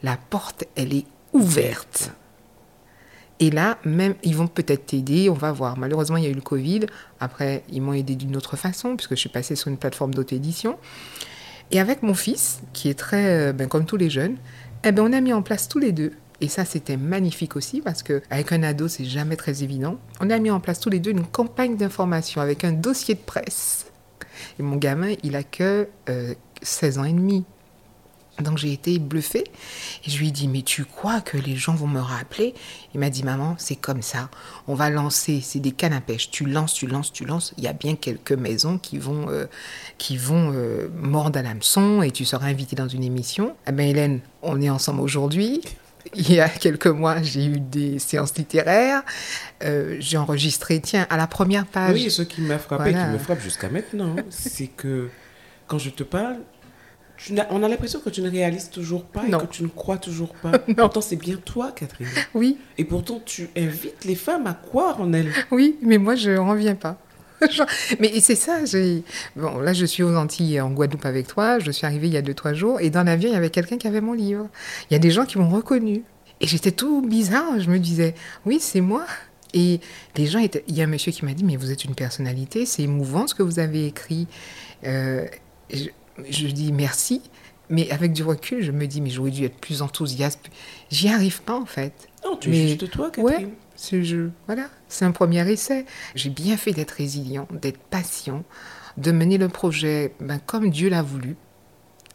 la 0.02 0.18
porte, 0.18 0.64
elle 0.76 0.94
est 0.96 1.06
ouverte. 1.34 2.12
Et 3.42 3.50
là, 3.50 3.80
même, 3.84 4.14
ils 4.24 4.36
vont 4.36 4.48
peut-être 4.48 4.86
t'aider, 4.86 5.28
on 5.28 5.34
va 5.34 5.52
voir. 5.52 5.76
Malheureusement, 5.76 6.18
il 6.18 6.24
y 6.24 6.28
a 6.28 6.30
eu 6.30 6.36
le 6.36 6.42
Covid. 6.42 6.82
Après, 7.20 7.64
ils 7.72 7.82
m'ont 7.82 7.94
aidé 7.94 8.16
d'une 8.16 8.38
autre 8.38 8.56
façon, 8.56 8.96
puisque 8.96 9.16
je 9.16 9.20
suis 9.20 9.30
passée 9.30 9.56
sur 9.56 9.68
une 9.70 9.78
plateforme 9.78 10.14
d'auto-édition. 10.14 10.78
Et 11.72 11.80
avec 11.80 12.04
mon 12.04 12.14
fils, 12.14 12.62
qui 12.72 12.88
est 12.88 12.98
très, 12.98 13.50
euh, 13.50 13.52
ben, 13.52 13.68
comme 13.68 13.86
tous 13.86 13.98
les 13.98 14.12
jeunes, 14.12 14.38
eh 14.84 14.92
ben, 14.92 15.04
on 15.04 15.12
a 15.12 15.20
mis 15.22 15.34
en 15.34 15.42
place 15.42 15.68
tous 15.68 15.80
les 15.80 15.92
deux. 15.92 16.12
Et 16.40 16.50
ça, 16.50 16.66
c'était 16.66 16.98
magnifique 16.98 17.56
aussi, 17.56 17.82
parce 17.82 18.04
qu'avec 18.04 18.52
un 18.52 18.62
ado, 18.62 18.88
c'est 18.88 19.06
jamais 19.06 19.38
très 19.38 19.64
évident. 19.64 19.98
On 20.20 20.30
a 20.30 20.38
mis 20.38 20.52
en 20.52 20.60
place 20.60 20.80
tous 20.80 20.92
les 20.92 21.00
deux 21.00 21.12
une 21.12 21.26
campagne 21.26 21.78
d'information 21.78 22.42
avec 22.42 22.64
un 22.64 22.74
dossier 22.74 23.16
de 23.16 23.22
presse. 23.22 23.88
Et 24.60 24.64
mon 24.64 24.76
gamin, 24.76 25.16
il 25.24 25.36
a 25.36 25.42
que 25.42 25.88
16 26.62 26.98
euh, 26.98 27.02
ans 27.02 27.06
et 27.06 27.14
demi. 27.14 27.44
Donc 28.40 28.58
j'ai 28.58 28.72
été 28.72 28.98
bluffée 28.98 29.44
et 30.06 30.10
je 30.10 30.18
lui 30.18 30.30
ai 30.30 30.32
dit 30.32 30.48
mais 30.48 30.62
tu 30.62 30.86
crois 30.86 31.22
que 31.22 31.38
les 31.38 31.56
gens 31.56 31.76
vont 31.76 31.88
me 31.88 32.00
rappeler? 32.00 32.54
Il 32.94 33.00
m'a 33.00 33.10
dit 33.10 33.24
maman 33.24 33.56
c'est 33.60 33.76
comme 33.76 34.02
ça, 34.02 34.30
on 34.68 34.74
va 34.74 34.90
lancer, 34.90 35.42
c'est 35.44 35.60
des 35.60 35.72
cannes 35.72 35.94
à 35.94 36.02
pêche, 36.02 36.32
tu 36.32 36.46
lances, 36.46 36.74
tu 36.74 36.88
lances, 36.88 37.12
tu 37.12 37.26
lances, 37.26 37.54
il 37.58 37.64
y 37.64 37.68
a 37.68 37.74
bien 37.74 37.96
quelques 37.96 38.32
maisons 38.32 38.78
qui 38.78 38.98
vont, 38.98 39.30
euh, 39.30 39.46
qui 39.98 40.18
vont 40.18 40.54
euh, 40.54 40.88
mordre 40.96 41.38
à 41.40 41.42
l'hameçon 41.42 42.02
et 42.02 42.12
tu 42.12 42.26
seras 42.26 42.48
invitée 42.48 42.76
dans 42.76 42.88
une 42.88 43.04
émission. 43.04 43.56
Eh 43.68 43.72
bien 43.72 43.88
Hélène, 43.88 44.22
on 44.42 44.62
est 44.62 44.70
ensemble 44.70 45.02
aujourd'hui. 45.02 45.62
Il 46.16 46.32
y 46.32 46.40
a 46.40 46.50
quelques 46.50 46.88
mois, 46.88 47.22
j'ai 47.22 47.46
eu 47.46 47.60
des 47.60 48.00
séances 48.00 48.36
littéraires. 48.36 49.04
Euh, 49.64 49.98
j'ai 50.00 50.18
enregistré, 50.18 50.80
tiens, 50.80 51.06
à 51.10 51.18
la 51.18 51.28
première 51.28 51.68
page. 51.68 51.94
Oui, 51.94 52.10
ce 52.10 52.24
qui 52.24 52.42
m'a 52.42 52.58
frappé, 52.58 52.92
qui 52.92 52.98
me 52.98 53.20
frappe 53.20 53.42
jusqu'à 53.42 53.70
maintenant, 53.70 54.16
c'est 54.30 54.68
que 54.68 55.10
quand 55.68 55.78
je 55.78 55.90
te 55.90 56.04
parle, 56.04 56.38
on 57.50 57.64
a 57.64 57.68
l'impression 57.68 58.00
que 58.00 58.10
tu 58.10 58.22
ne 58.22 58.30
réalises 58.30 58.70
toujours 58.70 59.04
pas 59.04 59.24
et 59.28 59.32
que 59.32 59.46
tu 59.52 59.64
ne 59.64 59.68
crois 59.68 59.98
toujours 59.98 60.34
pas. 60.34 60.58
Pourtant, 60.78 61.02
c'est 61.02 61.16
bien 61.16 61.36
toi, 61.36 61.72
Catherine. 61.72 62.08
Oui. 62.34 62.58
Et 62.78 62.86
pourtant, 62.86 63.22
tu 63.24 63.50
invites 63.56 64.06
les 64.06 64.16
femmes 64.16 64.48
à 64.48 64.54
croire 64.54 65.00
en 65.02 65.14
elles. 65.14 65.32
Oui, 65.52 65.78
mais 65.82 65.98
moi, 65.98 66.16
je 66.16 66.32
n'en 66.32 66.50
reviens 66.50 66.76
pas. 66.76 66.98
mais 68.00 68.20
c'est 68.20 68.36
ça, 68.36 68.60
bon, 69.36 69.60
là 69.60 69.74
je 69.74 69.84
suis 69.84 70.04
aux 70.04 70.16
Antilles 70.16 70.62
en 70.62 70.70
Guadeloupe 70.70 71.08
avec 71.08 71.26
toi, 71.26 71.58
je 71.58 71.72
suis 71.72 71.88
arrivée 71.88 72.06
il 72.06 72.14
y 72.14 72.18
a 72.18 72.22
deux, 72.22 72.36
trois 72.36 72.54
jours, 72.54 72.80
et 72.80 72.92
dans 72.92 73.02
l'avion 73.02 73.30
il 73.30 73.34
y 73.34 73.36
avait 73.36 73.50
quelqu'un 73.50 73.80
qui 73.80 73.88
avait 73.88 74.00
mon 74.00 74.14
livre. 74.14 74.48
Il 74.90 74.94
y 74.94 74.96
a 74.96 75.00
des 75.00 75.10
gens 75.10 75.26
qui 75.26 75.40
m'ont 75.40 75.50
reconnu. 75.50 76.04
Et 76.40 76.46
j'étais 76.46 76.72
tout 76.72 77.02
bizarre, 77.02 77.60
je 77.60 77.70
me 77.70 77.80
disais, 77.80 78.14
oui 78.46 78.60
c'est 78.60 78.82
moi. 78.82 79.06
Et 79.54 79.80
les 80.18 80.28
gens 80.28 80.40
étaient... 80.40 80.64
Il 80.68 80.76
y 80.76 80.82
a 80.82 80.84
un 80.86 80.88
monsieur 80.88 81.12
qui 81.12 81.26
m'a 81.26 81.34
dit, 81.34 81.44
mais 81.44 81.56
vous 81.56 81.72
êtes 81.72 81.84
une 81.84 81.96
personnalité, 81.96 82.66
c'est 82.66 82.84
émouvant 82.84 83.26
ce 83.26 83.36
que 83.36 83.44
vous 83.44 83.60
avez 83.60 83.86
écrit. 83.86 84.28
Euh, 84.86 85.26
je 85.74 85.90
dis 86.20 86.72
merci, 86.72 87.22
mais 87.70 87.90
avec 87.92 88.14
du 88.14 88.24
recul, 88.24 88.64
je 88.64 88.72
me 88.72 88.86
dis, 88.86 89.02
mais 89.02 89.10
j'aurais 89.10 89.32
dû 89.32 89.46
être 89.46 89.58
plus 89.58 89.82
enthousiaste. 89.82 90.50
J'y 90.90 91.08
arrive 91.08 91.42
pas, 91.42 91.58
en 91.58 91.66
fait. 91.66 91.94
Non, 92.26 92.36
tu 92.36 92.56
es 92.56 92.68
juste 92.68 92.90
toi, 92.92 93.10
Catherine. 93.10 93.46
Ouais, 93.46 93.54
ce 93.76 94.04
jeu, 94.04 94.32
voilà, 94.46 94.68
c'est 94.90 95.06
un 95.06 95.12
premier 95.12 95.50
essai. 95.50 95.86
J'ai 96.14 96.30
bien 96.30 96.58
fait 96.58 96.72
d'être 96.72 96.92
résilient, 96.92 97.48
d'être 97.52 97.80
patient, 97.80 98.44
de 98.98 99.12
mener 99.12 99.38
le 99.38 99.50
projet 99.50 100.14
ben, 100.20 100.40
comme 100.46 100.70
Dieu 100.70 100.90
l'a 100.90 101.02
voulu. 101.02 101.36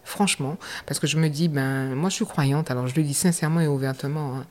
Franchement, 0.05 0.57
parce 0.87 1.01
que 1.01 1.09
je 1.09 1.17
me 1.17 1.29
dis, 1.29 1.49
ben, 1.49 1.95
moi 1.97 2.11
je 2.11 2.15
suis 2.15 2.27
croyante, 2.27 2.71
alors 2.71 2.87
je 2.87 2.95
le 2.95 3.03
dis 3.03 3.15
sincèrement 3.15 3.61
et 3.61 3.67
ouvertement. 3.67 4.37
Hein. 4.37 4.47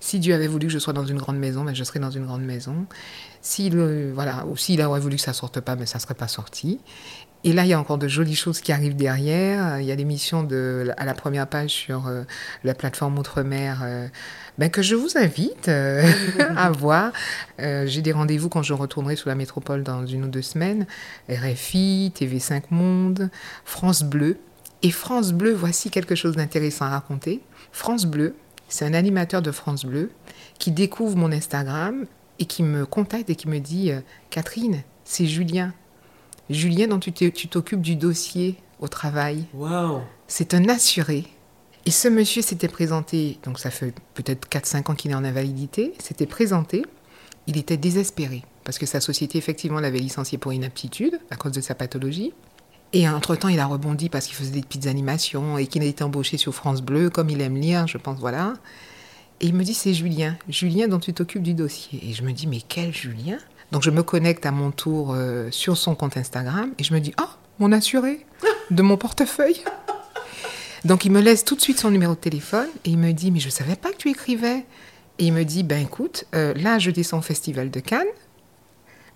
Si 0.00 0.18
Dieu 0.18 0.34
avait 0.34 0.48
voulu 0.48 0.66
que 0.66 0.72
je 0.72 0.80
sois 0.80 0.92
dans 0.92 1.06
une 1.06 1.18
grande 1.18 1.38
maison, 1.38 1.62
ben, 1.62 1.74
je 1.74 1.84
serais 1.84 2.00
dans 2.00 2.10
une 2.10 2.26
grande 2.26 2.42
maison. 2.42 2.86
S'il 3.42 3.76
voilà, 4.12 4.44
ou 4.46 4.56
s'il 4.56 4.82
aurait 4.82 4.98
voulu 4.98 5.16
que 5.16 5.22
ça 5.22 5.32
sorte 5.32 5.60
pas, 5.60 5.76
ben, 5.76 5.86
ça 5.86 6.00
serait 6.00 6.14
pas 6.14 6.28
sorti. 6.28 6.80
Et 7.46 7.52
là, 7.52 7.64
il 7.64 7.68
y 7.68 7.74
a 7.74 7.78
encore 7.78 7.96
de 7.96 8.08
jolies 8.08 8.34
choses 8.34 8.60
qui 8.60 8.72
arrivent 8.72 8.96
derrière. 8.96 9.78
Il 9.78 9.86
y 9.86 9.92
a 9.92 9.94
l'émission 9.94 10.48
à 10.96 11.04
la 11.04 11.14
première 11.14 11.46
page 11.46 11.70
sur 11.70 12.08
euh, 12.08 12.24
la 12.64 12.74
plateforme 12.74 13.16
Outre-mer 13.20 13.82
euh, 13.84 14.08
ben, 14.58 14.68
que 14.68 14.82
je 14.82 14.96
vous 14.96 15.16
invite 15.16 15.68
euh, 15.68 16.04
à 16.56 16.72
voir. 16.72 17.12
J'ai 17.60 18.02
des 18.02 18.10
rendez-vous 18.10 18.48
quand 18.48 18.64
je 18.64 18.72
retournerai 18.72 19.14
sous 19.14 19.28
la 19.28 19.36
métropole 19.36 19.84
dans 19.84 20.04
une 20.04 20.24
ou 20.24 20.28
deux 20.28 20.42
semaines. 20.42 20.88
RFI, 21.30 22.12
TV5 22.18 22.62
Monde, 22.70 23.30
France 23.64 24.02
Bleu. 24.02 24.38
Et 24.82 24.90
France 24.90 25.32
Bleu, 25.32 25.52
voici 25.52 25.88
quelque 25.88 26.16
chose 26.16 26.34
d'intéressant 26.34 26.86
à 26.86 26.90
raconter. 26.90 27.42
France 27.70 28.06
Bleu, 28.06 28.34
c'est 28.68 28.84
un 28.84 28.92
animateur 28.92 29.40
de 29.40 29.52
France 29.52 29.84
Bleu 29.84 30.10
qui 30.58 30.72
découvre 30.72 31.16
mon 31.16 31.30
Instagram 31.30 32.06
et 32.40 32.46
qui 32.46 32.64
me 32.64 32.86
contacte 32.86 33.30
et 33.30 33.36
qui 33.36 33.46
me 33.46 33.60
dit 33.60 33.92
Catherine, 34.30 34.82
c'est 35.04 35.26
Julien 35.26 35.72
Julien, 36.50 36.88
dont 36.88 36.98
tu 36.98 37.12
t'occupes 37.12 37.80
du 37.80 37.96
dossier 37.96 38.56
au 38.80 38.88
travail. 38.88 39.44
Wow. 39.54 40.02
C'est 40.28 40.54
un 40.54 40.68
assuré. 40.68 41.24
Et 41.86 41.90
ce 41.90 42.08
monsieur 42.08 42.42
s'était 42.42 42.68
présenté, 42.68 43.38
donc 43.44 43.58
ça 43.58 43.70
fait 43.70 43.94
peut-être 44.14 44.48
4-5 44.48 44.90
ans 44.90 44.94
qu'il 44.94 45.12
est 45.12 45.14
en 45.14 45.24
invalidité, 45.24 45.92
s'était 46.00 46.26
présenté, 46.26 46.84
il 47.46 47.56
était 47.56 47.76
désespéré, 47.76 48.42
parce 48.64 48.78
que 48.78 48.86
sa 48.86 49.00
société 49.00 49.38
effectivement 49.38 49.78
l'avait 49.78 50.00
licencié 50.00 50.36
pour 50.36 50.52
inaptitude, 50.52 51.20
à 51.30 51.36
cause 51.36 51.52
de 51.52 51.60
sa 51.60 51.76
pathologie. 51.76 52.32
Et 52.92 53.08
entre-temps, 53.08 53.48
il 53.48 53.60
a 53.60 53.66
rebondi 53.66 54.08
parce 54.08 54.26
qu'il 54.26 54.34
faisait 54.34 54.50
des 54.50 54.62
petites 54.62 54.86
animations 54.86 55.58
et 55.58 55.66
qu'il 55.66 55.82
a 55.82 55.86
été 55.86 56.02
embauché 56.02 56.38
sur 56.38 56.54
France 56.54 56.82
Bleu, 56.82 57.10
comme 57.10 57.30
il 57.30 57.40
aime 57.40 57.56
lire, 57.56 57.86
je 57.86 57.98
pense, 57.98 58.18
voilà. 58.18 58.54
Et 59.40 59.46
il 59.46 59.54
me 59.54 59.64
dit, 59.64 59.74
c'est 59.74 59.94
Julien, 59.94 60.36
Julien 60.48 60.88
dont 60.88 60.98
tu 60.98 61.12
t'occupes 61.12 61.42
du 61.42 61.54
dossier. 61.54 62.00
Et 62.08 62.14
je 62.14 62.22
me 62.22 62.32
dis, 62.32 62.46
mais 62.46 62.60
quel 62.66 62.92
Julien? 62.94 63.38
Donc 63.72 63.82
je 63.82 63.90
me 63.90 64.02
connecte 64.02 64.46
à 64.46 64.50
mon 64.50 64.70
tour 64.70 65.12
euh, 65.14 65.50
sur 65.50 65.76
son 65.76 65.94
compte 65.94 66.16
Instagram 66.16 66.70
et 66.78 66.84
je 66.84 66.94
me 66.94 67.00
dis, 67.00 67.12
oh, 67.20 67.28
mon 67.58 67.72
assuré 67.72 68.24
de 68.70 68.82
mon 68.82 68.96
portefeuille. 68.96 69.62
Donc 70.84 71.04
il 71.04 71.10
me 71.10 71.20
laisse 71.20 71.44
tout 71.44 71.56
de 71.56 71.60
suite 71.60 71.78
son 71.78 71.90
numéro 71.90 72.14
de 72.14 72.20
téléphone 72.20 72.68
et 72.84 72.90
il 72.90 72.98
me 72.98 73.12
dit, 73.12 73.30
mais 73.30 73.40
je 73.40 73.46
ne 73.46 73.52
savais 73.52 73.76
pas 73.76 73.90
que 73.90 73.96
tu 73.96 74.10
écrivais. 74.10 74.64
Et 75.18 75.26
il 75.26 75.32
me 75.32 75.44
dit, 75.44 75.62
ben 75.62 75.82
écoute, 75.82 76.24
euh, 76.34 76.54
là 76.54 76.78
je 76.78 76.90
descends 76.90 77.18
au 77.18 77.22
Festival 77.22 77.70
de 77.70 77.80
Cannes, 77.80 78.06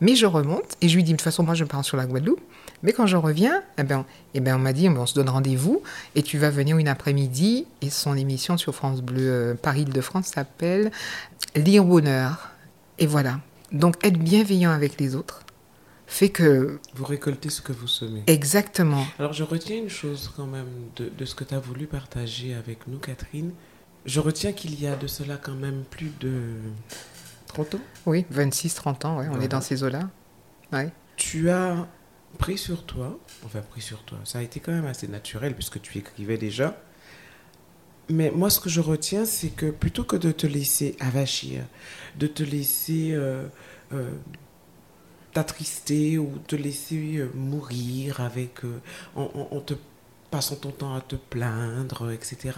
mais 0.00 0.16
je 0.16 0.26
remonte 0.26 0.76
et 0.80 0.88
je 0.88 0.96
lui 0.96 1.04
dis, 1.04 1.12
de 1.12 1.16
toute 1.16 1.24
façon, 1.24 1.42
moi 1.42 1.54
je 1.54 1.64
pars 1.64 1.84
sur 1.84 1.96
la 1.96 2.06
Guadeloupe. 2.06 2.40
Mais 2.82 2.92
quand 2.92 3.06
je 3.06 3.16
reviens, 3.16 3.62
eh 3.78 3.82
ben, 3.82 4.06
eh 4.32 4.40
ben 4.40 4.56
on 4.56 4.58
m'a 4.58 4.72
dit, 4.72 4.88
on 4.88 5.04
se 5.04 5.14
donne 5.14 5.28
rendez-vous 5.28 5.82
et 6.14 6.22
tu 6.22 6.38
vas 6.38 6.48
venir 6.48 6.78
une 6.78 6.88
après-midi. 6.88 7.66
Et 7.82 7.90
son 7.90 8.16
émission 8.16 8.56
sur 8.56 8.74
France 8.74 9.02
Bleu 9.02 9.30
euh, 9.30 9.54
Paris-Île-de-France 9.54 10.28
s'appelle 10.28 10.90
Lire 11.54 11.84
Bonheur. 11.84 12.50
Et 12.98 13.06
voilà. 13.06 13.40
Donc 13.72 13.96
être 14.04 14.18
bienveillant 14.18 14.70
avec 14.70 14.98
les 15.00 15.14
autres 15.14 15.42
fait 16.06 16.30
que... 16.30 16.80
Vous 16.96 17.04
récoltez 17.04 17.50
ce 17.50 17.60
que 17.62 17.72
vous 17.72 17.86
semez. 17.86 18.24
Exactement. 18.26 19.06
Alors 19.20 19.32
je 19.32 19.44
retiens 19.44 19.76
une 19.76 19.88
chose 19.88 20.32
quand 20.36 20.46
même 20.46 20.66
de, 20.96 21.08
de 21.08 21.24
ce 21.24 21.36
que 21.36 21.44
tu 21.44 21.54
as 21.54 21.60
voulu 21.60 21.86
partager 21.86 22.52
avec 22.54 22.88
nous, 22.88 22.98
Catherine. 22.98 23.52
Je 24.06 24.18
retiens 24.18 24.52
qu'il 24.52 24.80
y 24.80 24.88
a 24.88 24.96
de 24.96 25.06
cela 25.06 25.36
quand 25.36 25.54
même 25.54 25.84
plus 25.88 26.10
de 26.20 26.32
30 27.46 27.76
ans. 27.76 27.80
Oui, 28.06 28.26
26-30 28.34 29.06
ans, 29.06 29.18
ouais, 29.18 29.26
on 29.26 29.30
Voilà. 29.30 29.44
est 29.44 29.48
dans 29.48 29.60
ces 29.60 29.84
eaux-là. 29.84 30.08
Ouais. 30.72 30.90
Tu 31.16 31.48
as 31.50 31.86
pris 32.38 32.58
sur 32.58 32.84
toi, 32.86 33.18
enfin 33.44 33.60
pris 33.60 33.80
sur 33.80 34.02
toi, 34.04 34.18
ça 34.24 34.38
a 34.40 34.42
été 34.42 34.58
quand 34.58 34.72
même 34.72 34.86
assez 34.86 35.06
naturel 35.06 35.54
puisque 35.54 35.80
tu 35.80 35.96
écrivais 35.98 36.38
déjà. 36.38 36.76
Mais 38.10 38.30
moi, 38.30 38.50
ce 38.50 38.60
que 38.60 38.68
je 38.68 38.80
retiens, 38.80 39.24
c'est 39.24 39.50
que 39.50 39.70
plutôt 39.70 40.04
que 40.04 40.16
de 40.16 40.32
te 40.32 40.46
laisser 40.46 40.96
avachir, 41.00 41.64
de 42.18 42.26
te 42.26 42.42
laisser 42.42 43.12
euh, 43.12 43.46
euh, 43.92 44.10
t'attrister 45.32 46.18
ou 46.18 46.32
te 46.46 46.56
laisser 46.56 47.16
euh, 47.18 47.30
mourir 47.34 48.20
avec, 48.20 48.64
en, 49.14 49.22
en- 49.34 49.56
en 49.56 49.60
te 49.60 49.74
passant 50.30 50.56
ton 50.56 50.70
temps 50.70 50.94
à 50.94 51.00
te 51.00 51.16
plaindre, 51.16 52.10
etc., 52.12 52.52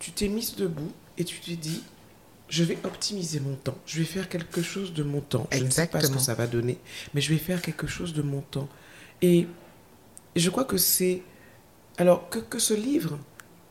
tu 0.00 0.12
t'es 0.12 0.28
mise 0.28 0.56
debout 0.56 0.92
et 1.18 1.24
tu 1.24 1.38
t'es 1.40 1.56
dit, 1.56 1.82
je 2.48 2.64
vais 2.64 2.78
optimiser 2.84 3.40
mon 3.40 3.54
temps, 3.54 3.76
je 3.86 3.98
vais 3.98 4.04
faire 4.04 4.28
quelque 4.28 4.62
chose 4.62 4.92
de 4.92 5.02
mon 5.02 5.20
temps. 5.20 5.46
Je 5.52 5.58
ne 5.64 5.70
sais 5.70 5.86
pas 5.86 6.00
ce 6.00 6.06
que 6.08 6.18
ça 6.24 6.34
va 6.34 6.46
donner, 6.46 6.78
mais 7.14 7.20
je 7.20 7.30
vais 7.32 7.38
faire 7.38 7.62
quelque 7.62 7.86
chose 7.86 8.12
de 8.12 8.22
mon 8.22 8.40
temps. 8.42 8.68
Et 9.22 9.46
je 10.36 10.50
crois 10.50 10.64
que 10.64 10.76
c'est... 10.76 11.22
Alors 11.96 12.28
que, 12.28 12.38
que 12.40 12.58
ce 12.58 12.74
livre, 12.74 13.18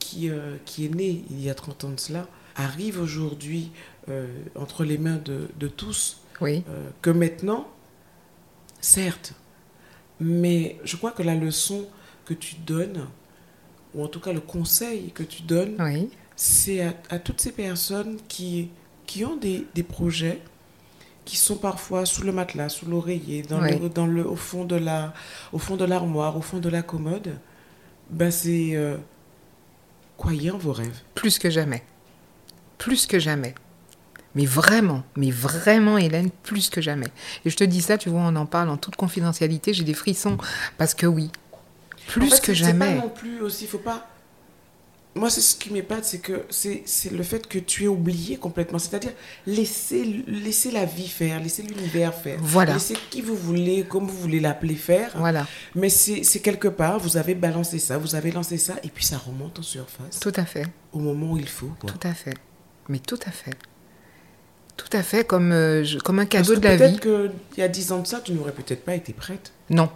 qui, 0.04 0.30
euh, 0.30 0.58
qui 0.66 0.86
est 0.86 0.94
né 1.02 1.24
il 1.30 1.42
y 1.42 1.50
a 1.50 1.56
30 1.56 1.84
ans 1.86 1.90
de 1.92 2.00
cela, 2.00 2.28
arrive 2.56 3.00
aujourd'hui 3.02 3.72
euh, 4.10 4.28
entre 4.56 4.84
les 4.84 4.98
mains 4.98 5.20
de, 5.24 5.48
de 5.60 5.68
tous, 5.68 6.18
Oui, 6.42 6.64
euh, 6.70 6.90
que 7.02 7.10
maintenant, 7.10 7.68
certes, 8.82 9.34
mais 10.20 10.78
je 10.84 10.96
crois 10.98 11.12
que 11.12 11.24
la 11.24 11.36
leçon 11.36 11.86
que 12.26 12.34
tu 12.34 12.56
donnes, 12.56 13.08
ou 13.94 14.04
en 14.04 14.08
tout 14.08 14.20
cas 14.20 14.34
le 14.34 14.40
conseil 14.42 15.12
que 15.12 15.24
tu 15.24 15.42
donnes, 15.44 15.76
oui, 15.80 16.10
c'est 16.36 16.82
à, 16.82 16.94
à 17.10 17.20
toutes 17.20 17.42
ces 17.42 17.52
personnes 17.52 18.18
qui, 18.28 18.70
qui 19.06 19.24
ont 19.26 19.36
des, 19.38 19.66
des 19.76 19.84
projets 19.84 20.40
qui 21.26 21.38
sont 21.38 21.56
parfois 21.56 22.06
sous 22.06 22.24
le 22.24 22.34
matelas, 22.34 22.68
sous 22.70 22.86
l'oreiller, 22.86 23.44
dans 23.44 23.62
Oui. 23.62 23.80
le, 23.80 23.88
dans 23.90 24.08
le, 24.08 24.28
au 24.28 24.36
fond 24.36 24.66
de 24.66 24.76
la, 24.76 25.14
au 25.54 25.60
fond 25.60 25.78
de 25.78 25.86
l'armoire, 25.86 26.36
au 26.36 26.42
fond 26.42 26.60
de 26.60 26.68
la 26.70 26.82
commode. 26.82 27.38
Ben 28.10 28.30
c'est 28.30 28.76
euh, 28.76 28.98
croyez 30.18 30.52
en 30.52 30.58
vos 30.58 30.74
rêves. 30.74 31.00
plus 31.16 31.40
que 31.40 31.50
jamais. 31.50 31.84
Plus 32.78 33.06
que 33.08 33.20
jamais. 33.20 33.56
Mais 34.36 34.46
vraiment, 34.46 35.04
mais 35.16 35.30
vraiment, 35.32 35.98
Hélène, 35.98 36.30
plus 36.44 36.70
que 36.70 36.82
jamais. 36.82 37.08
Et 37.46 37.50
je 37.50 37.56
te 37.56 37.64
dis 37.64 37.82
ça, 37.82 37.98
tu 37.98 38.10
vois, 38.10 38.22
on 38.22 38.36
en 38.36 38.46
parle 38.48 38.70
en 38.70 38.78
toute 38.78 38.96
confidentialité, 38.96 39.74
j'ai 39.74 39.84
des 39.84 39.94
frissons. 39.94 40.38
Parce 40.78 40.94
que 40.96 41.06
oui, 41.06 41.30
plus 42.08 42.26
En 42.28 42.30
fait, 42.36 42.40
que 42.42 42.54
c'est- 42.54 42.64
c'est 42.66 42.74
pas 42.74 42.86
jamais. 42.88 42.96
non 42.96 43.10
plus 43.10 43.42
aussi, 43.42 43.68
faut 43.68 43.78
pas. 43.78 44.08
Moi, 45.16 45.30
c'est 45.30 45.42
ce 45.42 45.56
qui 45.56 45.72
m'épate, 45.72 46.06
c'est 46.06 46.18
que 46.18 46.44
c'est 46.50 46.82
c'est 46.86 47.12
le 47.12 47.22
fait 47.22 47.46
que 47.48 47.60
tu 47.60 47.84
es 47.84 47.88
oublié 47.88 48.38
complètement. 48.38 48.80
C'est-à-dire 48.80 49.12
laisser, 49.46 50.24
laisser 50.28 50.72
la 50.72 50.86
vie 50.86 51.08
faire, 51.08 51.40
laisser 51.40 51.62
l'univers 51.62 52.16
faire. 52.16 52.40
Voilà. 52.42 52.74
Laisser 52.74 52.96
qui 53.12 53.22
vous 53.22 53.36
voulez, 53.36 53.84
comme 53.84 54.08
vous 54.08 54.18
voulez 54.18 54.40
l'appeler 54.40 54.74
faire. 54.76 55.12
Voilà, 55.16 55.46
Mais 55.76 55.90
c'est 55.90 56.24
c'est 56.24 56.40
quelque 56.40 56.68
part, 56.68 56.98
vous 57.00 57.16
avez 57.18 57.36
balancé 57.36 57.78
ça, 57.78 58.00
vous 58.00 58.16
avez 58.16 58.32
lancé 58.32 58.58
ça, 58.58 58.74
et 58.84 58.88
puis 58.90 59.06
ça 59.06 59.20
remonte 59.20 59.60
en 59.60 59.62
surface 59.62 60.20
tout 60.20 60.34
à 60.36 60.46
fait. 60.46 60.66
au 60.94 61.00
moment 61.00 61.34
où 61.34 61.38
il 61.38 61.48
faut. 61.48 61.72
quoi. 61.80 61.92
Tout 61.92 62.08
à 62.08 62.14
fait. 62.16 62.34
Mais 62.90 62.98
tout 62.98 63.20
à 63.28 63.32
fait. 63.32 63.54
Tout 64.76 64.98
à 64.98 65.04
fait, 65.04 65.24
comme, 65.28 65.52
euh, 65.52 65.84
je- 65.84 66.00
comme 66.00 66.18
un 66.18 66.26
Parce 66.26 66.48
cadeau 66.48 66.56
que 66.56 66.60
de 66.60 66.68
la 66.68 66.76
vie. 66.76 66.98
Peut-être 66.98 67.32
qu'il 67.52 67.60
y 67.60 67.62
a 67.62 67.68
dix 67.68 67.92
ans 67.92 68.00
de 68.00 68.08
ça, 68.08 68.20
tu 68.20 68.32
n'aurais 68.34 68.52
peut-être 68.52 68.84
pas 68.84 68.96
été 68.96 69.14
prête. 69.14 69.52
Non. 69.70 69.92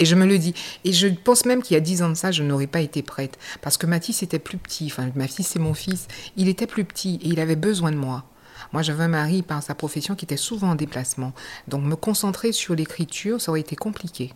Et 0.00 0.04
je 0.04 0.14
me 0.16 0.26
le 0.26 0.38
dis. 0.38 0.54
Et 0.84 0.92
je 0.92 1.06
pense 1.06 1.44
même 1.44 1.62
qu'il 1.62 1.74
y 1.74 1.76
a 1.76 1.80
dix 1.80 2.02
ans 2.02 2.08
de 2.08 2.14
ça, 2.14 2.32
je 2.32 2.42
n'aurais 2.42 2.66
pas 2.66 2.80
été 2.80 3.02
prête. 3.02 3.38
Parce 3.62 3.76
que 3.76 3.86
Mathis 3.86 4.22
était 4.22 4.38
plus 4.40 4.58
petit. 4.58 4.86
Enfin, 4.86 5.10
ma 5.14 5.28
fille, 5.28 5.44
c'est 5.44 5.60
mon 5.60 5.74
fils. 5.74 6.08
Il 6.36 6.48
était 6.48 6.66
plus 6.66 6.84
petit 6.84 7.20
et 7.22 7.28
il 7.28 7.40
avait 7.40 7.56
besoin 7.56 7.92
de 7.92 7.96
moi. 7.96 8.24
Moi, 8.72 8.82
j'avais 8.82 9.04
un 9.04 9.08
mari 9.08 9.42
par 9.42 9.62
sa 9.62 9.74
profession 9.74 10.14
qui 10.16 10.24
était 10.24 10.36
souvent 10.36 10.70
en 10.70 10.74
déplacement. 10.74 11.32
Donc, 11.68 11.84
me 11.84 11.94
concentrer 11.94 12.50
sur 12.50 12.74
l'écriture, 12.74 13.40
ça 13.40 13.52
aurait 13.52 13.60
été 13.60 13.76
compliqué. 13.76 14.32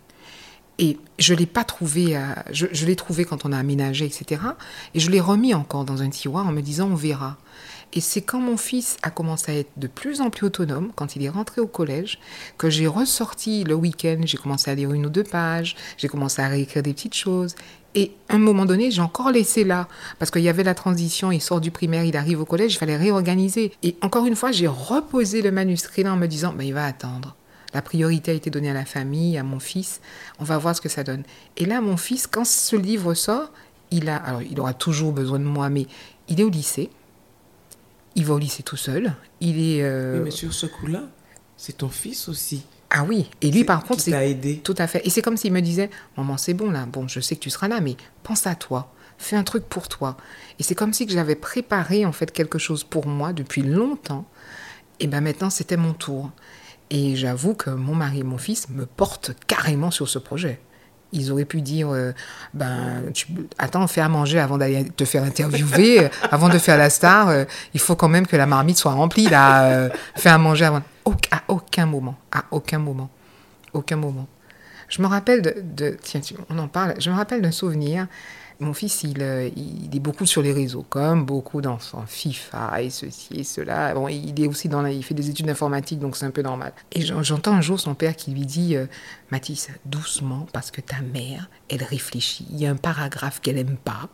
Et 0.80 0.96
je 1.18 1.34
l'ai 1.34 1.46
pas 1.46 1.64
trouvé, 1.64 2.14
à- 2.14 2.44
je 2.52 2.86
l'ai 2.86 2.94
trouvé 2.94 3.24
quand 3.24 3.44
on 3.44 3.50
a 3.52 3.58
aménagé, 3.58 4.04
etc. 4.04 4.40
Et 4.94 5.00
je 5.00 5.10
l'ai 5.10 5.18
remis 5.20 5.52
encore 5.54 5.84
dans 5.84 6.02
un 6.02 6.08
tiroir 6.08 6.46
en 6.46 6.52
me 6.52 6.60
disant 6.60 6.88
on 6.88 6.94
verra. 6.94 7.36
Et 7.94 8.00
c'est 8.00 8.20
quand 8.20 8.40
mon 8.40 8.56
fils 8.56 8.96
a 9.02 9.10
commencé 9.10 9.52
à 9.52 9.54
être 9.56 9.70
de 9.76 9.86
plus 9.86 10.20
en 10.20 10.30
plus 10.30 10.46
autonome, 10.46 10.92
quand 10.94 11.16
il 11.16 11.24
est 11.24 11.28
rentré 11.28 11.60
au 11.60 11.66
collège, 11.66 12.18
que 12.58 12.68
j'ai 12.68 12.86
ressorti 12.86 13.64
le 13.64 13.74
week-end, 13.74 14.20
j'ai 14.24 14.36
commencé 14.36 14.70
à 14.70 14.74
lire 14.74 14.92
une 14.92 15.06
ou 15.06 15.10
deux 15.10 15.24
pages, 15.24 15.74
j'ai 15.96 16.08
commencé 16.08 16.42
à 16.42 16.48
réécrire 16.48 16.82
des 16.82 16.92
petites 16.92 17.14
choses. 17.14 17.54
Et 17.94 18.12
à 18.28 18.34
un 18.34 18.38
moment 18.38 18.66
donné, 18.66 18.90
j'ai 18.90 19.00
encore 19.00 19.30
laissé 19.30 19.64
là, 19.64 19.88
parce 20.18 20.30
qu'il 20.30 20.42
y 20.42 20.48
avait 20.48 20.64
la 20.64 20.74
transition, 20.74 21.32
il 21.32 21.40
sort 21.40 21.60
du 21.60 21.70
primaire, 21.70 22.04
il 22.04 22.16
arrive 22.16 22.40
au 22.40 22.44
collège, 22.44 22.74
il 22.74 22.78
fallait 22.78 22.96
réorganiser. 22.96 23.72
Et 23.82 23.96
encore 24.02 24.26
une 24.26 24.36
fois, 24.36 24.52
j'ai 24.52 24.68
reposé 24.68 25.40
le 25.40 25.50
manuscrit 25.50 26.02
là 26.02 26.12
en 26.12 26.16
me 26.16 26.26
disant, 26.26 26.52
ben, 26.52 26.64
il 26.64 26.74
va 26.74 26.84
attendre. 26.84 27.34
La 27.74 27.82
priorité 27.82 28.30
a 28.30 28.34
été 28.34 28.50
donnée 28.50 28.70
à 28.70 28.74
la 28.74 28.84
famille, 28.84 29.36
à 29.38 29.42
mon 29.42 29.60
fils. 29.60 30.00
On 30.38 30.44
va 30.44 30.58
voir 30.58 30.76
ce 30.76 30.80
que 30.80 30.88
ça 30.88 31.04
donne. 31.04 31.22
Et 31.56 31.64
là, 31.64 31.80
mon 31.80 31.96
fils, 31.96 32.26
quand 32.26 32.46
ce 32.46 32.76
livre 32.76 33.14
sort, 33.14 33.50
il 33.90 34.08
a, 34.08 34.16
alors 34.16 34.42
il 34.42 34.58
aura 34.60 34.74
toujours 34.74 35.12
besoin 35.12 35.38
de 35.38 35.44
moi, 35.44 35.68
mais 35.68 35.86
il 36.28 36.40
est 36.40 36.44
au 36.44 36.50
lycée. 36.50 36.90
Il 38.18 38.24
va 38.26 38.34
au 38.34 38.38
lycée 38.38 38.62
tout 38.64 38.76
seul. 38.76 39.14
Il 39.40 39.58
est. 39.60 39.82
euh, 39.82 40.16
Oui, 40.18 40.20
mais 40.24 40.30
sur 40.32 40.52
ce 40.52 40.66
coup-là, 40.66 41.04
c'est 41.56 41.78
ton 41.78 41.88
fils 41.88 42.28
aussi. 42.28 42.64
Ah 42.90 43.04
oui. 43.04 43.30
Et 43.42 43.50
lui, 43.52 43.62
par 43.64 43.84
contre, 43.84 44.00
c'est 44.02 44.30
aidé. 44.30 44.58
tout 44.64 44.74
à 44.76 44.86
fait. 44.88 45.06
Et 45.06 45.10
c'est 45.10 45.22
comme 45.22 45.36
s'il 45.36 45.52
me 45.52 45.60
disait, 45.60 45.88
maman, 46.16 46.36
c'est 46.36 46.54
bon 46.54 46.70
là. 46.70 46.84
Bon, 46.86 47.06
je 47.06 47.20
sais 47.20 47.36
que 47.36 47.40
tu 47.40 47.50
seras 47.50 47.68
là, 47.68 47.80
mais 47.80 47.96
pense 48.24 48.46
à 48.46 48.54
toi. 48.56 48.92
Fais 49.18 49.36
un 49.36 49.44
truc 49.44 49.64
pour 49.68 49.86
toi. 49.88 50.16
Et 50.58 50.62
c'est 50.64 50.74
comme 50.74 50.92
si 50.92 51.06
que 51.06 51.12
j'avais 51.12 51.36
préparé 51.36 52.04
en 52.06 52.12
fait 52.12 52.32
quelque 52.32 52.58
chose 52.58 52.82
pour 52.84 53.06
moi 53.06 53.32
depuis 53.32 53.62
longtemps. 53.62 54.26
Et 55.00 55.06
ben 55.06 55.20
maintenant, 55.20 55.50
c'était 55.50 55.76
mon 55.76 55.92
tour. 55.92 56.30
Et 56.90 57.14
j'avoue 57.14 57.54
que 57.54 57.70
mon 57.70 57.94
mari 57.94 58.20
et 58.20 58.24
mon 58.24 58.38
fils 58.38 58.68
me 58.70 58.84
portent 58.86 59.32
carrément 59.46 59.90
sur 59.92 60.08
ce 60.08 60.18
projet. 60.18 60.60
Ils 61.12 61.32
auraient 61.32 61.46
pu 61.46 61.62
dire, 61.62 61.88
euh, 61.90 62.12
ben, 62.52 63.02
tu, 63.14 63.26
attends, 63.58 63.86
fais 63.86 64.02
à 64.02 64.08
manger 64.08 64.38
avant 64.38 64.58
d'aller 64.58 64.84
te 64.90 65.04
faire 65.04 65.22
interviewer, 65.22 66.00
euh, 66.04 66.08
avant 66.30 66.48
de 66.48 66.58
faire 66.58 66.76
la 66.76 66.90
star. 66.90 67.28
euh, 67.28 67.44
il 67.72 67.80
faut 67.80 67.96
quand 67.96 68.08
même 68.08 68.26
que 68.26 68.36
la 68.36 68.46
marmite 68.46 68.76
soit 68.76 68.92
remplie, 68.92 69.26
là. 69.26 69.88
fais 70.16 70.28
à 70.28 70.38
manger 70.38 70.66
avant. 70.66 70.82
À 71.30 71.42
aucun 71.48 71.86
moment, 71.86 72.16
à 72.30 72.44
aucun 72.50 72.78
moment, 72.78 73.08
aucun 73.72 73.96
moment. 73.96 74.26
Je 74.88 75.00
me 75.02 75.06
rappelle 75.06 75.42
de, 75.42 75.96
tiens, 76.02 76.20
on 76.50 76.58
en 76.58 76.68
parle. 76.68 76.94
Je 76.98 77.10
me 77.10 77.16
rappelle 77.16 77.40
d'un 77.42 77.50
souvenir. 77.50 78.06
Mon 78.60 78.74
fils, 78.74 79.04
il, 79.04 79.22
euh, 79.22 79.48
il 79.56 79.94
est 79.94 80.00
beaucoup 80.00 80.26
sur 80.26 80.42
les 80.42 80.52
réseaux, 80.52 80.84
comme 80.90 81.24
beaucoup 81.24 81.60
d'enfants, 81.60 82.02
FIFA 82.08 82.82
et 82.82 82.90
ceci 82.90 83.28
et 83.34 83.44
cela. 83.44 83.94
Bon, 83.94 84.08
il 84.08 84.42
est 84.42 84.48
aussi 84.48 84.68
dans, 84.68 84.82
la- 84.82 84.90
il 84.90 85.04
fait 85.04 85.14
des 85.14 85.30
études 85.30 85.46
d'informatique, 85.46 86.00
donc 86.00 86.16
c'est 86.16 86.26
un 86.26 86.32
peu 86.32 86.42
normal. 86.42 86.72
Et 86.90 87.02
j'en- 87.02 87.22
j'entends 87.22 87.52
un 87.54 87.60
jour 87.60 87.78
son 87.78 87.94
père 87.94 88.16
qui 88.16 88.32
lui 88.32 88.44
dit, 88.44 88.74
euh, 88.74 88.86
Mathis, 89.30 89.68
doucement, 89.84 90.48
parce 90.52 90.72
que 90.72 90.80
ta 90.80 91.00
mère, 91.02 91.48
elle 91.70 91.84
réfléchit. 91.84 92.48
Il 92.50 92.58
y 92.58 92.66
a 92.66 92.70
un 92.72 92.76
paragraphe 92.76 93.40
qu'elle 93.40 93.58
aime 93.58 93.76
pas, 93.76 94.08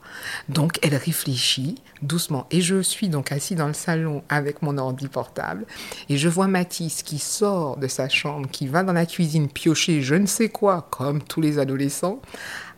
donc 0.50 0.78
elle 0.82 0.94
réfléchit 0.96 1.76
doucement. 2.02 2.46
Et 2.50 2.60
je 2.60 2.82
suis 2.82 3.08
donc 3.08 3.32
assis 3.32 3.54
dans 3.54 3.68
le 3.68 3.72
salon 3.72 4.24
avec 4.28 4.60
mon 4.60 4.76
ordi 4.76 5.08
portable, 5.08 5.64
et 6.10 6.18
je 6.18 6.28
vois 6.28 6.48
Mathis 6.48 7.02
qui 7.02 7.18
sort 7.18 7.78
de 7.78 7.86
sa 7.88 8.10
chambre, 8.10 8.46
qui 8.50 8.66
va 8.66 8.82
dans 8.82 8.92
la 8.92 9.06
cuisine 9.06 9.48
piocher 9.48 10.02
je 10.02 10.16
ne 10.16 10.26
sais 10.26 10.50
quoi, 10.50 10.86
comme 10.90 11.22
tous 11.22 11.40
les 11.40 11.58
adolescents, 11.58 12.20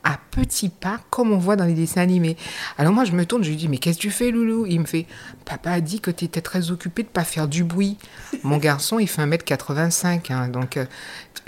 à 0.06 0.18
petits 0.30 0.68
pas, 0.68 1.00
comme 1.10 1.32
on 1.32 1.38
voit 1.38 1.56
dans 1.56 1.64
les 1.64 1.74
dessins 1.74 2.00
animés. 2.00 2.36
Alors 2.78 2.92
moi, 2.92 3.04
je 3.04 3.10
me 3.10 3.26
tourne, 3.26 3.42
je 3.42 3.50
lui 3.50 3.56
dis, 3.56 3.66
mais 3.66 3.78
qu'est-ce 3.78 3.96
que 3.96 4.02
tu 4.02 4.12
fais, 4.12 4.30
Loulou? 4.30 4.64
Il 4.64 4.80
me 4.80 4.84
fait, 4.84 5.04
papa 5.44 5.72
a 5.72 5.80
dit 5.80 6.00
que 6.00 6.12
tu 6.12 6.24
étais 6.24 6.40
très 6.40 6.70
occupé 6.70 7.02
de 7.02 7.08
pas 7.08 7.24
faire 7.24 7.48
du 7.48 7.64
bruit. 7.64 7.98
Mon 8.44 8.58
garçon, 8.58 9.00
il 9.00 9.08
fait 9.08 9.22
1m85, 9.22 10.32
hein, 10.32 10.48
donc 10.48 10.76
euh, 10.76 10.86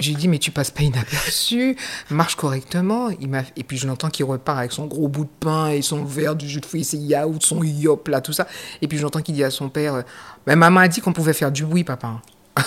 j'ai 0.01 0.15
dit, 0.15 0.27
mais 0.27 0.39
tu 0.39 0.51
passes 0.51 0.73
pas 0.73 0.83
inaperçu, 0.83 1.77
marche 2.11 2.35
correctement. 2.35 3.11
Il 3.21 3.29
m'a... 3.29 3.43
Et 3.57 3.63
puis 3.63 3.79
je 3.79 3.87
l'entends 3.87 4.11
qu'il 4.11 4.25
repart 4.25 4.59
avec 4.59 4.73
son 4.73 4.87
gros 4.87 5.07
bout 5.07 5.25
de 5.25 5.31
pain 5.39 5.69
et 5.69 5.81
son 5.81 6.05
verre 6.05 6.35
du 6.35 6.49
jus 6.49 6.61
de 6.61 6.67
fruits, 6.67 6.83
ses 6.83 6.99
yaourts, 6.99 7.41
son 7.41 7.63
yop, 7.63 8.09
là, 8.09 8.21
tout 8.21 8.33
ça. 8.33 8.49
Et 8.83 8.89
puis 8.89 8.99
j'entends 8.99 9.23
qu'il 9.23 9.37
dit 9.37 9.45
à 9.45 9.51
son 9.51 9.69
père, 9.69 10.03
mais 10.49 10.57
maman 10.57 10.81
a 10.81 10.89
dit 10.89 11.01
qu'on 11.01 11.13
pouvait 11.13 11.33
faire 11.33 11.53
du 11.53 11.65
bruit, 11.65 11.85
papa. 11.85 12.21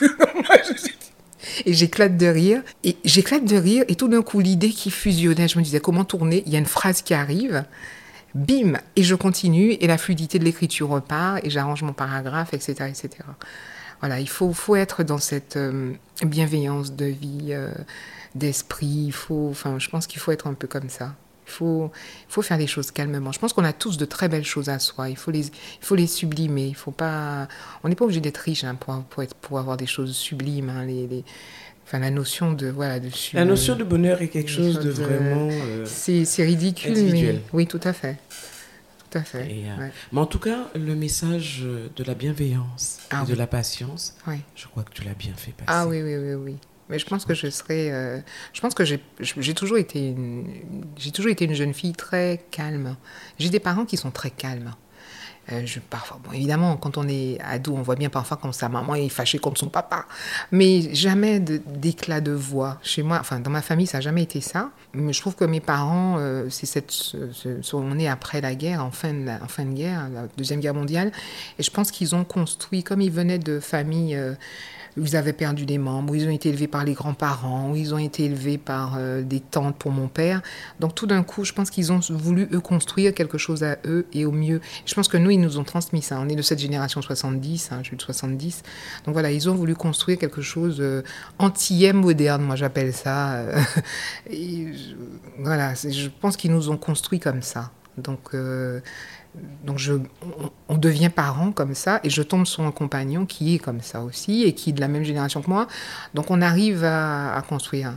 et 1.66 1.72
j'éclate 1.72 2.16
de 2.16 2.26
rire. 2.26 2.62
Et 2.84 2.96
j'éclate 3.04 3.44
de 3.44 3.56
rire. 3.56 3.84
Et 3.88 3.94
tout 3.94 4.08
d'un 4.08 4.22
coup, 4.22 4.40
l'idée 4.40 4.70
qui 4.70 4.90
fusionnait, 4.90 5.48
je 5.48 5.58
me 5.58 5.64
disais 5.64 5.80
comment 5.80 6.04
tourner? 6.04 6.42
Il 6.46 6.52
y 6.52 6.56
a 6.56 6.58
une 6.58 6.66
phrase 6.66 7.02
qui 7.02 7.14
arrive. 7.14 7.64
Bim 8.34 8.74
Et 8.96 9.02
je 9.02 9.14
continue. 9.14 9.72
Et 9.80 9.86
la 9.86 9.98
fluidité 9.98 10.38
de 10.38 10.44
l'écriture 10.44 10.88
repart. 10.88 11.44
Et 11.44 11.50
j'arrange 11.50 11.82
mon 11.82 11.92
paragraphe, 11.92 12.54
etc. 12.54 12.74
etc. 12.88 13.08
Voilà, 14.00 14.20
il 14.20 14.28
faut, 14.28 14.52
faut 14.52 14.76
être 14.76 15.02
dans 15.02 15.18
cette 15.18 15.56
euh, 15.56 15.92
bienveillance 16.24 16.92
de 16.92 17.06
vie, 17.06 17.48
euh, 17.50 17.72
d'esprit. 18.34 19.06
Il 19.06 19.12
faut, 19.12 19.48
enfin, 19.50 19.78
je 19.78 19.88
pense 19.88 20.06
qu'il 20.06 20.20
faut 20.20 20.30
être 20.30 20.46
un 20.46 20.54
peu 20.54 20.68
comme 20.68 20.88
ça. 20.88 21.14
Il 21.48 21.50
faut, 21.50 21.90
il 22.28 22.32
faut 22.32 22.42
faire 22.42 22.58
les 22.58 22.66
choses 22.66 22.90
calmement. 22.90 23.32
Je 23.32 23.38
pense 23.38 23.54
qu'on 23.54 23.64
a 23.64 23.72
tous 23.72 23.96
de 23.96 24.04
très 24.04 24.28
belles 24.28 24.44
choses 24.44 24.68
à 24.68 24.78
soi. 24.78 25.08
Il 25.08 25.16
faut 25.16 25.30
les, 25.30 25.46
il 25.46 25.52
faut 25.80 25.94
les 25.94 26.06
sublimer. 26.06 26.66
Il 26.66 26.76
faut 26.76 26.90
pas, 26.90 27.48
on 27.82 27.88
n'est 27.88 27.94
pas 27.94 28.04
obligé 28.04 28.20
d'être 28.20 28.36
riche 28.36 28.64
hein, 28.64 28.74
pour, 28.74 29.02
pour, 29.04 29.22
être, 29.22 29.34
pour 29.34 29.58
avoir 29.58 29.78
des 29.78 29.86
choses 29.86 30.14
sublimes. 30.14 30.68
Hein, 30.68 30.84
les, 30.84 31.06
les, 31.06 31.24
enfin, 31.86 32.00
la 32.00 32.10
notion 32.10 32.52
de 32.52 32.68
voilà 32.68 33.00
de 33.00 33.08
La 33.32 33.46
notion 33.46 33.76
de 33.76 33.84
bonheur 33.84 34.20
est 34.20 34.28
quelque 34.28 34.50
chose 34.50 34.78
de 34.78 34.90
vraiment. 34.90 35.48
Euh, 35.50 35.86
c'est 35.86 36.44
ridicule, 36.44 37.10
mais 37.10 37.40
oui, 37.54 37.66
tout 37.66 37.80
à 37.82 37.94
fait. 37.94 38.18
Tout 39.10 39.18
à 39.18 39.22
fait. 39.22 39.50
Et, 39.50 39.64
euh. 39.70 39.88
Mais 40.12 40.20
en 40.20 40.26
tout 40.26 40.38
cas, 40.38 40.68
le 40.74 40.94
message 40.94 41.64
de 41.96 42.04
la 42.04 42.14
bienveillance 42.14 42.98
ah, 43.08 43.20
et 43.20 43.22
oui. 43.22 43.32
de 43.32 43.38
la 43.38 43.46
patience, 43.46 44.14
oui. 44.26 44.36
je 44.54 44.66
crois 44.66 44.82
que 44.82 44.92
tu 44.92 45.02
l'as 45.02 45.14
bien 45.14 45.32
fait 45.34 45.52
passer. 45.52 45.66
Ah 45.66 45.86
oui, 45.86 46.02
oui, 46.02 46.14
oui, 46.16 46.34
oui. 46.34 46.56
Mais 46.90 46.98
je 46.98 47.06
pense 47.06 47.24
que 47.24 47.34
je 47.34 47.48
serais. 47.50 47.90
Euh, 47.90 48.18
je 48.52 48.60
pense 48.60 48.74
que 48.74 48.84
j'ai 48.84 49.54
toujours 49.54 49.78
été 49.78 50.08
une, 50.08 50.46
j'ai 50.96 51.10
toujours 51.10 51.30
été 51.30 51.44
une 51.44 51.54
jeune 51.54 51.74
fille 51.74 51.92
très 51.92 52.44
calme. 52.50 52.96
J'ai 53.38 53.50
des 53.50 53.60
parents 53.60 53.84
qui 53.84 53.96
sont 53.96 54.10
très 54.10 54.30
calmes. 54.30 54.74
Euh, 55.52 55.62
je, 55.64 55.80
parfois, 55.80 56.18
bon, 56.22 56.32
évidemment, 56.32 56.76
quand 56.76 56.98
on 56.98 57.08
est 57.08 57.38
ado, 57.40 57.74
on 57.74 57.82
voit 57.82 57.94
bien 57.94 58.10
parfois 58.10 58.36
quand 58.36 58.52
sa 58.52 58.68
maman 58.68 58.94
est 58.94 59.08
fâchée 59.08 59.38
contre 59.38 59.58
son 59.58 59.68
papa. 59.68 60.04
Mais 60.52 60.94
jamais 60.94 61.40
d'éclat 61.40 62.20
de, 62.20 62.32
voix. 62.32 62.78
Chez 62.82 63.02
moi, 63.02 63.18
enfin, 63.20 63.40
dans 63.40 63.50
ma 63.50 63.62
famille, 63.62 63.86
ça 63.86 63.98
n'a 63.98 64.02
jamais 64.02 64.22
été 64.22 64.40
ça. 64.40 64.70
Mais 64.92 65.12
je 65.12 65.20
trouve 65.20 65.36
que 65.36 65.44
mes 65.44 65.60
parents, 65.60 66.16
euh, 66.18 66.48
c'est. 66.50 66.66
Ce, 66.90 67.32
ce, 67.32 67.76
on 67.76 67.98
est 67.98 68.08
après 68.08 68.40
la 68.40 68.54
guerre, 68.54 68.84
en 68.84 68.90
fin, 68.90 69.14
de 69.14 69.72
guerre, 69.72 70.08
la 70.12 70.26
Deuxième 70.36 70.60
Guerre 70.60 70.74
mondiale. 70.74 71.12
Et 71.58 71.62
je 71.62 71.70
pense 71.70 71.90
qu'ils 71.90 72.14
ont 72.14 72.24
construit, 72.24 72.82
comme 72.82 73.00
ils 73.00 73.12
venaient 73.12 73.38
de 73.38 73.60
familles. 73.60 74.16
Euh, 74.16 74.34
ils 75.00 75.16
avaient 75.16 75.32
perdu 75.32 75.66
des 75.66 75.78
membres, 75.78 76.12
où 76.12 76.14
ils 76.14 76.26
ont 76.26 76.30
été 76.30 76.48
élevés 76.48 76.66
par 76.66 76.84
les 76.84 76.94
grands-parents, 76.94 77.70
où 77.70 77.76
ils 77.76 77.94
ont 77.94 77.98
été 77.98 78.24
élevés 78.24 78.58
par 78.58 78.96
euh, 78.98 79.22
des 79.22 79.40
tantes 79.40 79.76
pour 79.76 79.92
mon 79.92 80.08
père. 80.08 80.42
Donc 80.80 80.94
tout 80.94 81.06
d'un 81.06 81.22
coup, 81.22 81.44
je 81.44 81.52
pense 81.52 81.70
qu'ils 81.70 81.92
ont 81.92 82.00
voulu, 82.10 82.48
eux, 82.52 82.60
construire 82.60 83.14
quelque 83.14 83.38
chose 83.38 83.64
à 83.64 83.78
eux 83.86 84.06
et 84.12 84.24
au 84.24 84.32
mieux. 84.32 84.60
Je 84.86 84.94
pense 84.94 85.08
que 85.08 85.16
nous, 85.16 85.30
ils 85.30 85.40
nous 85.40 85.58
ont 85.58 85.64
transmis 85.64 86.02
ça. 86.02 86.18
On 86.20 86.28
est 86.28 86.36
de 86.36 86.42
cette 86.42 86.58
génération 86.58 87.02
70, 87.02 87.70
hein, 87.72 87.78
je 87.82 87.88
suis 87.88 87.96
de 87.96 88.02
70. 88.02 88.62
Donc 89.04 89.12
voilà, 89.12 89.30
ils 89.30 89.48
ont 89.48 89.54
voulu 89.54 89.74
construire 89.74 90.18
quelque 90.18 90.42
chose 90.42 90.78
euh, 90.80 91.02
antillais 91.38 91.92
moderne, 91.92 92.42
moi 92.42 92.56
j'appelle 92.56 92.92
ça. 92.92 93.42
Et 94.30 94.66
voilà, 95.38 95.74
je 95.74 96.08
pense 96.20 96.36
qu'ils 96.36 96.52
nous 96.52 96.70
ont 96.70 96.76
construit 96.76 97.20
comme 97.20 97.42
ça. 97.42 97.70
Donc, 97.98 98.30
euh, 98.34 98.80
donc 99.64 99.78
je, 99.78 99.94
on, 99.94 100.50
on, 100.68 100.76
devient 100.76 101.10
parent 101.10 101.52
comme 101.52 101.74
ça, 101.74 102.00
et 102.02 102.10
je 102.10 102.22
tombe 102.22 102.46
sur 102.46 102.62
un 102.62 102.70
compagnon 102.70 103.26
qui 103.26 103.54
est 103.54 103.58
comme 103.58 103.80
ça 103.80 104.02
aussi, 104.02 104.42
et 104.42 104.54
qui 104.54 104.70
est 104.70 104.72
de 104.72 104.80
la 104.80 104.88
même 104.88 105.04
génération 105.04 105.42
que 105.42 105.48
moi. 105.48 105.66
Donc 106.14 106.30
on 106.30 106.40
arrive 106.40 106.84
à, 106.84 107.34
à 107.34 107.42
construire 107.42 107.92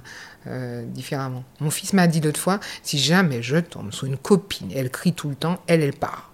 euh, 0.48 0.84
différemment. 0.86 1.44
Mon 1.60 1.70
fils 1.70 1.94
m'a 1.94 2.08
dit 2.08 2.22
l'autre 2.22 2.40
fois, 2.40 2.60
si 2.84 2.98
jamais 2.98 3.42
je 3.42 3.58
tombe 3.58 3.92
sur 3.92 4.08
une 4.08 4.18
copine, 4.18 4.70
elle 4.76 4.90
crie 4.90 5.14
tout 5.14 5.30
le 5.30 5.36
temps, 5.36 5.60
elle, 5.68 5.82
elle 5.82 5.94
part. 5.94 6.32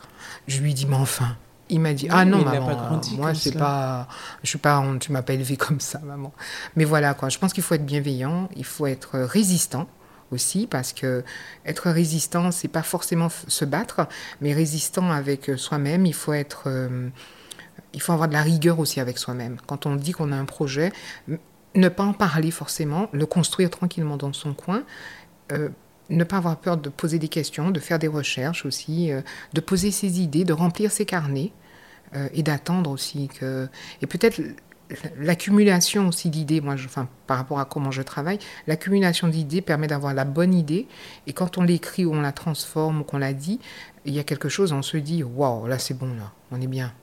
Je 0.47 0.61
lui 0.61 0.73
dis, 0.73 0.85
mais 0.85 0.95
enfin, 0.95 1.35
il 1.69 1.81
m'a 1.81 1.93
dit 1.93 2.07
ah 2.09 2.23
non 2.23 2.43
maman 2.43 3.01
moi 3.17 3.33
c'est 3.33 3.57
pas 3.57 4.07
je 4.41 4.49
suis 4.49 4.57
pas 4.57 4.81
tu 5.01 5.11
m'as 5.11 5.21
pas 5.21 5.33
élevé 5.33 5.57
comme 5.57 5.81
ça 5.81 5.99
maman 5.99 6.31
mais 6.77 6.85
voilà 6.85 7.13
quoi 7.13 7.27
je 7.27 7.37
pense 7.37 7.51
qu'il 7.51 7.61
faut 7.61 7.75
être 7.75 7.85
bienveillant 7.85 8.47
il 8.55 8.63
faut 8.63 8.87
être 8.87 9.19
résistant 9.19 9.87
aussi 10.31 10.67
parce 10.67 10.93
que 10.93 11.23
être 11.65 11.89
résistant 11.89 12.51
c'est 12.51 12.67
pas 12.67 12.83
forcément 12.83 13.29
se 13.29 13.65
battre 13.65 14.07
mais 14.41 14.53
résistant 14.53 15.11
avec 15.11 15.51
soi-même 15.57 16.05
il 16.05 16.13
faut 16.13 16.33
être 16.33 16.63
euh, 16.67 17.09
il 17.93 18.01
faut 18.01 18.13
avoir 18.13 18.27
de 18.27 18.33
la 18.33 18.41
rigueur 18.41 18.79
aussi 18.79 18.99
avec 18.99 19.17
soi-même 19.17 19.57
quand 19.67 19.85
on 19.85 19.95
dit 19.95 20.11
qu'on 20.11 20.31
a 20.31 20.35
un 20.35 20.45
projet 20.45 20.91
ne 21.75 21.89
pas 21.89 22.03
en 22.03 22.13
parler 22.13 22.51
forcément 22.51 23.09
le 23.11 23.25
construire 23.25 23.69
tranquillement 23.69 24.17
dans 24.17 24.33
son 24.33 24.53
coin 24.53 24.83
euh, 25.51 25.69
ne 26.09 26.23
pas 26.23 26.37
avoir 26.37 26.57
peur 26.57 26.77
de 26.77 26.89
poser 26.89 27.19
des 27.19 27.27
questions, 27.27 27.71
de 27.71 27.79
faire 27.79 27.99
des 27.99 28.07
recherches 28.07 28.65
aussi, 28.65 29.11
euh, 29.11 29.21
de 29.53 29.61
poser 29.61 29.91
ses 29.91 30.21
idées, 30.21 30.45
de 30.45 30.53
remplir 30.53 30.91
ses 30.91 31.05
carnets 31.05 31.51
euh, 32.15 32.29
et 32.33 32.43
d'attendre 32.43 32.91
aussi 32.91 33.27
que. 33.27 33.67
Et 34.01 34.07
peut-être 34.07 34.41
l'accumulation 35.17 36.07
aussi 36.07 36.29
d'idées, 36.29 36.61
moi, 36.61 36.75
enfin, 36.75 37.07
par 37.25 37.37
rapport 37.37 37.59
à 37.59 37.65
comment 37.65 37.91
je 37.91 38.01
travaille, 38.01 38.39
l'accumulation 38.67 39.27
d'idées 39.27 39.61
permet 39.61 39.87
d'avoir 39.87 40.13
la 40.13 40.25
bonne 40.25 40.53
idée. 40.53 40.87
Et 41.25 41.33
quand 41.33 41.57
on 41.57 41.63
l'écrit 41.63 42.05
ou 42.05 42.13
on 42.13 42.21
la 42.21 42.31
transforme 42.31 43.01
ou 43.01 43.03
qu'on 43.03 43.17
la 43.17 43.33
dit, 43.33 43.59
il 44.05 44.13
y 44.13 44.19
a 44.19 44.23
quelque 44.23 44.49
chose, 44.49 44.71
on 44.71 44.81
se 44.81 44.97
dit 44.97 45.23
waouh, 45.23 45.67
là 45.67 45.79
c'est 45.79 45.93
bon, 45.93 46.13
là, 46.15 46.31
on 46.51 46.61
est 46.61 46.67
bien. 46.67 46.93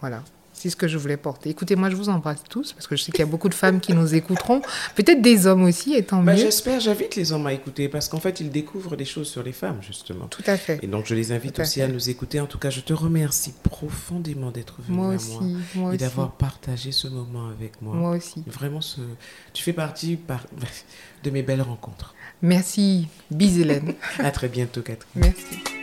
Voilà. 0.00 0.22
C'est 0.60 0.68
ce 0.68 0.76
que 0.76 0.88
je 0.88 0.98
voulais 0.98 1.16
porter. 1.16 1.48
Écoutez, 1.48 1.74
moi, 1.74 1.88
je 1.88 1.96
vous 1.96 2.10
embrasse 2.10 2.42
tous 2.46 2.74
parce 2.74 2.86
que 2.86 2.94
je 2.94 3.02
sais 3.02 3.12
qu'il 3.12 3.20
y 3.20 3.22
a 3.22 3.30
beaucoup 3.30 3.48
de 3.48 3.54
femmes 3.54 3.80
qui 3.80 3.94
nous 3.94 4.14
écouteront. 4.14 4.60
Peut-être 4.94 5.22
des 5.22 5.46
hommes 5.46 5.62
aussi, 5.62 5.94
et 5.94 6.04
tant 6.04 6.22
bah, 6.22 6.34
mieux. 6.34 6.38
J'espère, 6.38 6.80
j'invite 6.80 7.16
les 7.16 7.32
hommes 7.32 7.46
à 7.46 7.54
écouter 7.54 7.88
parce 7.88 8.10
qu'en 8.10 8.20
fait, 8.20 8.40
ils 8.40 8.50
découvrent 8.50 8.94
des 8.94 9.06
choses 9.06 9.26
sur 9.26 9.42
les 9.42 9.52
femmes, 9.52 9.78
justement. 9.80 10.26
Tout 10.26 10.42
à 10.46 10.58
fait. 10.58 10.78
Et 10.82 10.86
donc, 10.86 11.06
je 11.06 11.14
les 11.14 11.32
invite 11.32 11.58
aussi 11.60 11.80
à, 11.80 11.86
à, 11.86 11.88
nous 11.88 12.10
écouter. 12.10 12.40
En 12.40 12.46
tout 12.46 12.58
cas, 12.58 12.68
je 12.68 12.80
te 12.80 12.92
remercie 12.92 13.54
profondément 13.62 14.50
d'être 14.50 14.82
venu 14.82 14.98
moi 14.98 15.12
à 15.12 15.14
aussi, 15.14 15.38
moi, 15.40 15.60
moi 15.76 15.94
et 15.94 15.96
d'avoir 15.96 16.32
partagé 16.32 16.92
ce 16.92 17.08
moment 17.08 17.48
avec 17.48 17.80
moi. 17.80 17.94
Moi 17.94 18.10
aussi. 18.10 18.44
Vraiment, 18.46 18.82
ce... 18.82 19.00
tu 19.54 19.62
fais 19.62 19.72
partie 19.72 20.16
par... 20.16 20.44
de 21.24 21.30
mes 21.30 21.42
belles 21.42 21.62
rencontres. 21.62 22.14
Merci. 22.42 23.08
Bisous, 23.30 23.62
Hélène. 23.62 23.94
à 24.18 24.30
très 24.30 24.48
bientôt, 24.48 24.82
Catherine. 24.82 25.08
Merci. 25.14 25.79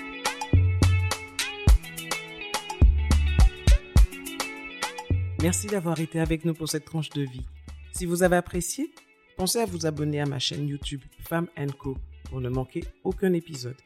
Merci 5.41 5.67
d'avoir 5.67 5.99
été 5.99 6.19
avec 6.19 6.45
nous 6.45 6.55
pour 6.55 6.67
cette 6.67 6.85
tranche 6.85 7.09
de 7.09 7.21
vie. 7.21 7.45
Si 7.91 8.07
vous 8.07 8.23
avez 8.23 8.37
apprécié, 8.37 8.91
pensez 9.37 9.59
à 9.59 9.65
vous 9.65 9.85
abonner 9.85 10.19
à 10.19 10.25
ma 10.25 10.39
chaîne 10.39 10.67
YouTube 10.67 11.03
Femme 11.19 11.47
Co 11.77 11.95
pour 12.23 12.41
ne 12.41 12.49
manquer 12.49 12.83
aucun 13.03 13.33
épisode. 13.33 13.77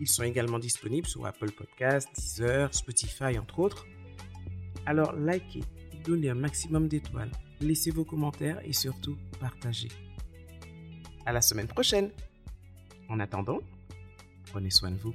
Ils 0.00 0.06
sont 0.06 0.22
également 0.22 0.60
disponibles 0.60 1.08
sur 1.08 1.26
Apple 1.26 1.50
Podcasts, 1.50 2.08
Deezer, 2.14 2.72
Spotify, 2.72 3.36
entre 3.36 3.58
autres. 3.58 3.86
Alors 4.86 5.12
likez, 5.14 5.64
donnez 6.04 6.30
un 6.30 6.34
maximum 6.34 6.86
d'étoiles, 6.86 7.32
laissez 7.60 7.90
vos 7.90 8.04
commentaires 8.04 8.60
et 8.64 8.72
surtout 8.72 9.16
partagez. 9.40 9.90
À 11.26 11.32
la 11.32 11.40
semaine 11.40 11.68
prochaine. 11.68 12.10
En 13.08 13.18
attendant, 13.18 13.58
prenez 14.52 14.70
soin 14.70 14.92
de 14.92 14.98
vous. 14.98 15.14